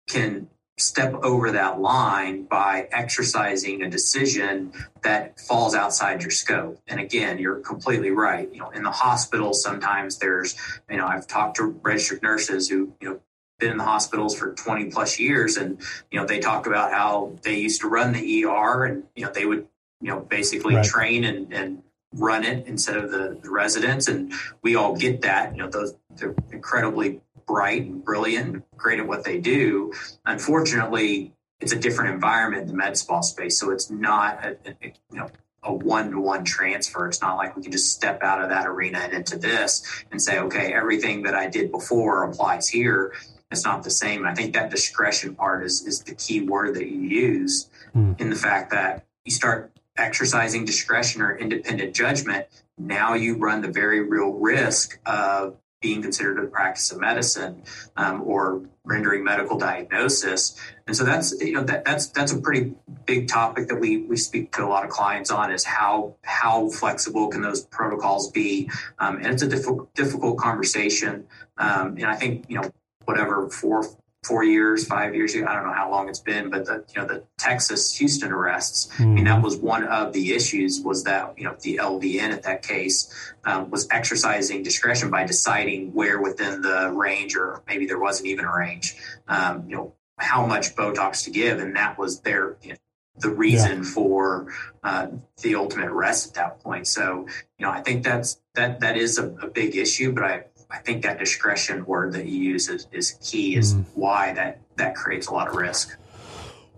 can 0.08 0.48
step 0.80 1.14
over 1.24 1.52
that 1.52 1.80
line 1.80 2.44
by 2.44 2.88
exercising 2.92 3.84
a 3.84 3.90
decision 3.90 4.74
that 5.04 5.40
falls 5.40 5.76
outside 5.76 6.22
your 6.22 6.32
scope. 6.32 6.80
And 6.88 7.00
again, 7.00 7.38
you're 7.38 7.60
completely 7.60 8.10
right. 8.10 8.50
You 8.52 8.60
know, 8.60 8.70
in 8.72 8.84
the 8.84 8.92
hospital, 8.92 9.54
sometimes 9.54 10.18
there's, 10.18 10.56
you 10.90 10.98
know, 10.98 11.06
I've 11.06 11.28
talked 11.28 11.58
to 11.58 11.66
registered 11.84 12.24
nurses 12.24 12.70
who, 12.70 12.94
you 13.00 13.10
know, 13.10 13.20
been 13.64 13.72
in 13.72 13.78
the 13.78 13.84
hospitals 13.84 14.38
for 14.38 14.54
20 14.54 14.86
plus 14.92 15.20
years 15.20 15.58
and 15.58 15.80
you 16.12 16.20
know 16.20 16.26
they 16.26 16.40
talked 16.40 16.68
about 16.68 16.92
how 16.92 17.34
they 17.44 17.58
used 17.58 17.82
to 17.82 17.88
run 17.88 18.12
the 18.12 18.46
ER 18.46 18.86
and 18.86 19.04
you 19.16 19.26
know 19.26 19.32
they 19.32 19.46
would 19.46 19.68
you 20.02 20.10
know 20.10 20.20
basically 20.20 20.76
right. 20.76 20.86
train 20.86 21.24
and, 21.24 21.54
and 21.54 21.84
run 22.16 22.44
it 22.44 22.68
instead 22.68 22.98
of 22.98 23.10
the, 23.10 23.40
the 23.42 23.50
residents 23.50 24.08
and 24.08 24.34
we 24.62 24.76
all 24.76 24.96
get 24.96 25.22
that 25.22 25.56
you 25.56 25.62
know 25.62 25.70
those 25.70 25.96
they're 26.16 26.36
incredibly 26.52 27.22
bright 27.46 27.84
and 27.84 28.04
brilliant 28.04 28.54
and 28.54 28.64
great 28.78 29.00
at 29.00 29.08
what 29.08 29.24
they 29.24 29.40
do. 29.40 29.94
Unfortunately, 30.26 31.34
it's 31.60 31.72
a 31.72 31.80
different 31.80 32.14
environment 32.14 32.64
in 32.64 32.68
the 32.68 32.74
med 32.74 32.98
spa 32.98 33.22
space, 33.22 33.60
so 33.60 33.72
it's 33.72 33.90
not 33.90 34.44
a, 34.44 34.58
a 34.66 34.94
you 35.12 35.20
know 35.20 35.30
a 35.64 35.74
one 35.74 36.12
to 36.12 36.20
one 36.20 36.44
transfer. 36.44 37.08
It's 37.08 37.22
not 37.22 37.38
like 37.38 37.56
we 37.56 37.64
can 37.64 37.72
just 37.72 37.94
step 37.94 38.22
out 38.22 38.42
of 38.42 38.50
that 38.50 38.68
arena 38.68 39.00
and 39.00 39.14
into 39.14 39.38
this 39.38 40.04
and 40.12 40.22
say, 40.22 40.40
okay, 40.40 40.74
everything 40.74 41.24
that 41.24 41.36
I 41.36 41.48
did 41.48 41.72
before 41.72 42.24
applies 42.24 42.68
here. 42.68 43.14
It's 43.54 43.64
not 43.64 43.84
the 43.84 43.90
same. 43.90 44.26
I 44.26 44.34
think 44.34 44.54
that 44.54 44.70
discretion 44.70 45.36
part 45.36 45.64
is 45.64 45.86
is 45.88 46.02
the 46.02 46.16
key 46.16 46.42
word 46.42 46.76
that 46.76 46.88
you 46.88 47.00
use 47.00 47.70
mm. 47.96 48.20
in 48.20 48.30
the 48.30 48.36
fact 48.36 48.72
that 48.72 49.06
you 49.24 49.32
start 49.32 49.72
exercising 49.96 50.66
discretion 50.66 51.22
or 51.22 51.38
independent 51.38 51.96
judgment. 51.96 52.48
Now 52.78 53.14
you 53.14 53.38
run 53.38 53.62
the 53.62 53.70
very 53.70 54.02
real 54.02 54.32
risk 54.32 55.00
of 55.06 55.58
being 55.84 56.02
considered 56.02 56.40
a 56.40 56.48
practice 56.48 56.92
of 56.92 57.00
medicine 57.00 57.62
um, 57.98 58.24
or 58.26 58.64
rendering 58.86 59.24
medical 59.24 59.58
diagnosis. 59.58 60.58
And 60.88 60.96
so 60.96 61.04
that's 61.04 61.34
you 61.40 61.54
know 61.54 61.64
that, 61.64 61.86
that's 61.86 62.08
that's 62.08 62.32
a 62.32 62.40
pretty 62.40 62.74
big 63.06 63.28
topic 63.28 63.68
that 63.68 63.76
we 63.76 63.98
we 63.98 64.18
speak 64.18 64.54
to 64.54 64.66
a 64.66 64.68
lot 64.68 64.84
of 64.84 64.90
clients 64.90 65.30
on 65.30 65.52
is 65.52 65.64
how 65.64 66.16
how 66.24 66.70
flexible 66.70 67.28
can 67.28 67.42
those 67.42 67.66
protocols 67.66 68.32
be? 68.32 68.70
Um, 68.98 69.18
and 69.18 69.28
it's 69.28 69.44
a 69.44 69.48
difficult 69.48 69.94
difficult 69.94 70.38
conversation. 70.38 71.28
Um, 71.58 71.98
and 71.98 72.06
I 72.06 72.16
think 72.16 72.46
you 72.48 72.60
know 72.60 72.72
whatever 73.06 73.50
four 73.50 73.86
four 74.24 74.44
years, 74.44 74.88
five 74.88 75.14
years 75.14 75.36
ago. 75.36 75.46
I 75.48 75.54
don't 75.54 75.66
know 75.66 75.74
how 75.74 75.92
long 75.92 76.10
it's 76.10 76.20
been, 76.20 76.50
but 76.50 76.66
the 76.66 76.84
you 76.96 77.02
know 77.02 77.08
the 77.08 77.24
Texas 77.38 77.96
Houston 77.98 78.32
arrests. 78.32 78.88
Mm-hmm. 78.94 79.04
I 79.04 79.06
mean, 79.06 79.24
that 79.26 79.36
mm-hmm. 79.36 79.44
was 79.44 79.58
one 79.58 79.84
of 79.84 80.14
the 80.14 80.34
issues 80.34 80.82
was 80.82 81.04
that 81.04 81.38
you 81.38 81.44
know 81.44 81.56
the 81.62 81.78
LVN 81.82 82.32
at 82.32 82.44
that 82.44 82.64
case 82.64 83.34
um, 83.46 83.70
was 83.70 83.88
exercising 83.92 84.64
discretion 84.64 85.10
by 85.10 85.26
deciding 85.26 85.94
where 85.94 86.22
within 86.22 86.62
the 86.62 86.92
range, 86.92 87.36
or 87.36 87.62
maybe 87.68 87.86
there 87.86 88.00
wasn't 88.00 88.28
even 88.28 88.46
a 88.46 88.56
range. 88.56 88.96
Um, 89.28 89.66
you 89.70 89.76
know 89.76 89.94
how 90.18 90.46
much 90.46 90.76
Botox 90.76 91.26
to 91.26 91.32
give, 91.32 91.60
and 91.60 91.76
that 91.76 91.98
was 91.98 92.22
their. 92.22 92.58
You 92.62 92.72
know, 92.72 92.76
the 93.16 93.30
reason 93.30 93.84
yeah. 93.84 93.90
for 93.90 94.52
uh, 94.84 95.08
the 95.44 95.54
ultimate 95.54 95.88
arrest 95.88 96.30
at 96.30 96.34
that 96.34 96.60
point. 96.62 96.88
So, 96.88 97.28
you 97.60 97.66
know, 97.66 97.70
I 97.70 97.80
think 97.82 98.04
that's 98.04 98.42
that 98.56 98.80
that 98.80 98.98
is 98.98 99.20
a, 99.20 99.28
a 99.36 99.48
big 99.48 99.76
issue, 99.76 100.14
but 100.14 100.24
I 100.24 100.46
I 100.74 100.78
think 100.78 101.04
that 101.04 101.20
discretion 101.20 101.86
word 101.86 102.14
that 102.14 102.26
you 102.26 102.40
use 102.40 102.68
is, 102.68 102.88
is 102.92 103.12
key, 103.24 103.56
is 103.56 103.76
mm. 103.76 103.86
why 103.94 104.34
that, 104.34 104.60
that 104.78 104.96
creates 104.96 105.28
a 105.28 105.34
lot 105.34 105.48
of 105.48 105.56
risk. 105.56 105.96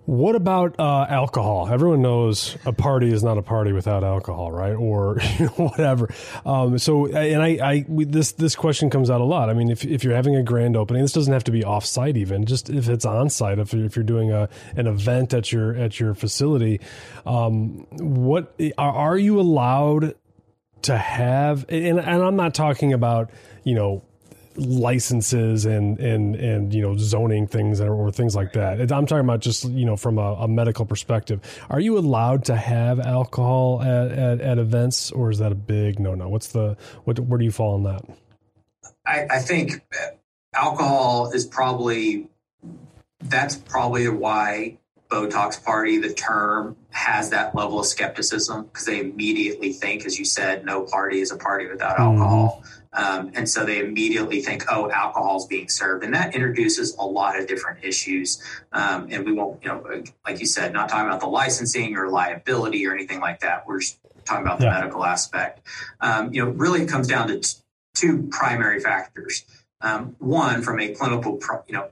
What 0.05 0.35
about 0.35 0.79
uh, 0.79 1.07
alcohol? 1.09 1.67
Everyone 1.67 2.03
knows 2.03 2.57
a 2.63 2.73
party 2.73 3.11
is 3.11 3.23
not 3.23 3.39
a 3.39 3.41
party 3.41 3.71
without 3.71 4.03
alcohol, 4.03 4.51
right? 4.51 4.75
Or 4.75 5.17
you 5.39 5.45
know, 5.45 5.51
whatever. 5.53 6.13
Um, 6.45 6.77
so, 6.77 7.07
and 7.07 7.41
I, 7.41 7.47
I 7.63 7.85
we, 7.87 8.05
this 8.05 8.33
this 8.33 8.55
question 8.55 8.91
comes 8.91 9.09
out 9.09 9.19
a 9.19 9.23
lot. 9.23 9.49
I 9.49 9.53
mean, 9.53 9.71
if 9.71 9.83
if 9.83 10.03
you're 10.03 10.13
having 10.13 10.35
a 10.35 10.43
grand 10.43 10.77
opening, 10.77 11.01
this 11.01 11.13
doesn't 11.13 11.33
have 11.33 11.45
to 11.45 11.51
be 11.51 11.63
off 11.63 11.85
site, 11.85 12.17
even 12.17 12.45
just 12.45 12.69
if 12.69 12.87
it's 12.87 13.03
on 13.05 13.31
site. 13.31 13.57
If 13.57 13.73
if 13.73 13.95
you're 13.95 14.03
doing 14.03 14.31
a 14.31 14.47
an 14.75 14.85
event 14.85 15.33
at 15.33 15.51
your 15.51 15.75
at 15.75 15.99
your 15.99 16.13
facility, 16.13 16.81
um, 17.25 17.87
what 17.93 18.53
are, 18.77 18.93
are 18.93 19.17
you 19.17 19.39
allowed 19.39 20.13
to 20.85 20.97
have? 20.97 21.65
And, 21.69 21.99
and 21.99 22.23
I'm 22.23 22.35
not 22.35 22.53
talking 22.53 22.93
about 22.93 23.29
you 23.63 23.75
know 23.75 24.03
licenses 24.57 25.65
and 25.65 25.99
and 25.99 26.35
and 26.35 26.73
you 26.73 26.81
know 26.81 26.95
zoning 26.97 27.47
things 27.47 27.81
or, 27.81 27.93
or 27.93 28.11
things 28.11 28.35
like 28.35 28.53
that. 28.53 28.79
I'm 28.91 29.05
talking 29.05 29.25
about 29.25 29.41
just 29.41 29.65
you 29.65 29.85
know 29.85 29.97
from 29.97 30.17
a, 30.17 30.33
a, 30.33 30.47
medical 30.47 30.85
perspective. 30.85 31.41
Are 31.69 31.79
you 31.79 31.97
allowed 31.97 32.45
to 32.45 32.55
have 32.55 32.99
alcohol 32.99 33.81
at, 33.81 34.11
at, 34.11 34.41
at 34.41 34.57
events, 34.57 35.11
or 35.11 35.29
is 35.31 35.39
that 35.39 35.51
a 35.51 35.55
big 35.55 35.99
no 35.99 36.15
no? 36.15 36.29
What's 36.29 36.47
the 36.47 36.77
what? 37.03 37.19
Where 37.19 37.37
do 37.37 37.45
you 37.45 37.51
fall 37.51 37.75
on 37.75 37.83
that? 37.83 38.03
I, 39.05 39.27
I 39.29 39.39
think 39.39 39.83
alcohol 40.53 41.31
is 41.31 41.45
probably 41.45 42.27
that's 43.21 43.55
probably 43.55 44.07
why 44.09 44.77
Botox 45.09 45.63
party, 45.63 45.97
the 45.97 46.13
term 46.13 46.75
has 46.95 47.29
that 47.29 47.53
level 47.53 47.77
of 47.77 47.85
skepticism 47.85 48.63
because 48.65 48.85
they 48.85 49.01
immediately 49.01 49.73
think, 49.73 50.05
as 50.05 50.17
you 50.17 50.23
said, 50.23 50.63
no 50.63 50.83
party 50.83 51.19
is 51.19 51.29
a 51.29 51.35
party 51.35 51.67
without 51.67 51.97
mm-hmm. 51.97 52.21
alcohol. 52.21 52.63
Um, 52.93 53.31
and 53.35 53.49
so 53.49 53.65
they 53.65 53.79
immediately 53.79 54.41
think, 54.41 54.63
oh, 54.71 54.89
alcohol 54.89 55.35
is 55.35 55.45
being 55.45 55.67
served. 55.67 56.05
And 56.05 56.13
that 56.13 56.33
introduces 56.33 56.95
a 56.95 57.05
lot 57.05 57.37
of 57.37 57.47
different 57.47 57.83
issues. 57.83 58.41
Um, 58.71 59.09
and 59.11 59.25
we 59.25 59.33
won't, 59.33 59.61
you 59.61 59.67
know, 59.67 60.03
like 60.25 60.39
you 60.39 60.45
said, 60.45 60.71
not 60.71 60.87
talking 60.87 61.07
about 61.07 61.19
the 61.19 61.27
licensing 61.27 61.97
or 61.97 62.07
liability 62.07 62.87
or 62.87 62.93
anything 62.93 63.19
like 63.19 63.41
that. 63.41 63.67
We're 63.67 63.81
just 63.81 63.99
talking 64.23 64.45
about 64.45 64.59
the 64.59 64.65
yeah. 64.65 64.79
medical 64.79 65.03
aspect. 65.03 65.67
Um, 65.99 66.33
you 66.33 66.45
know, 66.45 66.51
really 66.51 66.83
it 66.83 66.87
comes 66.87 67.07
down 67.07 67.27
to 67.27 67.41
t- 67.41 67.57
two 67.93 68.29
primary 68.31 68.79
factors. 68.79 69.43
Um, 69.81 70.15
one, 70.19 70.61
from 70.61 70.79
a 70.79 70.93
clinical, 70.95 71.33
pro- 71.33 71.63
you 71.67 71.73
know, 71.73 71.89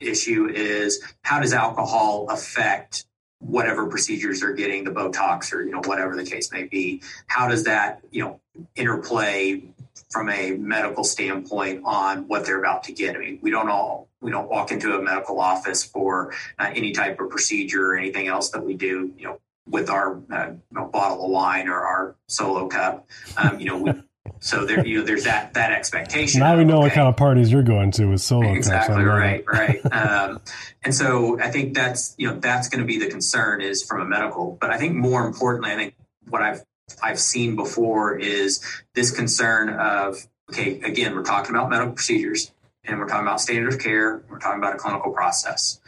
issue 0.00 0.48
is 0.48 1.00
how 1.22 1.40
does 1.40 1.52
alcohol 1.52 2.26
affect 2.28 3.05
whatever 3.38 3.86
procedures 3.86 4.40
they're 4.40 4.54
getting, 4.54 4.84
the 4.84 4.90
Botox 4.90 5.52
or, 5.52 5.62
you 5.62 5.70
know, 5.70 5.82
whatever 5.84 6.16
the 6.16 6.24
case 6.24 6.52
may 6.52 6.64
be. 6.64 7.02
How 7.26 7.48
does 7.48 7.64
that, 7.64 8.00
you 8.10 8.22
know, 8.24 8.40
interplay 8.74 9.62
from 10.10 10.28
a 10.30 10.52
medical 10.52 11.04
standpoint 11.04 11.82
on 11.84 12.28
what 12.28 12.44
they're 12.44 12.58
about 12.58 12.84
to 12.84 12.92
get. 12.92 13.16
I 13.16 13.18
mean, 13.18 13.38
we 13.42 13.50
don't 13.50 13.68
all 13.68 14.08
we 14.20 14.30
don't 14.30 14.48
walk 14.48 14.72
into 14.72 14.96
a 14.96 15.02
medical 15.02 15.40
office 15.40 15.84
for 15.84 16.32
uh, 16.58 16.70
any 16.74 16.92
type 16.92 17.20
of 17.20 17.30
procedure 17.30 17.92
or 17.92 17.96
anything 17.96 18.28
else 18.28 18.50
that 18.50 18.64
we 18.64 18.74
do. 18.74 19.12
You 19.18 19.24
know, 19.24 19.40
with 19.68 19.90
our 19.90 20.20
uh, 20.30 20.50
you 20.50 20.60
know, 20.70 20.86
bottle 20.86 21.24
of 21.24 21.30
wine 21.30 21.68
or 21.68 21.80
our 21.80 22.16
solo 22.28 22.68
cup. 22.68 23.08
Um, 23.36 23.58
you 23.60 23.66
know, 23.66 23.78
we, 23.78 23.92
so 24.40 24.64
there 24.64 24.86
you 24.86 24.98
know 24.98 25.04
there's 25.04 25.24
that 25.24 25.54
that 25.54 25.72
expectation. 25.72 26.40
Now 26.40 26.56
we 26.56 26.64
know 26.64 26.78
okay, 26.78 26.84
what 26.84 26.92
kind 26.92 27.08
of 27.08 27.16
parties 27.16 27.50
you're 27.50 27.62
going 27.62 27.90
to 27.92 28.06
with 28.06 28.20
solo 28.20 28.52
exactly 28.52 28.96
cups. 28.96 29.06
right, 29.06 29.44
right. 29.46 29.92
um, 29.92 30.40
and 30.84 30.94
so 30.94 31.40
I 31.40 31.50
think 31.50 31.74
that's 31.74 32.14
you 32.18 32.28
know 32.28 32.38
that's 32.38 32.68
going 32.68 32.80
to 32.80 32.86
be 32.86 32.98
the 32.98 33.08
concern 33.08 33.60
is 33.60 33.82
from 33.82 34.00
a 34.00 34.04
medical. 34.04 34.56
But 34.60 34.70
I 34.70 34.78
think 34.78 34.94
more 34.94 35.26
importantly, 35.26 35.72
I 35.72 35.76
think 35.76 35.94
what 36.28 36.42
I've 36.42 36.64
I've 37.02 37.18
seen 37.18 37.56
before 37.56 38.16
is 38.16 38.64
this 38.94 39.10
concern 39.10 39.70
of, 39.70 40.26
okay, 40.50 40.80
again, 40.80 41.14
we're 41.14 41.24
talking 41.24 41.50
about 41.50 41.68
medical 41.68 41.92
procedures 41.92 42.52
and 42.84 42.98
we're 42.98 43.08
talking 43.08 43.26
about 43.26 43.40
standard 43.40 43.74
of 43.74 43.80
care, 43.80 44.22
we're 44.30 44.38
talking 44.38 44.58
about 44.58 44.74
a 44.74 44.78
clinical 44.78 45.12
process. 45.12 45.80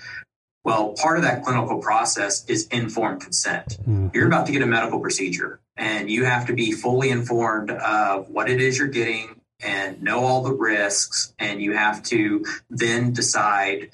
Well, 0.65 0.95
part 0.95 1.17
of 1.17 1.23
that 1.23 1.45
clinical 1.45 1.79
process 1.79 2.45
is 2.47 2.67
informed 2.67 3.23
consent. 3.23 3.79
Mm-hmm. 3.81 4.09
You're 4.13 4.27
about 4.27 4.47
to 4.47 4.53
get 4.53 4.61
a 4.63 4.67
medical 4.67 5.01
procedure 5.01 5.61
and 5.79 6.11
you 6.11 6.25
have 6.25 6.47
to 6.47 6.53
be 6.53 6.73
fully 6.73 7.11
informed 7.11 7.71
of 7.71 8.29
what 8.29 8.51
it 8.51 8.61
is 8.61 8.79
you're 8.79 8.89
getting 8.89 9.41
and 9.61 10.03
know 10.03 10.25
all 10.25 10.43
the 10.43 10.53
risks. 10.53 11.33
And 11.39 11.63
you 11.63 11.73
have 11.73 12.03
to 12.05 12.45
then 12.69 13.13
decide 13.13 13.91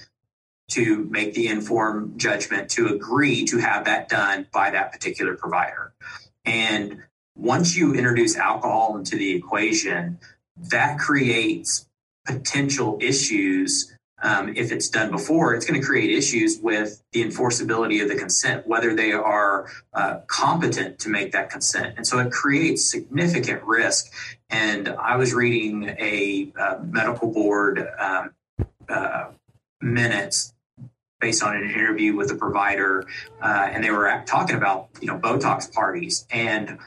to 0.70 1.04
make 1.10 1.34
the 1.34 1.48
informed 1.48 2.18
judgment 2.18 2.70
to 2.70 2.88
agree 2.88 3.44
to 3.44 3.58
have 3.58 3.84
that 3.84 4.08
done 4.08 4.46
by 4.52 4.70
that 4.70 4.92
particular 4.92 5.36
provider. 5.36 5.92
And 6.44 7.02
once 7.36 7.76
you 7.76 7.94
introduce 7.94 8.36
alcohol 8.36 8.96
into 8.96 9.16
the 9.16 9.32
equation, 9.32 10.18
that 10.56 10.98
creates 10.98 11.86
potential 12.24 12.98
issues. 13.00 13.93
Um, 14.24 14.54
if 14.56 14.72
it's 14.72 14.88
done 14.88 15.10
before, 15.10 15.54
it's 15.54 15.66
going 15.66 15.78
to 15.78 15.86
create 15.86 16.10
issues 16.10 16.58
with 16.58 17.02
the 17.12 17.22
enforceability 17.22 18.02
of 18.02 18.08
the 18.08 18.16
consent, 18.16 18.66
whether 18.66 18.94
they 18.94 19.12
are 19.12 19.68
uh, 19.92 20.20
competent 20.26 20.98
to 21.00 21.10
make 21.10 21.32
that 21.32 21.50
consent. 21.50 21.94
And 21.98 22.06
so 22.06 22.18
it 22.20 22.32
creates 22.32 22.90
significant 22.90 23.62
risk. 23.64 24.10
And 24.48 24.88
I 24.88 25.16
was 25.16 25.34
reading 25.34 25.90
a 25.98 26.50
uh, 26.58 26.78
medical 26.82 27.30
board 27.30 27.86
um, 27.98 28.30
uh, 28.88 29.26
minutes 29.82 30.54
based 31.20 31.42
on 31.42 31.56
an 31.56 31.70
interview 31.70 32.16
with 32.16 32.30
a 32.30 32.34
provider, 32.34 33.06
uh, 33.42 33.68
and 33.70 33.84
they 33.84 33.90
were 33.90 34.22
talking 34.26 34.56
about 34.56 34.88
you 35.00 35.06
know 35.06 35.18
Botox 35.18 35.72
parties, 35.72 36.26
and 36.30 36.78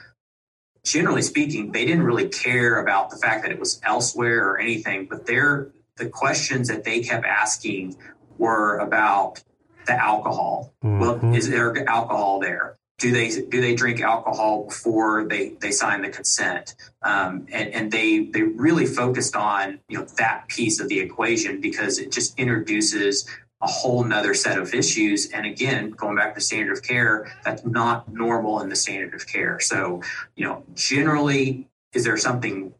generally 0.85 1.21
speaking, 1.21 1.71
they 1.71 1.85
didn't 1.85 2.03
really 2.03 2.29
care 2.29 2.79
about 2.79 3.09
the 3.09 3.17
fact 3.17 3.43
that 3.43 3.51
it 3.51 3.59
was 3.59 3.81
elsewhere 3.83 4.49
or 4.49 4.59
anything, 4.59 5.05
but 5.05 5.25
their 5.25 5.71
the 5.97 6.09
questions 6.09 6.67
that 6.67 6.83
they 6.83 7.01
kept 7.01 7.25
asking 7.25 7.97
were 8.37 8.77
about 8.77 9.43
the 9.85 9.93
alcohol. 9.93 10.73
Mm-hmm. 10.83 10.99
Well, 10.99 11.35
is 11.35 11.49
there 11.49 11.87
alcohol 11.89 12.39
there? 12.39 12.77
do 12.99 13.11
they 13.11 13.29
do 13.29 13.61
they 13.61 13.75
drink 13.75 14.01
alcohol 14.01 14.65
before 14.65 15.25
they 15.25 15.49
they 15.61 15.69
sign 15.71 16.01
the 16.01 16.09
consent 16.09 16.75
um, 17.03 17.45
and 17.51 17.71
and 17.73 17.91
they 17.91 18.25
they 18.25 18.41
really 18.41 18.85
focused 18.85 19.35
on 19.35 19.79
you 19.87 19.99
know 19.99 20.05
that 20.17 20.47
piece 20.47 20.79
of 20.79 20.89
the 20.89 20.99
equation 20.99 21.61
because 21.61 21.99
it 21.99 22.11
just 22.11 22.37
introduces 22.39 23.27
a 23.61 23.67
whole 23.67 24.03
nother 24.03 24.33
set 24.33 24.59
of 24.59 24.73
issues. 24.73 25.31
And 25.31 25.45
again, 25.45 25.89
going 25.91 26.15
back 26.15 26.35
to 26.35 26.41
standard 26.41 26.77
of 26.77 26.83
care, 26.83 27.31
that's 27.43 27.65
not 27.65 28.11
normal 28.11 28.61
in 28.61 28.69
the 28.69 28.75
standard 28.75 29.15
of 29.15 29.25
care. 29.25 29.59
So, 29.59 30.03
you 30.35 30.45
know, 30.45 30.63
generally, 30.75 31.67
is 31.93 32.03
there 32.03 32.17
something 32.17 32.73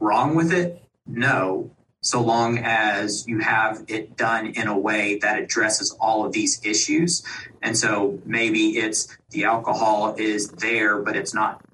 wrong 0.00 0.34
with 0.34 0.52
it? 0.52 0.82
No, 1.06 1.70
so 2.02 2.20
long 2.20 2.58
as 2.58 3.26
you 3.28 3.38
have 3.38 3.84
it 3.86 4.16
done 4.16 4.48
in 4.48 4.66
a 4.66 4.76
way 4.76 5.18
that 5.18 5.38
addresses 5.38 5.96
all 6.00 6.26
of 6.26 6.32
these 6.32 6.60
issues. 6.64 7.22
And 7.62 7.78
so 7.78 8.20
maybe 8.26 8.76
it's 8.76 9.16
the 9.30 9.44
alcohol 9.44 10.16
is 10.18 10.48
there, 10.48 11.00
but 11.00 11.16
it's 11.16 11.32
not, 11.32 11.64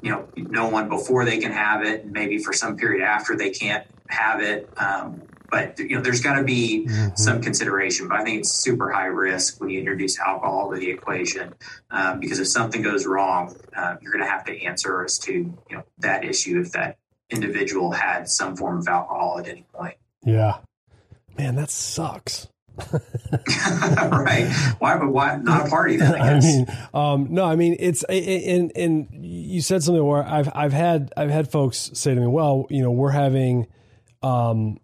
you 0.00 0.10
know, 0.10 0.26
no 0.36 0.68
one 0.68 0.88
before 0.88 1.26
they 1.26 1.38
can 1.38 1.52
have 1.52 1.84
it. 1.84 2.04
And 2.04 2.12
maybe 2.12 2.38
for 2.38 2.54
some 2.54 2.76
period 2.76 3.04
after 3.04 3.36
they 3.36 3.50
can't 3.50 3.86
have 4.08 4.40
it. 4.40 4.70
Um, 4.78 5.20
but 5.50 5.78
you 5.78 5.96
know, 5.96 6.00
there's 6.00 6.22
got 6.22 6.36
to 6.36 6.44
be 6.44 6.86
mm-hmm. 6.88 7.14
some 7.14 7.42
consideration. 7.42 8.08
But 8.08 8.20
I 8.20 8.24
think 8.24 8.40
it's 8.40 8.50
super 8.50 8.90
high 8.90 9.06
risk 9.06 9.60
when 9.60 9.68
you 9.68 9.80
introduce 9.80 10.18
alcohol 10.18 10.72
to 10.72 10.78
the 10.78 10.90
equation, 10.90 11.54
um, 11.90 12.20
because 12.20 12.40
if 12.40 12.48
something 12.48 12.82
goes 12.82 13.06
wrong, 13.06 13.54
uh, 13.76 13.96
you're 14.00 14.12
going 14.12 14.24
to 14.24 14.30
have 14.30 14.44
to 14.46 14.64
answer 14.64 15.04
as 15.04 15.18
to 15.20 15.32
you 15.32 15.56
know 15.70 15.84
that 15.98 16.24
issue 16.24 16.60
if 16.60 16.72
that 16.72 16.96
individual 17.30 17.92
had 17.92 18.28
some 18.28 18.56
form 18.56 18.78
of 18.78 18.88
alcohol 18.88 19.38
at 19.38 19.48
any 19.48 19.64
point. 19.72 19.96
Yeah, 20.24 20.58
man, 21.36 21.56
that 21.56 21.70
sucks. 21.70 22.48
right? 24.10 24.48
Why? 24.78 24.96
Why 24.96 25.36
not 25.36 25.66
a 25.66 25.70
party? 25.70 25.96
Then, 25.96 26.14
I, 26.14 26.32
I 26.36 26.40
mean, 26.40 26.66
um, 26.92 27.28
no, 27.30 27.44
I 27.44 27.56
mean 27.56 27.76
it's 27.78 28.02
and 28.04 28.72
and 28.74 29.08
you 29.12 29.60
said 29.60 29.82
something 29.82 30.04
where 30.04 30.24
I've 30.24 30.50
I've 30.54 30.72
had 30.72 31.12
I've 31.16 31.30
had 31.30 31.50
folks 31.50 31.90
say 31.94 32.14
to 32.14 32.20
me, 32.20 32.26
well, 32.26 32.66
you 32.70 32.82
know, 32.82 32.90
we're 32.90 33.10
having 33.10 33.68
um, 34.22 34.78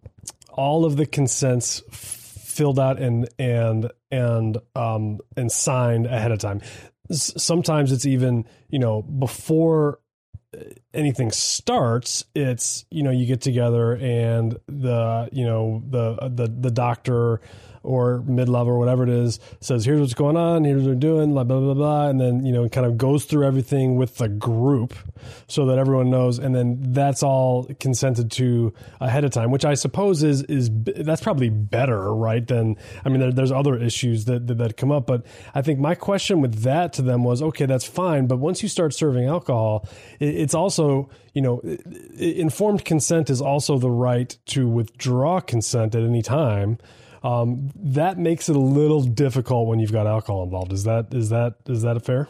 all 0.50 0.84
of 0.84 0.96
the 0.96 1.06
consents 1.06 1.82
filled 1.90 2.78
out 2.78 3.00
and 3.00 3.28
and 3.38 3.90
and 4.10 4.58
um, 4.76 5.18
and 5.36 5.50
signed 5.50 6.06
ahead 6.06 6.30
of 6.32 6.38
time. 6.38 6.60
Sometimes 7.10 7.90
it's 7.90 8.06
even 8.06 8.44
you 8.68 8.78
know 8.78 9.02
before 9.02 9.98
anything 10.92 11.30
starts 11.30 12.24
it's 12.34 12.84
you 12.90 13.02
know 13.02 13.10
you 13.10 13.24
get 13.24 13.40
together 13.40 13.96
and 13.96 14.58
the 14.66 15.28
you 15.30 15.44
know 15.44 15.82
the 15.88 16.16
uh, 16.20 16.28
the 16.28 16.48
the 16.48 16.70
doctor 16.70 17.40
or 17.82 18.22
mid 18.26 18.48
level 18.48 18.72
or 18.72 18.78
whatever 18.78 19.02
it 19.02 19.08
is 19.08 19.40
says, 19.60 19.84
here's 19.84 20.00
what's 20.00 20.14
going 20.14 20.36
on, 20.36 20.64
here's 20.64 20.82
what 20.82 20.90
we're 20.90 20.94
doing, 20.94 21.32
blah, 21.32 21.44
blah, 21.44 21.60
blah, 21.60 21.74
blah. 21.74 22.08
And 22.08 22.20
then, 22.20 22.44
you 22.44 22.52
know, 22.52 22.68
kind 22.68 22.86
of 22.86 22.98
goes 22.98 23.24
through 23.24 23.46
everything 23.46 23.96
with 23.96 24.16
the 24.18 24.28
group 24.28 24.94
so 25.48 25.66
that 25.66 25.78
everyone 25.78 26.10
knows. 26.10 26.38
And 26.38 26.54
then 26.54 26.92
that's 26.92 27.22
all 27.22 27.64
consented 27.80 28.30
to 28.32 28.74
ahead 29.00 29.24
of 29.24 29.30
time, 29.30 29.50
which 29.50 29.64
I 29.64 29.74
suppose 29.74 30.22
is, 30.22 30.42
is 30.42 30.70
that's 30.72 31.22
probably 31.22 31.48
better, 31.48 32.14
right? 32.14 32.46
Than, 32.46 32.76
I 33.04 33.08
mean, 33.08 33.20
there, 33.20 33.32
there's 33.32 33.52
other 33.52 33.76
issues 33.76 34.26
that, 34.26 34.46
that, 34.46 34.58
that 34.58 34.76
come 34.76 34.92
up. 34.92 35.06
But 35.06 35.24
I 35.54 35.62
think 35.62 35.78
my 35.78 35.94
question 35.94 36.40
with 36.40 36.62
that 36.62 36.92
to 36.94 37.02
them 37.02 37.24
was, 37.24 37.40
okay, 37.40 37.66
that's 37.66 37.86
fine. 37.86 38.26
But 38.26 38.38
once 38.38 38.62
you 38.62 38.68
start 38.68 38.94
serving 38.94 39.26
alcohol, 39.26 39.88
it, 40.18 40.34
it's 40.34 40.54
also, 40.54 41.08
you 41.32 41.40
know, 41.40 41.60
informed 42.18 42.84
consent 42.84 43.30
is 43.30 43.40
also 43.40 43.78
the 43.78 43.90
right 43.90 44.36
to 44.46 44.68
withdraw 44.68 45.40
consent 45.40 45.94
at 45.94 46.02
any 46.02 46.22
time 46.22 46.78
um, 47.22 47.70
that 47.74 48.18
makes 48.18 48.48
it 48.48 48.56
a 48.56 48.60
little 48.60 49.02
difficult 49.02 49.68
when 49.68 49.78
you've 49.78 49.92
got 49.92 50.06
alcohol 50.06 50.42
involved. 50.42 50.72
Is 50.72 50.84
that 50.84 51.12
is 51.12 51.30
that 51.30 51.56
is 51.66 51.82
that 51.82 51.96
a 51.96 52.00
fair? 52.00 52.28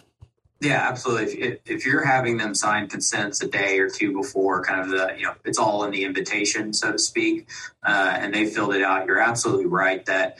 Yeah, 0.60 0.86
absolutely. 0.86 1.40
If, 1.40 1.58
if, 1.64 1.86
you're 1.86 2.04
having 2.04 2.36
them 2.36 2.54
sign 2.54 2.86
consents 2.86 3.42
a 3.42 3.48
day 3.48 3.78
or 3.78 3.88
two 3.88 4.12
before, 4.12 4.62
kind 4.62 4.82
of 4.82 4.90
the, 4.90 5.14
you 5.16 5.24
know, 5.24 5.34
it's 5.46 5.58
all 5.58 5.84
in 5.84 5.90
the 5.90 6.04
invitation, 6.04 6.74
so 6.74 6.92
to 6.92 6.98
speak, 6.98 7.48
uh, 7.82 8.18
and 8.20 8.34
they 8.34 8.44
filled 8.44 8.74
it 8.74 8.82
out, 8.82 9.06
you're 9.06 9.20
absolutely 9.20 9.64
right 9.64 10.04
that 10.04 10.36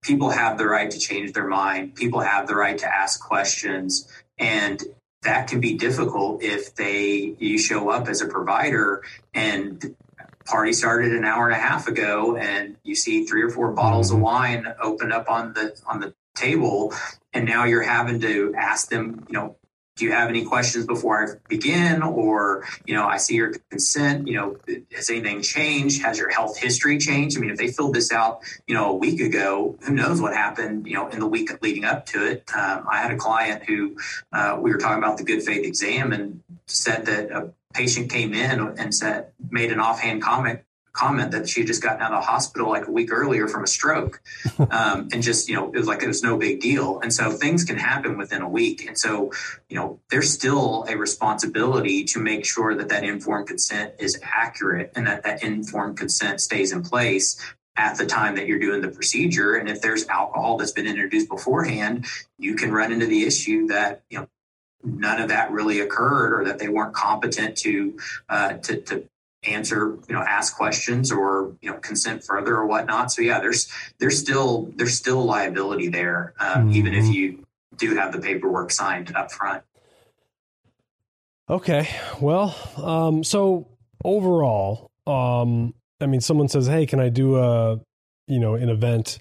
people 0.00 0.30
have 0.30 0.58
the 0.58 0.66
right 0.66 0.90
to 0.92 0.98
change 0.98 1.32
their 1.32 1.48
mind. 1.48 1.96
People 1.96 2.20
have 2.20 2.46
the 2.46 2.54
right 2.54 2.78
to 2.78 2.86
ask 2.86 3.20
questions. 3.20 4.08
And 4.38 4.80
that 5.22 5.48
can 5.48 5.60
be 5.60 5.74
difficult 5.74 6.42
if 6.42 6.74
they, 6.76 7.34
you 7.38 7.58
show 7.58 7.88
up 7.88 8.08
as 8.08 8.20
a 8.20 8.28
provider 8.28 9.02
and 9.34 9.96
party 10.44 10.72
started 10.72 11.12
an 11.12 11.24
hour 11.24 11.48
and 11.48 11.54
a 11.54 11.58
half 11.58 11.88
ago 11.88 12.36
and 12.36 12.76
you 12.82 12.94
see 12.94 13.24
three 13.24 13.42
or 13.42 13.50
four 13.50 13.72
bottles 13.72 14.08
mm-hmm. 14.08 14.16
of 14.16 14.22
wine 14.22 14.74
open 14.82 15.12
up 15.12 15.30
on 15.30 15.52
the 15.52 15.78
on 15.86 16.00
the 16.00 16.14
table 16.34 16.92
and 17.32 17.44
now 17.44 17.64
you're 17.64 17.82
having 17.82 18.20
to 18.20 18.54
ask 18.56 18.88
them 18.88 19.24
you 19.28 19.34
know 19.34 19.56
do 19.96 20.06
you 20.06 20.12
have 20.12 20.28
any 20.28 20.44
questions 20.44 20.86
before 20.86 21.22
I 21.22 21.34
begin? 21.48 22.02
Or, 22.02 22.64
you 22.86 22.94
know, 22.94 23.06
I 23.06 23.18
see 23.18 23.34
your 23.34 23.52
consent, 23.70 24.26
you 24.26 24.34
know, 24.34 24.56
has 24.94 25.10
anything 25.10 25.42
changed? 25.42 26.02
Has 26.02 26.18
your 26.18 26.30
health 26.30 26.58
history 26.58 26.98
changed? 26.98 27.36
I 27.36 27.40
mean, 27.40 27.50
if 27.50 27.58
they 27.58 27.68
filled 27.68 27.94
this 27.94 28.10
out, 28.10 28.40
you 28.66 28.74
know, 28.74 28.90
a 28.90 28.94
week 28.94 29.20
ago, 29.20 29.76
who 29.82 29.92
knows 29.92 30.20
what 30.20 30.34
happened, 30.34 30.86
you 30.86 30.94
know, 30.94 31.08
in 31.08 31.20
the 31.20 31.26
week 31.26 31.50
leading 31.62 31.84
up 31.84 32.06
to 32.06 32.26
it. 32.26 32.50
Um, 32.54 32.86
I 32.90 32.98
had 32.98 33.10
a 33.10 33.16
client 33.16 33.64
who 33.64 33.96
uh, 34.32 34.58
we 34.60 34.72
were 34.72 34.78
talking 34.78 34.98
about 34.98 35.18
the 35.18 35.24
good 35.24 35.42
faith 35.42 35.64
exam 35.64 36.12
and 36.12 36.42
said 36.66 37.04
that 37.06 37.30
a 37.30 37.52
patient 37.72 38.10
came 38.10 38.34
in 38.34 38.60
and 38.78 38.94
said, 38.94 39.32
made 39.50 39.72
an 39.72 39.80
offhand 39.80 40.22
comment 40.22 40.60
comment 40.92 41.30
that 41.32 41.48
she 41.48 41.60
had 41.60 41.66
just 41.66 41.82
gotten 41.82 42.02
out 42.02 42.12
of 42.12 42.20
the 42.20 42.26
hospital 42.26 42.68
like 42.68 42.86
a 42.86 42.90
week 42.90 43.10
earlier 43.10 43.48
from 43.48 43.64
a 43.64 43.66
stroke. 43.66 44.20
Um, 44.70 45.08
and 45.12 45.22
just 45.22 45.48
you 45.48 45.54
know 45.54 45.72
it 45.72 45.78
was 45.78 45.86
like 45.86 46.02
it 46.02 46.06
was 46.06 46.22
no 46.22 46.38
big 46.38 46.60
deal. 46.60 47.00
And 47.00 47.12
so 47.12 47.30
things 47.30 47.64
can 47.64 47.76
happen 47.76 48.16
within 48.16 48.42
a 48.42 48.48
week. 48.48 48.86
And 48.86 48.96
so 48.96 49.32
you 49.68 49.76
know 49.76 50.00
there's 50.10 50.32
still 50.32 50.84
a 50.88 50.96
responsibility 50.96 52.04
to 52.04 52.20
make 52.20 52.44
sure 52.44 52.74
that 52.74 52.88
that 52.88 53.04
informed 53.04 53.48
consent 53.48 53.94
is 53.98 54.18
accurate 54.22 54.92
and 54.94 55.06
that 55.06 55.24
that 55.24 55.42
informed 55.42 55.98
consent 55.98 56.40
stays 56.40 56.72
in 56.72 56.82
place 56.82 57.40
at 57.76 57.98
the 57.98 58.06
time 58.06 58.36
that 58.36 58.46
you're 58.46 58.58
doing 58.58 58.82
the 58.82 58.88
procedure. 58.88 59.56
And 59.56 59.68
if 59.68 59.82
there's 59.82 60.06
alcohol 60.08 60.56
that's 60.58 60.72
been 60.72 60.86
introduced 60.86 61.28
beforehand 61.28 62.06
you 62.38 62.54
can 62.54 62.72
run 62.72 62.92
into 62.92 63.06
the 63.06 63.24
issue 63.24 63.66
that 63.68 64.02
you 64.10 64.18
know 64.18 64.28
none 64.84 65.20
of 65.20 65.28
that 65.28 65.50
really 65.50 65.80
occurred 65.80 66.32
or 66.32 66.44
that 66.44 66.58
they 66.58 66.68
weren't 66.68 66.94
competent 66.94 67.56
to 67.58 67.98
uh, 68.28 68.54
to, 68.54 68.80
to 68.82 69.04
answer 69.44 69.98
you 70.08 70.14
know 70.14 70.20
ask 70.20 70.56
questions 70.56 71.10
or 71.10 71.56
you 71.60 71.70
know 71.70 71.76
consent 71.78 72.24
further 72.24 72.56
or 72.56 72.66
whatnot. 72.66 73.10
So 73.10 73.22
yeah 73.22 73.40
there's 73.40 73.70
there's 73.98 74.18
still 74.18 74.70
there's 74.76 74.94
still 74.94 75.24
liability 75.24 75.88
there 75.88 76.34
um, 76.38 76.68
mm-hmm. 76.68 76.72
even 76.72 76.94
if 76.94 77.14
you 77.14 77.44
do 77.76 77.96
have 77.96 78.12
the 78.12 78.20
paperwork 78.20 78.70
signed 78.70 79.14
up 79.16 79.32
front. 79.32 79.62
Okay. 81.50 81.88
Well 82.20 82.56
um, 82.76 83.24
so 83.24 83.68
overall 84.04 84.90
um, 85.06 85.74
i 86.00 86.06
mean 86.06 86.20
someone 86.20 86.48
says 86.48 86.66
hey 86.66 86.86
can 86.86 87.00
i 87.00 87.08
do 87.08 87.36
a 87.36 87.80
you 88.26 88.38
know 88.38 88.54
an 88.54 88.68
event 88.68 89.18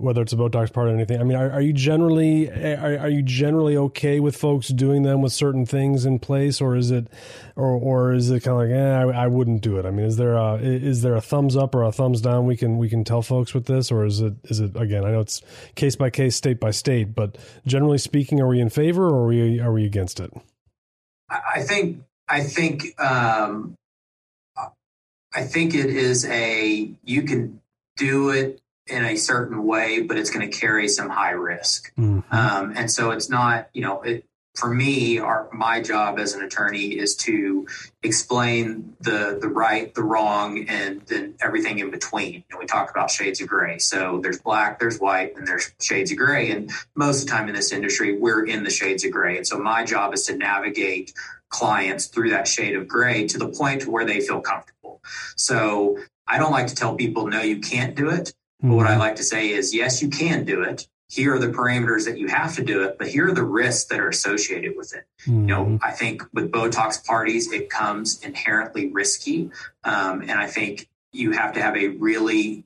whether 0.00 0.22
it's 0.22 0.32
a 0.32 0.36
Botox 0.36 0.72
part 0.72 0.88
or 0.88 0.94
anything. 0.94 1.20
I 1.20 1.24
mean, 1.24 1.36
are, 1.36 1.50
are 1.50 1.60
you 1.60 1.72
generally 1.72 2.50
are, 2.50 2.98
are 2.98 3.08
you 3.08 3.22
generally 3.22 3.76
okay 3.76 4.20
with 4.20 4.36
folks 4.36 4.68
doing 4.68 5.02
them 5.02 5.20
with 5.20 5.32
certain 5.32 5.66
things 5.66 6.04
in 6.04 6.18
place, 6.18 6.60
or 6.60 6.76
is 6.76 6.90
it, 6.90 7.08
or 7.56 7.68
or 7.68 8.12
is 8.12 8.30
it 8.30 8.40
kind 8.40 8.62
of 8.62 8.68
like, 8.68 8.76
eh, 8.76 9.18
I, 9.18 9.24
I 9.24 9.26
wouldn't 9.26 9.62
do 9.62 9.78
it? 9.78 9.86
I 9.86 9.90
mean, 9.90 10.06
is 10.06 10.16
there 10.16 10.34
a 10.36 10.54
is 10.56 11.02
there 11.02 11.14
a 11.14 11.20
thumbs 11.20 11.56
up 11.56 11.74
or 11.74 11.82
a 11.82 11.92
thumbs 11.92 12.20
down 12.20 12.46
we 12.46 12.56
can 12.56 12.78
we 12.78 12.88
can 12.88 13.04
tell 13.04 13.22
folks 13.22 13.54
with 13.54 13.66
this, 13.66 13.90
or 13.90 14.04
is 14.04 14.20
it 14.20 14.34
is 14.44 14.60
it 14.60 14.76
again? 14.76 15.04
I 15.04 15.12
know 15.12 15.20
it's 15.20 15.42
case 15.74 15.96
by 15.96 16.10
case, 16.10 16.36
state 16.36 16.60
by 16.60 16.70
state, 16.70 17.14
but 17.14 17.36
generally 17.66 17.98
speaking, 17.98 18.40
are 18.40 18.48
we 18.48 18.60
in 18.60 18.70
favor 18.70 19.06
or 19.06 19.24
are 19.24 19.26
we 19.26 19.60
are 19.60 19.72
we 19.72 19.84
against 19.84 20.20
it? 20.20 20.32
I 21.28 21.62
think 21.62 22.02
I 22.28 22.42
think 22.42 23.00
um, 23.00 23.76
I 25.34 25.42
think 25.42 25.74
it 25.74 25.90
is 25.90 26.24
a 26.26 26.90
you 27.04 27.22
can 27.22 27.60
do 27.96 28.30
it 28.30 28.60
in 28.90 29.04
a 29.04 29.16
certain 29.16 29.64
way, 29.64 30.02
but 30.02 30.18
it's 30.18 30.30
going 30.30 30.48
to 30.48 30.58
carry 30.58 30.88
some 30.88 31.08
high 31.08 31.30
risk. 31.30 31.92
Mm-hmm. 31.96 32.34
Um, 32.34 32.72
and 32.76 32.90
so 32.90 33.10
it's 33.10 33.30
not, 33.30 33.68
you 33.72 33.82
know, 33.82 34.02
it, 34.02 34.24
for 34.56 34.68
me, 34.68 35.18
our, 35.18 35.48
my 35.52 35.80
job 35.80 36.18
as 36.18 36.34
an 36.34 36.42
attorney 36.42 36.98
is 36.98 37.14
to 37.14 37.66
explain 38.02 38.96
the 39.00 39.38
the 39.40 39.48
right, 39.48 39.94
the 39.94 40.02
wrong, 40.02 40.66
and 40.68 41.00
then 41.02 41.34
everything 41.40 41.78
in 41.78 41.90
between. 41.90 42.42
And 42.50 42.58
we 42.58 42.66
talk 42.66 42.90
about 42.90 43.10
shades 43.10 43.40
of 43.40 43.48
gray. 43.48 43.78
So 43.78 44.20
there's 44.20 44.40
black, 44.40 44.80
there's 44.80 44.98
white, 44.98 45.36
and 45.36 45.46
there's 45.46 45.72
shades 45.80 46.10
of 46.10 46.18
gray. 46.18 46.50
And 46.50 46.70
most 46.96 47.22
of 47.22 47.28
the 47.28 47.32
time 47.32 47.48
in 47.48 47.54
this 47.54 47.72
industry, 47.72 48.18
we're 48.18 48.44
in 48.44 48.64
the 48.64 48.70
shades 48.70 49.04
of 49.04 49.12
gray. 49.12 49.36
And 49.36 49.46
so 49.46 49.56
my 49.56 49.84
job 49.84 50.12
is 50.14 50.26
to 50.26 50.36
navigate 50.36 51.14
clients 51.48 52.06
through 52.06 52.30
that 52.30 52.48
shade 52.48 52.74
of 52.74 52.88
gray 52.88 53.28
to 53.28 53.38
the 53.38 53.48
point 53.48 53.86
where 53.86 54.04
they 54.04 54.20
feel 54.20 54.40
comfortable. 54.40 55.00
So 55.36 55.98
I 56.26 56.38
don't 56.38 56.52
like 56.52 56.66
to 56.68 56.74
tell 56.74 56.96
people, 56.96 57.26
no, 57.28 57.40
you 57.40 57.60
can't 57.60 57.94
do 57.94 58.10
it. 58.10 58.32
But 58.62 58.74
what 58.74 58.86
I 58.86 58.90
mm-hmm. 58.90 59.00
like 59.00 59.16
to 59.16 59.24
say 59.24 59.50
is, 59.50 59.74
yes, 59.74 60.02
you 60.02 60.08
can 60.08 60.44
do 60.44 60.62
it. 60.62 60.86
Here 61.08 61.34
are 61.34 61.38
the 61.38 61.48
parameters 61.48 62.04
that 62.04 62.18
you 62.18 62.28
have 62.28 62.54
to 62.56 62.62
do 62.62 62.84
it, 62.84 62.96
but 62.98 63.08
here 63.08 63.28
are 63.28 63.32
the 63.32 63.44
risks 63.44 63.86
that 63.86 63.98
are 63.98 64.08
associated 64.08 64.76
with 64.76 64.94
it. 64.94 65.06
Mm-hmm. 65.22 65.40
You 65.40 65.46
know, 65.46 65.64
mm-hmm. 65.64 65.76
I 65.82 65.90
think 65.90 66.22
with 66.32 66.52
Botox 66.52 67.04
parties, 67.04 67.50
it 67.52 67.68
comes 67.68 68.22
inherently 68.22 68.90
risky. 68.90 69.50
Um, 69.82 70.22
and 70.22 70.32
I 70.32 70.46
think 70.46 70.88
you 71.12 71.32
have 71.32 71.54
to 71.54 71.62
have 71.62 71.76
a 71.76 71.88
really 71.88 72.64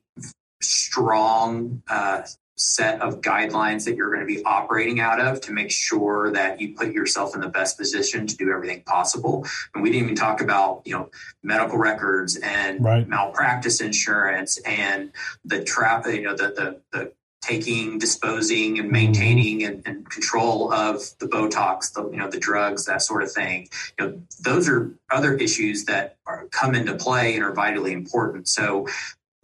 strong 0.60 1.82
uh, 1.88 2.22
set 2.56 3.00
of 3.00 3.20
guidelines 3.20 3.84
that 3.84 3.96
you're 3.96 4.14
going 4.14 4.26
to 4.26 4.32
be 4.32 4.44
operating 4.44 5.00
out 5.00 5.20
of 5.20 5.40
to 5.40 5.52
make 5.52 5.70
sure 5.70 6.32
that 6.32 6.60
you 6.60 6.74
put 6.74 6.92
yourself 6.92 7.34
in 7.34 7.40
the 7.40 7.48
best 7.48 7.76
position 7.76 8.26
to 8.26 8.36
do 8.36 8.50
everything 8.50 8.82
possible. 8.82 9.44
And 9.74 9.82
we 9.82 9.90
didn't 9.90 10.04
even 10.04 10.16
talk 10.16 10.40
about, 10.40 10.82
you 10.84 10.92
know, 10.94 11.10
medical 11.42 11.78
records 11.78 12.36
and 12.36 12.82
right. 12.84 13.08
malpractice 13.08 13.80
insurance 13.80 14.58
and 14.58 15.12
the 15.44 15.64
trap, 15.64 16.06
you 16.06 16.22
know, 16.22 16.36
the, 16.36 16.48
the, 16.48 16.80
the 16.92 17.12
taking, 17.44 17.98
disposing, 17.98 18.78
and 18.78 18.86
mm-hmm. 18.86 18.92
maintaining 18.92 19.64
and, 19.64 19.82
and, 19.86 20.08
control 20.10 20.72
of 20.72 21.02
the 21.18 21.26
Botox, 21.26 21.92
the 21.92 22.08
you 22.10 22.16
know 22.16 22.30
the 22.30 22.38
drugs, 22.38 22.86
that 22.86 23.02
sort 23.02 23.22
of 23.22 23.30
thing. 23.30 23.68
You 23.98 24.06
know, 24.06 24.22
those 24.40 24.68
are 24.68 24.94
other 25.10 25.34
issues 25.34 25.84
that 25.84 26.16
are, 26.26 26.46
come 26.50 26.74
into 26.74 26.94
play 26.94 27.34
and 27.34 27.44
are 27.44 27.52
vitally 27.52 27.92
important. 27.92 28.48
So 28.48 28.86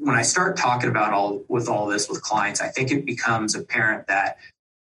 when 0.01 0.17
I 0.17 0.23
start 0.23 0.57
talking 0.57 0.89
about 0.89 1.13
all 1.13 1.45
with 1.49 1.69
all 1.69 1.87
this 1.87 2.09
with 2.09 2.23
clients, 2.23 2.61
I 2.61 2.69
think 2.69 2.91
it 2.91 3.05
becomes 3.05 3.55
apparent 3.55 4.07
that 4.07 4.39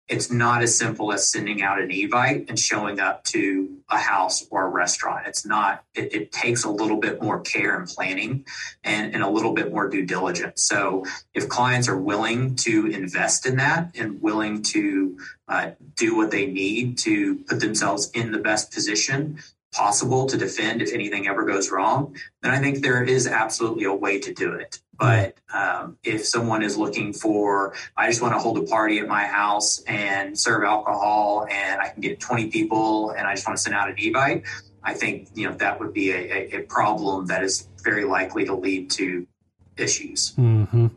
it's 0.08 0.32
not 0.32 0.62
as 0.62 0.78
simple 0.78 1.12
as 1.12 1.30
sending 1.30 1.62
out 1.62 1.82
an 1.82 1.90
evite 1.90 2.50
and 2.50 2.58
showing 2.58 3.00
up 3.00 3.26
to 3.26 3.78
a 3.90 3.98
house 3.98 4.48
or 4.50 4.66
a 4.66 4.70
restaurant. 4.70 5.28
It's 5.28 5.46
not, 5.46 5.84
it, 5.94 6.14
it, 6.14 6.32
takes 6.32 6.64
a 6.64 6.70
little 6.70 6.98
bit 6.98 7.22
more 7.22 7.42
care 7.42 7.78
and 7.78 7.86
planning 7.88 8.46
and, 8.86 9.14
and 9.14 9.22
a 9.22 9.30
little 9.30 9.54
bit 9.54 9.74
more 9.74 9.90
due 9.90 10.06
diligence. 10.06 10.64
So 10.64 11.06
if 11.34 11.50
clients 11.50 11.90
are 11.90 11.98
willing 11.98 12.56
to 12.58 12.88
invest 12.88 13.46
in 13.46 13.58
that 13.58 13.92
and 13.96 14.22
willing 14.22 14.62
to 14.64 15.18
uh, 15.50 15.72
do 15.96 16.16
what 16.16 16.32
they 16.32 16.46
need 16.46 16.98
to 17.00 17.40
put 17.40 17.60
themselves 17.60 18.10
in 18.12 18.32
the 18.32 18.40
best 18.40 18.72
position 18.72 19.40
possible 19.74 20.26
to 20.28 20.38
defend 20.38 20.82
if 20.82 20.94
anything 20.94 21.28
ever 21.28 21.46
goes 21.46 21.72
wrong, 21.72 22.16
then 22.42 22.54
I 22.54 22.60
think 22.60 22.82
there 22.82 23.04
is 23.04 23.28
absolutely 23.28 23.84
a 23.86 23.94
way 23.94 24.20
to 24.20 24.34
do 24.34 24.54
it. 24.54 24.80
But 24.98 25.38
um, 25.54 25.98
if 26.04 26.26
someone 26.26 26.64
is 26.64 26.76
looking 26.78 27.14
for, 27.14 27.76
I 27.96 28.08
just 28.08 28.22
want 28.22 28.34
to 28.34 28.40
hold 28.40 28.58
a 28.58 28.64
party 28.64 28.98
at 29.00 29.08
my 29.08 29.26
house 29.26 29.84
and 29.84 30.38
serve 30.38 30.64
alcohol, 30.64 31.48
and 31.52 31.80
I 31.80 31.90
can 31.90 32.02
get 32.02 32.20
20 32.20 32.48
people, 32.48 33.12
and 33.12 33.28
I 33.28 33.36
just 33.36 33.48
want 33.48 33.58
to 33.58 33.62
send 33.62 33.76
out 33.76 33.90
an 33.90 33.96
evite, 33.98 34.44
I 34.84 34.94
think 34.94 35.30
you 35.36 35.50
know 35.50 35.56
that 35.58 35.80
would 35.80 35.94
be 35.94 36.12
a, 36.12 36.60
a 36.60 36.62
problem 36.62 37.26
that 37.28 37.44
is 37.44 37.68
very 37.84 38.06
likely 38.06 38.46
to 38.46 38.56
lead 38.56 38.90
to 38.92 39.28
issues. 39.76 40.34
Mm-hmm. 40.38 40.88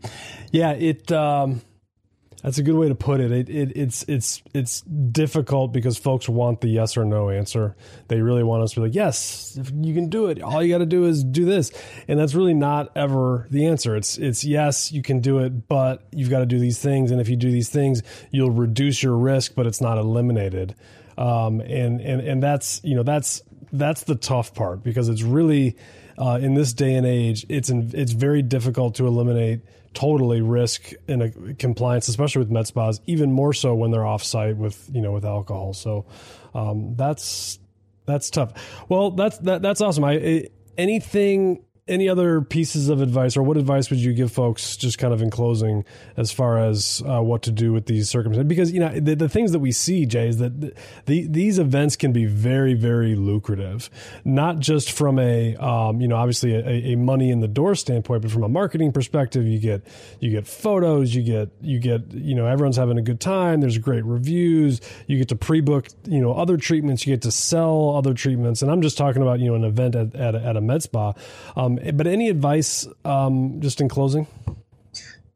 Yeah, 0.52 0.72
it. 0.72 1.10
Um 1.10 1.62
that's 2.42 2.58
a 2.58 2.62
good 2.62 2.74
way 2.74 2.88
to 2.88 2.94
put 2.94 3.20
it. 3.20 3.32
It, 3.32 3.48
it. 3.50 3.76
It's 3.76 4.04
it's 4.08 4.42
it's 4.54 4.80
difficult 4.80 5.72
because 5.72 5.98
folks 5.98 6.28
want 6.28 6.60
the 6.60 6.68
yes 6.68 6.96
or 6.96 7.04
no 7.04 7.30
answer. 7.30 7.76
They 8.08 8.20
really 8.20 8.42
want 8.42 8.62
us 8.62 8.72
to 8.72 8.80
be 8.80 8.86
like, 8.86 8.94
yes, 8.94 9.58
you 9.74 9.94
can 9.94 10.08
do 10.08 10.26
it. 10.26 10.42
All 10.42 10.62
you 10.62 10.72
got 10.72 10.78
to 10.78 10.86
do 10.86 11.04
is 11.04 11.22
do 11.22 11.44
this, 11.44 11.70
and 12.08 12.18
that's 12.18 12.34
really 12.34 12.54
not 12.54 12.90
ever 12.96 13.46
the 13.50 13.66
answer. 13.66 13.96
It's 13.96 14.16
it's 14.16 14.44
yes, 14.44 14.90
you 14.90 15.02
can 15.02 15.20
do 15.20 15.38
it, 15.38 15.68
but 15.68 16.02
you've 16.12 16.30
got 16.30 16.40
to 16.40 16.46
do 16.46 16.58
these 16.58 16.78
things, 16.78 17.10
and 17.10 17.20
if 17.20 17.28
you 17.28 17.36
do 17.36 17.50
these 17.50 17.68
things, 17.68 18.02
you'll 18.30 18.50
reduce 18.50 19.02
your 19.02 19.16
risk, 19.16 19.54
but 19.54 19.66
it's 19.66 19.80
not 19.80 19.98
eliminated. 19.98 20.74
Um, 21.18 21.60
and 21.60 22.00
and 22.00 22.20
and 22.20 22.42
that's 22.42 22.80
you 22.82 22.96
know 22.96 23.02
that's 23.02 23.42
that's 23.72 24.04
the 24.04 24.14
tough 24.14 24.54
part 24.54 24.82
because 24.82 25.08
it's 25.08 25.22
really 25.22 25.76
uh, 26.20 26.38
in 26.40 26.54
this 26.54 26.72
day 26.72 26.94
and 26.94 27.06
age, 27.06 27.46
it's 27.48 27.70
in, 27.70 27.90
it's 27.94 28.12
very 28.12 28.42
difficult 28.42 28.96
to 28.96 29.06
eliminate 29.06 29.60
totally 29.94 30.40
risk 30.40 30.92
in 31.08 31.22
a 31.22 31.54
compliance, 31.54 32.08
especially 32.08 32.40
with 32.40 32.50
med 32.50 32.66
spas, 32.66 33.00
even 33.06 33.32
more 33.32 33.52
so 33.52 33.74
when 33.74 33.90
they're 33.90 34.06
off 34.06 34.22
site 34.22 34.56
with 34.56 34.88
you 34.92 35.00
know 35.00 35.12
with 35.12 35.24
alcohol. 35.24 35.72
So 35.72 36.04
um, 36.54 36.94
that's 36.94 37.58
that's 38.04 38.28
tough. 38.30 38.52
Well, 38.88 39.12
that's 39.12 39.38
that, 39.38 39.62
that's 39.62 39.80
awesome. 39.80 40.04
I 40.04 40.48
anything 40.76 41.64
any 41.90 42.08
other 42.08 42.40
pieces 42.40 42.88
of 42.88 43.02
advice 43.02 43.36
or 43.36 43.42
what 43.42 43.56
advice 43.56 43.90
would 43.90 43.98
you 43.98 44.12
give 44.12 44.32
folks 44.32 44.76
just 44.76 44.98
kind 44.98 45.12
of 45.12 45.20
in 45.20 45.30
closing 45.30 45.84
as 46.16 46.32
far 46.32 46.58
as 46.58 47.02
uh, 47.06 47.20
what 47.20 47.42
to 47.42 47.50
do 47.50 47.72
with 47.72 47.86
these 47.86 48.08
circumstances? 48.08 48.48
Because 48.48 48.72
you 48.72 48.80
know 48.80 48.98
the, 48.98 49.14
the 49.14 49.28
things 49.28 49.52
that 49.52 49.58
we 49.58 49.72
see 49.72 50.06
jay 50.06 50.28
is 50.28 50.38
that 50.38 50.60
the, 51.06 51.26
these 51.26 51.58
events 51.58 51.96
can 51.96 52.12
be 52.12 52.24
very 52.26 52.74
very 52.74 53.14
lucrative 53.14 53.90
not 54.24 54.58
just 54.58 54.92
from 54.92 55.18
a 55.18 55.56
um, 55.56 56.00
you 56.00 56.08
know 56.08 56.16
obviously 56.16 56.54
a, 56.54 56.92
a, 56.92 56.96
money 56.96 57.30
in 57.30 57.40
the 57.40 57.48
door 57.48 57.74
standpoint 57.74 58.22
but 58.22 58.30
from 58.30 58.42
a 58.42 58.48
marketing 58.48 58.92
perspective 58.92 59.46
you 59.46 59.58
get 59.58 59.82
you 60.20 60.30
get 60.30 60.46
photos 60.46 61.14
you 61.14 61.22
get 61.22 61.48
you 61.60 61.78
get 61.78 62.12
you 62.12 62.34
know 62.34 62.46
everyone's 62.46 62.76
having 62.76 62.98
a 62.98 63.02
good 63.02 63.20
time 63.20 63.60
there's 63.60 63.78
great 63.78 64.04
reviews 64.04 64.80
you 65.06 65.18
get 65.18 65.28
to 65.28 65.36
pre-book 65.36 65.88
you 66.06 66.20
know 66.20 66.32
other 66.32 66.56
treatments 66.56 67.06
you 67.06 67.14
get 67.14 67.22
to 67.22 67.32
sell 67.32 67.94
other 67.96 68.14
treatments 68.14 68.62
and 68.62 68.70
i'm 68.70 68.82
just 68.82 68.96
talking 68.96 69.22
about 69.22 69.40
you 69.40 69.46
know 69.46 69.54
an 69.54 69.64
event 69.64 69.94
at, 69.94 70.14
at, 70.14 70.34
a, 70.34 70.40
at 70.44 70.56
a 70.56 70.60
med 70.60 70.82
spa 70.82 71.12
um, 71.56 71.78
but 71.94 72.06
any 72.06 72.28
advice, 72.28 72.86
um, 73.04 73.60
just 73.60 73.80
in 73.80 73.88
closing? 73.88 74.26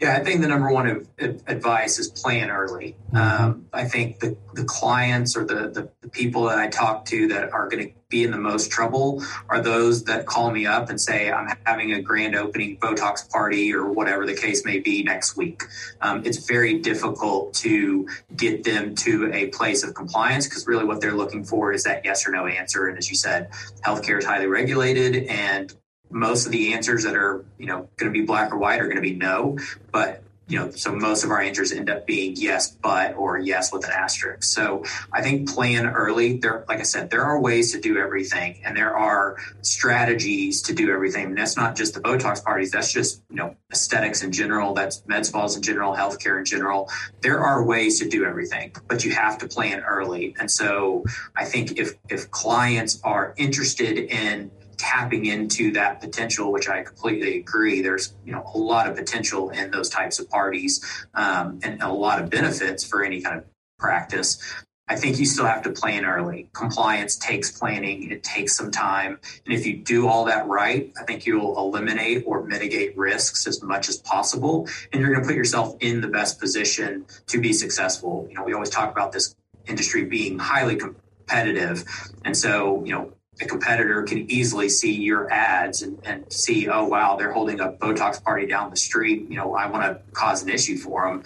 Yeah, 0.01 0.17
I 0.17 0.25
think 0.25 0.43
the 0.43 0.49
number 0.49 0.71
one 0.71 1.07
advice 1.47 1.99
is 1.99 2.09
plan 2.09 2.51
early. 2.51 2.97
Um, 3.15 3.67
I 3.73 3.85
think 3.85 4.19
the, 4.19 4.37
the 4.53 4.65
clients 4.65 5.37
or 5.37 5.45
the, 5.45 5.71
the, 5.71 5.89
the, 6.03 6.09
people 6.09 6.45
that 6.45 6.59
I 6.59 6.69
talk 6.69 7.07
to 7.07 7.29
that 7.29 7.53
are 7.53 7.69
going 7.69 7.89
to 7.89 7.95
be 8.09 8.23
in 8.23 8.31
the 8.31 8.37
most 8.37 8.71
trouble 8.71 9.23
are 9.49 9.63
those 9.63 10.05
that 10.05 10.27
call 10.27 10.51
me 10.51 10.67
up 10.67 10.91
and 10.91 11.01
say, 11.01 11.33
I'm 11.33 11.57
having 11.65 11.93
a 11.93 12.03
grand 12.03 12.35
opening 12.35 12.77
Botox 12.77 13.29
party 13.31 13.73
or 13.73 13.91
whatever 13.91 14.27
the 14.27 14.35
case 14.35 14.65
may 14.65 14.79
be 14.79 15.03
next 15.05 15.37
week. 15.37 15.63
Um, 16.01 16.23
it's 16.27 16.47
very 16.47 16.81
difficult 16.81 17.55
to 17.55 18.07
get 18.37 18.65
them 18.65 18.95
to 18.97 19.33
a 19.33 19.47
place 19.47 19.85
of 19.85 19.95
compliance 19.95 20.47
because 20.47 20.67
really 20.67 20.85
what 20.85 21.01
they're 21.01 21.15
looking 21.15 21.45
for 21.45 21.73
is 21.73 21.85
that 21.85 22.05
yes 22.05 22.29
or 22.29 22.31
no 22.31 22.47
answer. 22.47 22.89
And 22.89 22.99
as 22.99 23.09
you 23.09 23.17
said, 23.17 23.51
healthcare 23.87 24.19
is 24.19 24.27
highly 24.27 24.49
regulated 24.49 25.25
and 25.29 25.75
most 26.15 26.47
of 26.47 26.53
the 26.53 26.73
answers 26.73 27.03
that 27.03 27.17
are 27.17 27.45
you 27.59 27.67
know 27.67 27.89
going 27.97 28.11
to 28.11 28.19
be 28.19 28.25
black 28.25 28.53
or 28.53 28.57
white 28.57 28.81
are 28.81 28.85
going 28.85 28.97
to 28.97 29.03
be 29.03 29.15
no 29.15 29.59
but 29.91 30.23
you 30.47 30.59
know 30.59 30.71
so 30.71 30.95
most 30.95 31.25
of 31.25 31.31
our 31.31 31.41
answers 31.41 31.73
end 31.73 31.91
up 31.91 32.07
being 32.07 32.35
yes 32.37 32.71
but 32.71 33.15
or 33.15 33.39
yes 33.39 33.73
with 33.73 33.85
an 33.85 33.91
asterisk. 33.91 34.45
So 34.45 34.85
i 35.13 35.23
think 35.23 35.49
plan 35.49 35.87
early 35.87 36.37
there 36.37 36.65
like 36.69 36.79
i 36.79 36.83
said 36.83 37.11
there 37.11 37.25
are 37.25 37.41
ways 37.41 37.73
to 37.73 37.81
do 37.81 37.99
everything 37.99 38.61
and 38.65 38.77
there 38.77 38.97
are 38.97 39.39
strategies 39.63 40.63
to 40.63 40.75
do 40.75 40.93
everything. 40.93 41.27
And 41.27 41.39
that's 41.39 41.57
not 41.57 41.75
just 41.75 41.95
the 41.95 42.01
botox 42.01 42.45
parties 42.45 42.71
that's 42.71 42.93
just 42.93 43.23
you 43.31 43.37
know 43.37 43.57
aesthetics 43.73 44.23
in 44.23 44.31
general 44.31 44.73
that's 44.73 45.03
med 45.07 45.27
spas 45.27 45.57
in 45.57 45.63
general 45.63 45.95
healthcare 45.97 46.39
in 46.39 46.45
general. 46.45 46.89
There 47.23 47.41
are 47.41 47.65
ways 47.65 47.99
to 48.01 48.09
do 48.09 48.25
everything 48.25 48.73
but 48.87 49.05
you 49.05 49.13
have 49.13 49.39
to 49.39 49.49
plan 49.49 49.81
early. 49.81 50.37
And 50.39 50.49
so 50.51 51.05
i 51.37 51.45
think 51.45 51.79
if 51.79 51.95
if 52.09 52.31
clients 52.31 53.01
are 53.03 53.35
interested 53.37 53.99
in 53.99 54.51
tapping 54.85 55.25
into 55.25 55.73
that 55.73 56.01
potential, 56.01 56.53
which 56.53 56.69
I 56.69 56.83
completely 56.83 57.39
agree. 57.39 57.81
There's 57.81 58.13
you 58.25 58.33
know 58.33 58.45
a 58.55 58.59
lot 58.59 58.89
of 58.89 58.97
potential 58.97 59.51
in 59.51 59.71
those 59.71 59.89
types 59.89 60.19
of 60.19 60.29
parties 60.29 60.85
um, 61.15 61.59
and 61.63 61.83
a 61.83 61.91
lot 61.91 62.21
of 62.21 62.29
benefits 62.29 62.85
for 62.85 63.03
any 63.03 63.23
kind 63.23 63.39
of 63.39 63.45
practice. 63.79 64.39
I 64.87 64.97
think 64.97 65.19
you 65.19 65.25
still 65.25 65.47
have 65.47 65.63
to 65.63 65.71
plan 65.71 66.05
early. 66.05 66.51
Compliance 66.53 67.17
takes 67.17 67.51
planning, 67.51 68.11
it 68.11 68.23
takes 68.23 68.55
some 68.55 68.71
time. 68.71 69.19
And 69.47 69.55
if 69.55 69.65
you 69.65 69.79
do 69.79 70.07
all 70.07 70.27
that 70.27 70.47
right, 70.47 70.93
I 71.01 71.05
think 71.05 71.25
you'll 71.25 71.57
eliminate 71.57 72.25
or 72.27 72.45
mitigate 72.45 72.95
risks 72.95 73.47
as 73.47 73.63
much 73.63 73.89
as 73.89 73.97
possible. 73.97 74.69
And 74.93 75.01
you're 75.01 75.11
going 75.11 75.23
to 75.23 75.27
put 75.27 75.37
yourself 75.37 75.75
in 75.81 76.03
the 76.03 76.09
best 76.09 76.39
position 76.39 77.07
to 77.29 77.41
be 77.41 77.55
successful. 77.55 78.27
You 78.29 78.37
know, 78.37 78.45
we 78.45 78.53
always 78.53 78.69
talk 78.69 78.93
about 78.93 79.13
this 79.13 79.35
industry 79.67 80.05
being 80.05 80.39
highly 80.39 80.77
competitive. 80.77 81.85
And 82.27 82.37
so, 82.37 82.85
you 82.85 82.93
know, 82.93 83.14
a 83.41 83.45
competitor 83.47 84.03
can 84.03 84.31
easily 84.31 84.69
see 84.69 84.95
your 84.95 85.31
ads 85.31 85.83
and, 85.83 85.99
and 86.05 86.33
see, 86.33 86.69
oh, 86.69 86.87
wow, 86.87 87.17
they're 87.17 87.33
holding 87.33 87.61
a 87.61 87.73
Botox 87.73 88.23
party 88.23 88.47
down 88.47 88.71
the 88.71 88.77
street. 88.77 89.29
You 89.29 89.37
know, 89.37 89.55
I 89.55 89.67
want 89.67 89.85
to 89.85 90.13
cause 90.13 90.43
an 90.43 90.49
issue 90.49 90.77
for 90.77 91.09
them. 91.09 91.23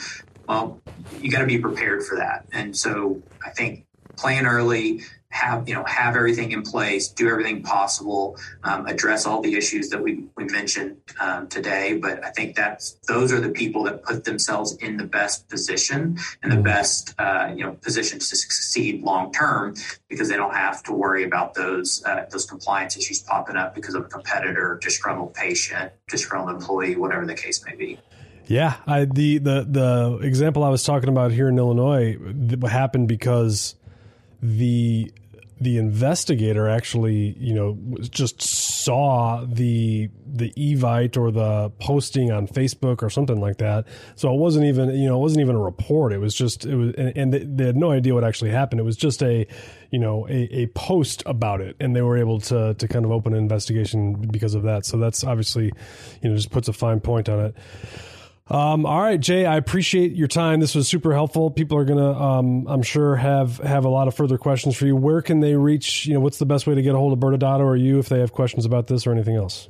Well, 0.49 0.81
you 1.21 1.31
got 1.31 1.41
to 1.41 1.47
be 1.47 1.59
prepared 1.59 2.05
for 2.05 2.17
that. 2.17 2.47
And 2.53 2.75
so 2.77 3.23
I 3.45 3.51
think 3.51 3.85
plan 4.17 4.47
early, 4.47 5.03
have 5.31 5.69
you 5.69 5.75
know 5.75 5.85
have 5.85 6.17
everything 6.17 6.53
in 6.53 6.63
place, 6.63 7.09
do 7.09 7.29
everything 7.29 7.63
possible, 7.63 8.37
um, 8.65 8.87
address 8.87 9.27
all 9.27 9.43
the 9.43 9.55
issues 9.55 9.91
that 9.91 10.03
we 10.03 10.25
we 10.37 10.45
mentioned 10.45 10.97
um, 11.21 11.49
today. 11.49 11.99
But 11.99 12.25
I 12.25 12.31
think 12.31 12.57
that's 12.57 12.93
those 13.07 13.33
are 13.33 13.41
the 13.41 13.51
people 13.51 13.83
that 13.85 14.03
put 14.03 14.25
themselves 14.25 14.77
in 14.77 14.97
the 14.97 15.05
best 15.05 15.49
position 15.49 16.19
and 16.43 16.51
the 16.51 16.57
mm-hmm. 16.57 16.65
best 16.65 17.15
uh, 17.19 17.53
you 17.55 17.65
know 17.65 17.73
position 17.73 18.19
to 18.19 18.25
succeed 18.25 19.03
long 19.03 19.33
term 19.33 19.75
because 20.09 20.29
they 20.29 20.37
don't 20.37 20.55
have 20.55 20.83
to 20.85 20.93
worry 20.93 21.25
about 21.25 21.55
those 21.55 22.03
uh, 22.05 22.25
those 22.31 22.47
compliance 22.47 22.97
issues 22.97 23.21
popping 23.21 23.57
up 23.57 23.75
because 23.75 23.95
of 23.95 24.07
a 24.07 24.09
competitor, 24.09 24.79
disgruntled 24.83 25.35
patient, 25.35 25.93
disgruntled 26.09 26.57
employee, 26.57 26.97
whatever 26.97 27.27
the 27.27 27.35
case 27.35 27.65
may 27.67 27.77
be. 27.77 27.99
Yeah, 28.47 28.77
I, 28.87 29.05
the 29.05 29.39
the 29.39 29.67
the 29.69 30.19
example 30.23 30.65
I 30.65 30.71
was 30.71 30.83
talking 30.85 31.11
about 31.11 31.33
here 31.33 31.49
in 31.49 31.59
Illinois 31.59 32.17
happened 32.67 33.09
because 33.09 33.75
the 34.41 35.13
the 35.61 35.79
investigator 35.79 36.69
actually, 36.69 37.37
you 37.39 37.55
know, 37.55 37.79
just 38.01 38.41
saw 38.41 39.45
the 39.45 40.09
the 40.27 40.53
evite 40.53 41.17
or 41.17 41.31
the 41.31 41.71
posting 41.81 42.31
on 42.31 42.47
Facebook 42.47 43.03
or 43.03 43.11
something 43.11 43.41
like 43.41 43.59
that. 43.59 43.87
So 44.15 44.33
it 44.33 44.39
wasn't 44.39 44.67
even, 44.67 44.91
you 44.91 45.09
know, 45.09 45.17
it 45.17 45.21
wasn't 45.21 45.41
even 45.41 45.57
a 45.57 45.61
report. 45.61 46.13
It 46.13 46.19
was 46.19 46.35
just 46.35 46.65
it 46.65 46.77
was, 46.77 46.95
and, 46.95 47.17
and 47.17 47.59
they, 47.59 47.67
had 47.67 47.77
no 47.77 47.91
idea 47.91 48.15
what 48.15 48.25
actually 48.25 48.51
happened. 48.51 48.81
It 48.81 48.85
was 48.85 48.97
just 48.97 49.23
a, 49.23 49.47
you 49.91 49.99
know, 49.99 50.29
a, 50.29 50.63
a 50.63 50.67
post 50.69 51.23
about 51.27 51.61
it, 51.61 51.77
and 51.81 51.97
they 51.97 52.03
were 52.03 52.17
able 52.17 52.41
to 52.43 52.75
to 52.75 52.89
kind 52.89 53.05
of 53.05 53.11
open 53.11 53.33
an 53.33 53.41
investigation 53.41 54.15
because 54.15 54.55
of 54.55 54.63
that. 54.63 54.87
So 54.87 54.97
that's 54.97 55.25
obviously, 55.25 55.73
you 56.23 56.31
know, 56.31 56.37
just 56.37 56.51
puts 56.51 56.69
a 56.69 56.73
fine 56.73 57.01
point 57.01 57.29
on 57.29 57.41
it. 57.47 57.57
Um, 58.51 58.87
all 58.87 59.01
right, 59.01 59.21
Jay, 59.21 59.45
I 59.45 59.57
appreciate 59.57 60.13
your 60.13 60.29
time. 60.29 60.61
This 60.61 60.75
was 60.75 60.89
super 60.89 61.13
helpful. 61.13 61.51
People 61.51 61.77
are 61.77 61.85
gonna, 61.85 62.19
um, 62.19 62.67
I'm 62.67 62.81
sure, 62.83 63.17
have 63.17 63.59
have 63.59 63.85
a 63.85 63.91
lot 63.91 64.09
of 64.09 64.15
further 64.15 64.39
questions 64.39 64.75
for 64.75 64.87
you. 64.87 64.97
Where 64.97 65.21
can 65.21 65.41
they 65.41 65.55
reach? 65.55 66.07
You 66.07 66.15
know, 66.15 66.21
what's 66.21 66.39
the 66.39 66.47
best 66.47 66.67
way 66.67 66.75
to 66.75 66.81
get 66.81 66.95
a 66.95 66.99
hold 66.99 67.13
of 67.13 67.19
ByrdAdatto 67.19 67.61
or 67.61 67.77
you 67.77 67.99
if 67.99 68.09
they 68.09 68.21
have 68.21 68.33
questions 68.33 68.65
about 68.65 68.87
this 68.87 69.07
or 69.07 69.13
anything 69.13 69.37
else? 69.37 69.69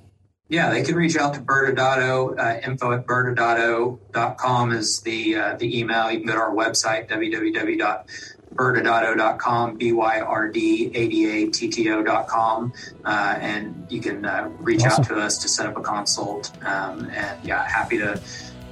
Yeah, 0.49 0.71
they 0.71 0.83
can 0.83 0.95
reach 0.95 1.17
out 1.17 1.35
to 1.35 1.41
ByrdAdatto. 1.41 2.39
Uh, 2.39 2.61
info 2.65 2.93
at 2.93 3.05
byrdadatto.com 3.07 4.73
is 4.73 5.01
the 5.01 5.35
uh, 5.37 5.57
the 5.57 5.77
email. 5.79 6.11
You 6.11 6.21
can 6.21 6.29
go 6.29 6.35
to 6.35 6.41
our 6.41 6.55
website, 6.55 7.11
www.byrdadatto.com, 7.11 9.77
B-Y-R-D-A-D-A-T-T-O.com, 9.77 12.73
uh, 13.05 13.39
and 13.41 13.87
you 13.91 14.01
can 14.01 14.25
uh, 14.25 14.49
reach 14.61 14.85
awesome. 14.85 15.03
out 15.03 15.09
to 15.09 15.17
us 15.17 15.37
to 15.39 15.49
set 15.49 15.67
up 15.67 15.77
a 15.77 15.83
consult. 15.83 16.53
Um, 16.65 17.11
and 17.11 17.45
yeah, 17.45 17.69
happy 17.69 17.99
to 17.99 18.23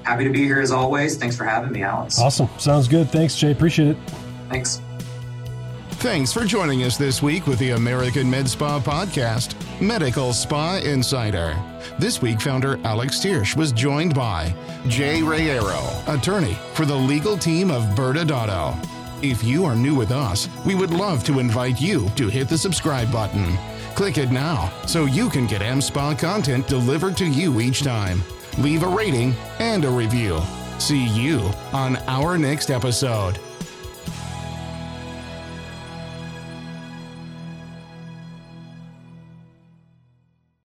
happy 0.07 0.23
to 0.23 0.31
be 0.31 0.45
here 0.45 0.61
as 0.61 0.71
always. 0.71 1.17
Thanks 1.17 1.37
for 1.37 1.45
having 1.45 1.73
me, 1.73 1.83
Alex. 1.83 2.19
Awesome. 2.19 2.49
Sounds 2.59 2.87
good. 2.87 3.11
Thanks, 3.11 3.37
Jay. 3.37 3.51
Appreciate 3.51 3.89
it. 3.89 3.97
Thanks. 4.49 4.81
Thanks 5.99 6.33
for 6.33 6.45
joining 6.45 6.85
us 6.85 6.97
this 6.97 7.23
week 7.23 7.47
with 7.47 7.59
the 7.59 7.71
American 7.71 8.31
Med 8.31 8.49
Spa 8.49 8.79
podcast, 8.79 9.57
Medical 9.81 10.33
Spa 10.33 10.77
Insider. 10.77 11.57
This 11.99 12.23
week, 12.23 12.41
founder 12.41 12.79
Alex 12.85 13.19
Thiersch 13.19 13.57
was 13.57 13.73
joined 13.73 14.15
by 14.15 14.55
Jay 14.87 15.21
Reyero, 15.21 15.83
attorney 16.07 16.57
for 16.75 16.85
the 16.85 16.95
legal 16.95 17.37
team 17.37 17.71
of 17.71 17.83
ByrdAdatto. 17.97 18.77
If 19.23 19.43
you 19.43 19.65
are 19.65 19.75
new 19.75 19.95
with 19.95 20.13
us, 20.13 20.49
we 20.65 20.75
would 20.75 20.91
love 20.91 21.25
to 21.25 21.41
invite 21.41 21.81
you 21.81 22.09
to 22.11 22.29
hit 22.29 22.49
the 22.49 22.59
subscribe 22.59 23.11
button. 23.11 23.57
Click 23.97 24.19
it 24.19 24.31
now 24.31 24.71
so 24.87 25.07
you 25.07 25.31
can 25.31 25.47
get 25.47 25.63
AmSpa 25.63 26.19
content 26.19 26.69
delivered 26.69 27.17
to 27.17 27.27
you 27.27 27.61
each 27.61 27.83
time. 27.83 28.23
Leave 28.59 28.83
a 28.83 28.89
rating 28.89 29.35
and 29.59 29.85
a 29.85 29.91
review. 29.91 30.41
See 30.79 31.07
you 31.07 31.51
on 31.73 31.97
our 32.07 32.39
next 32.39 32.71
episode. 32.71 33.39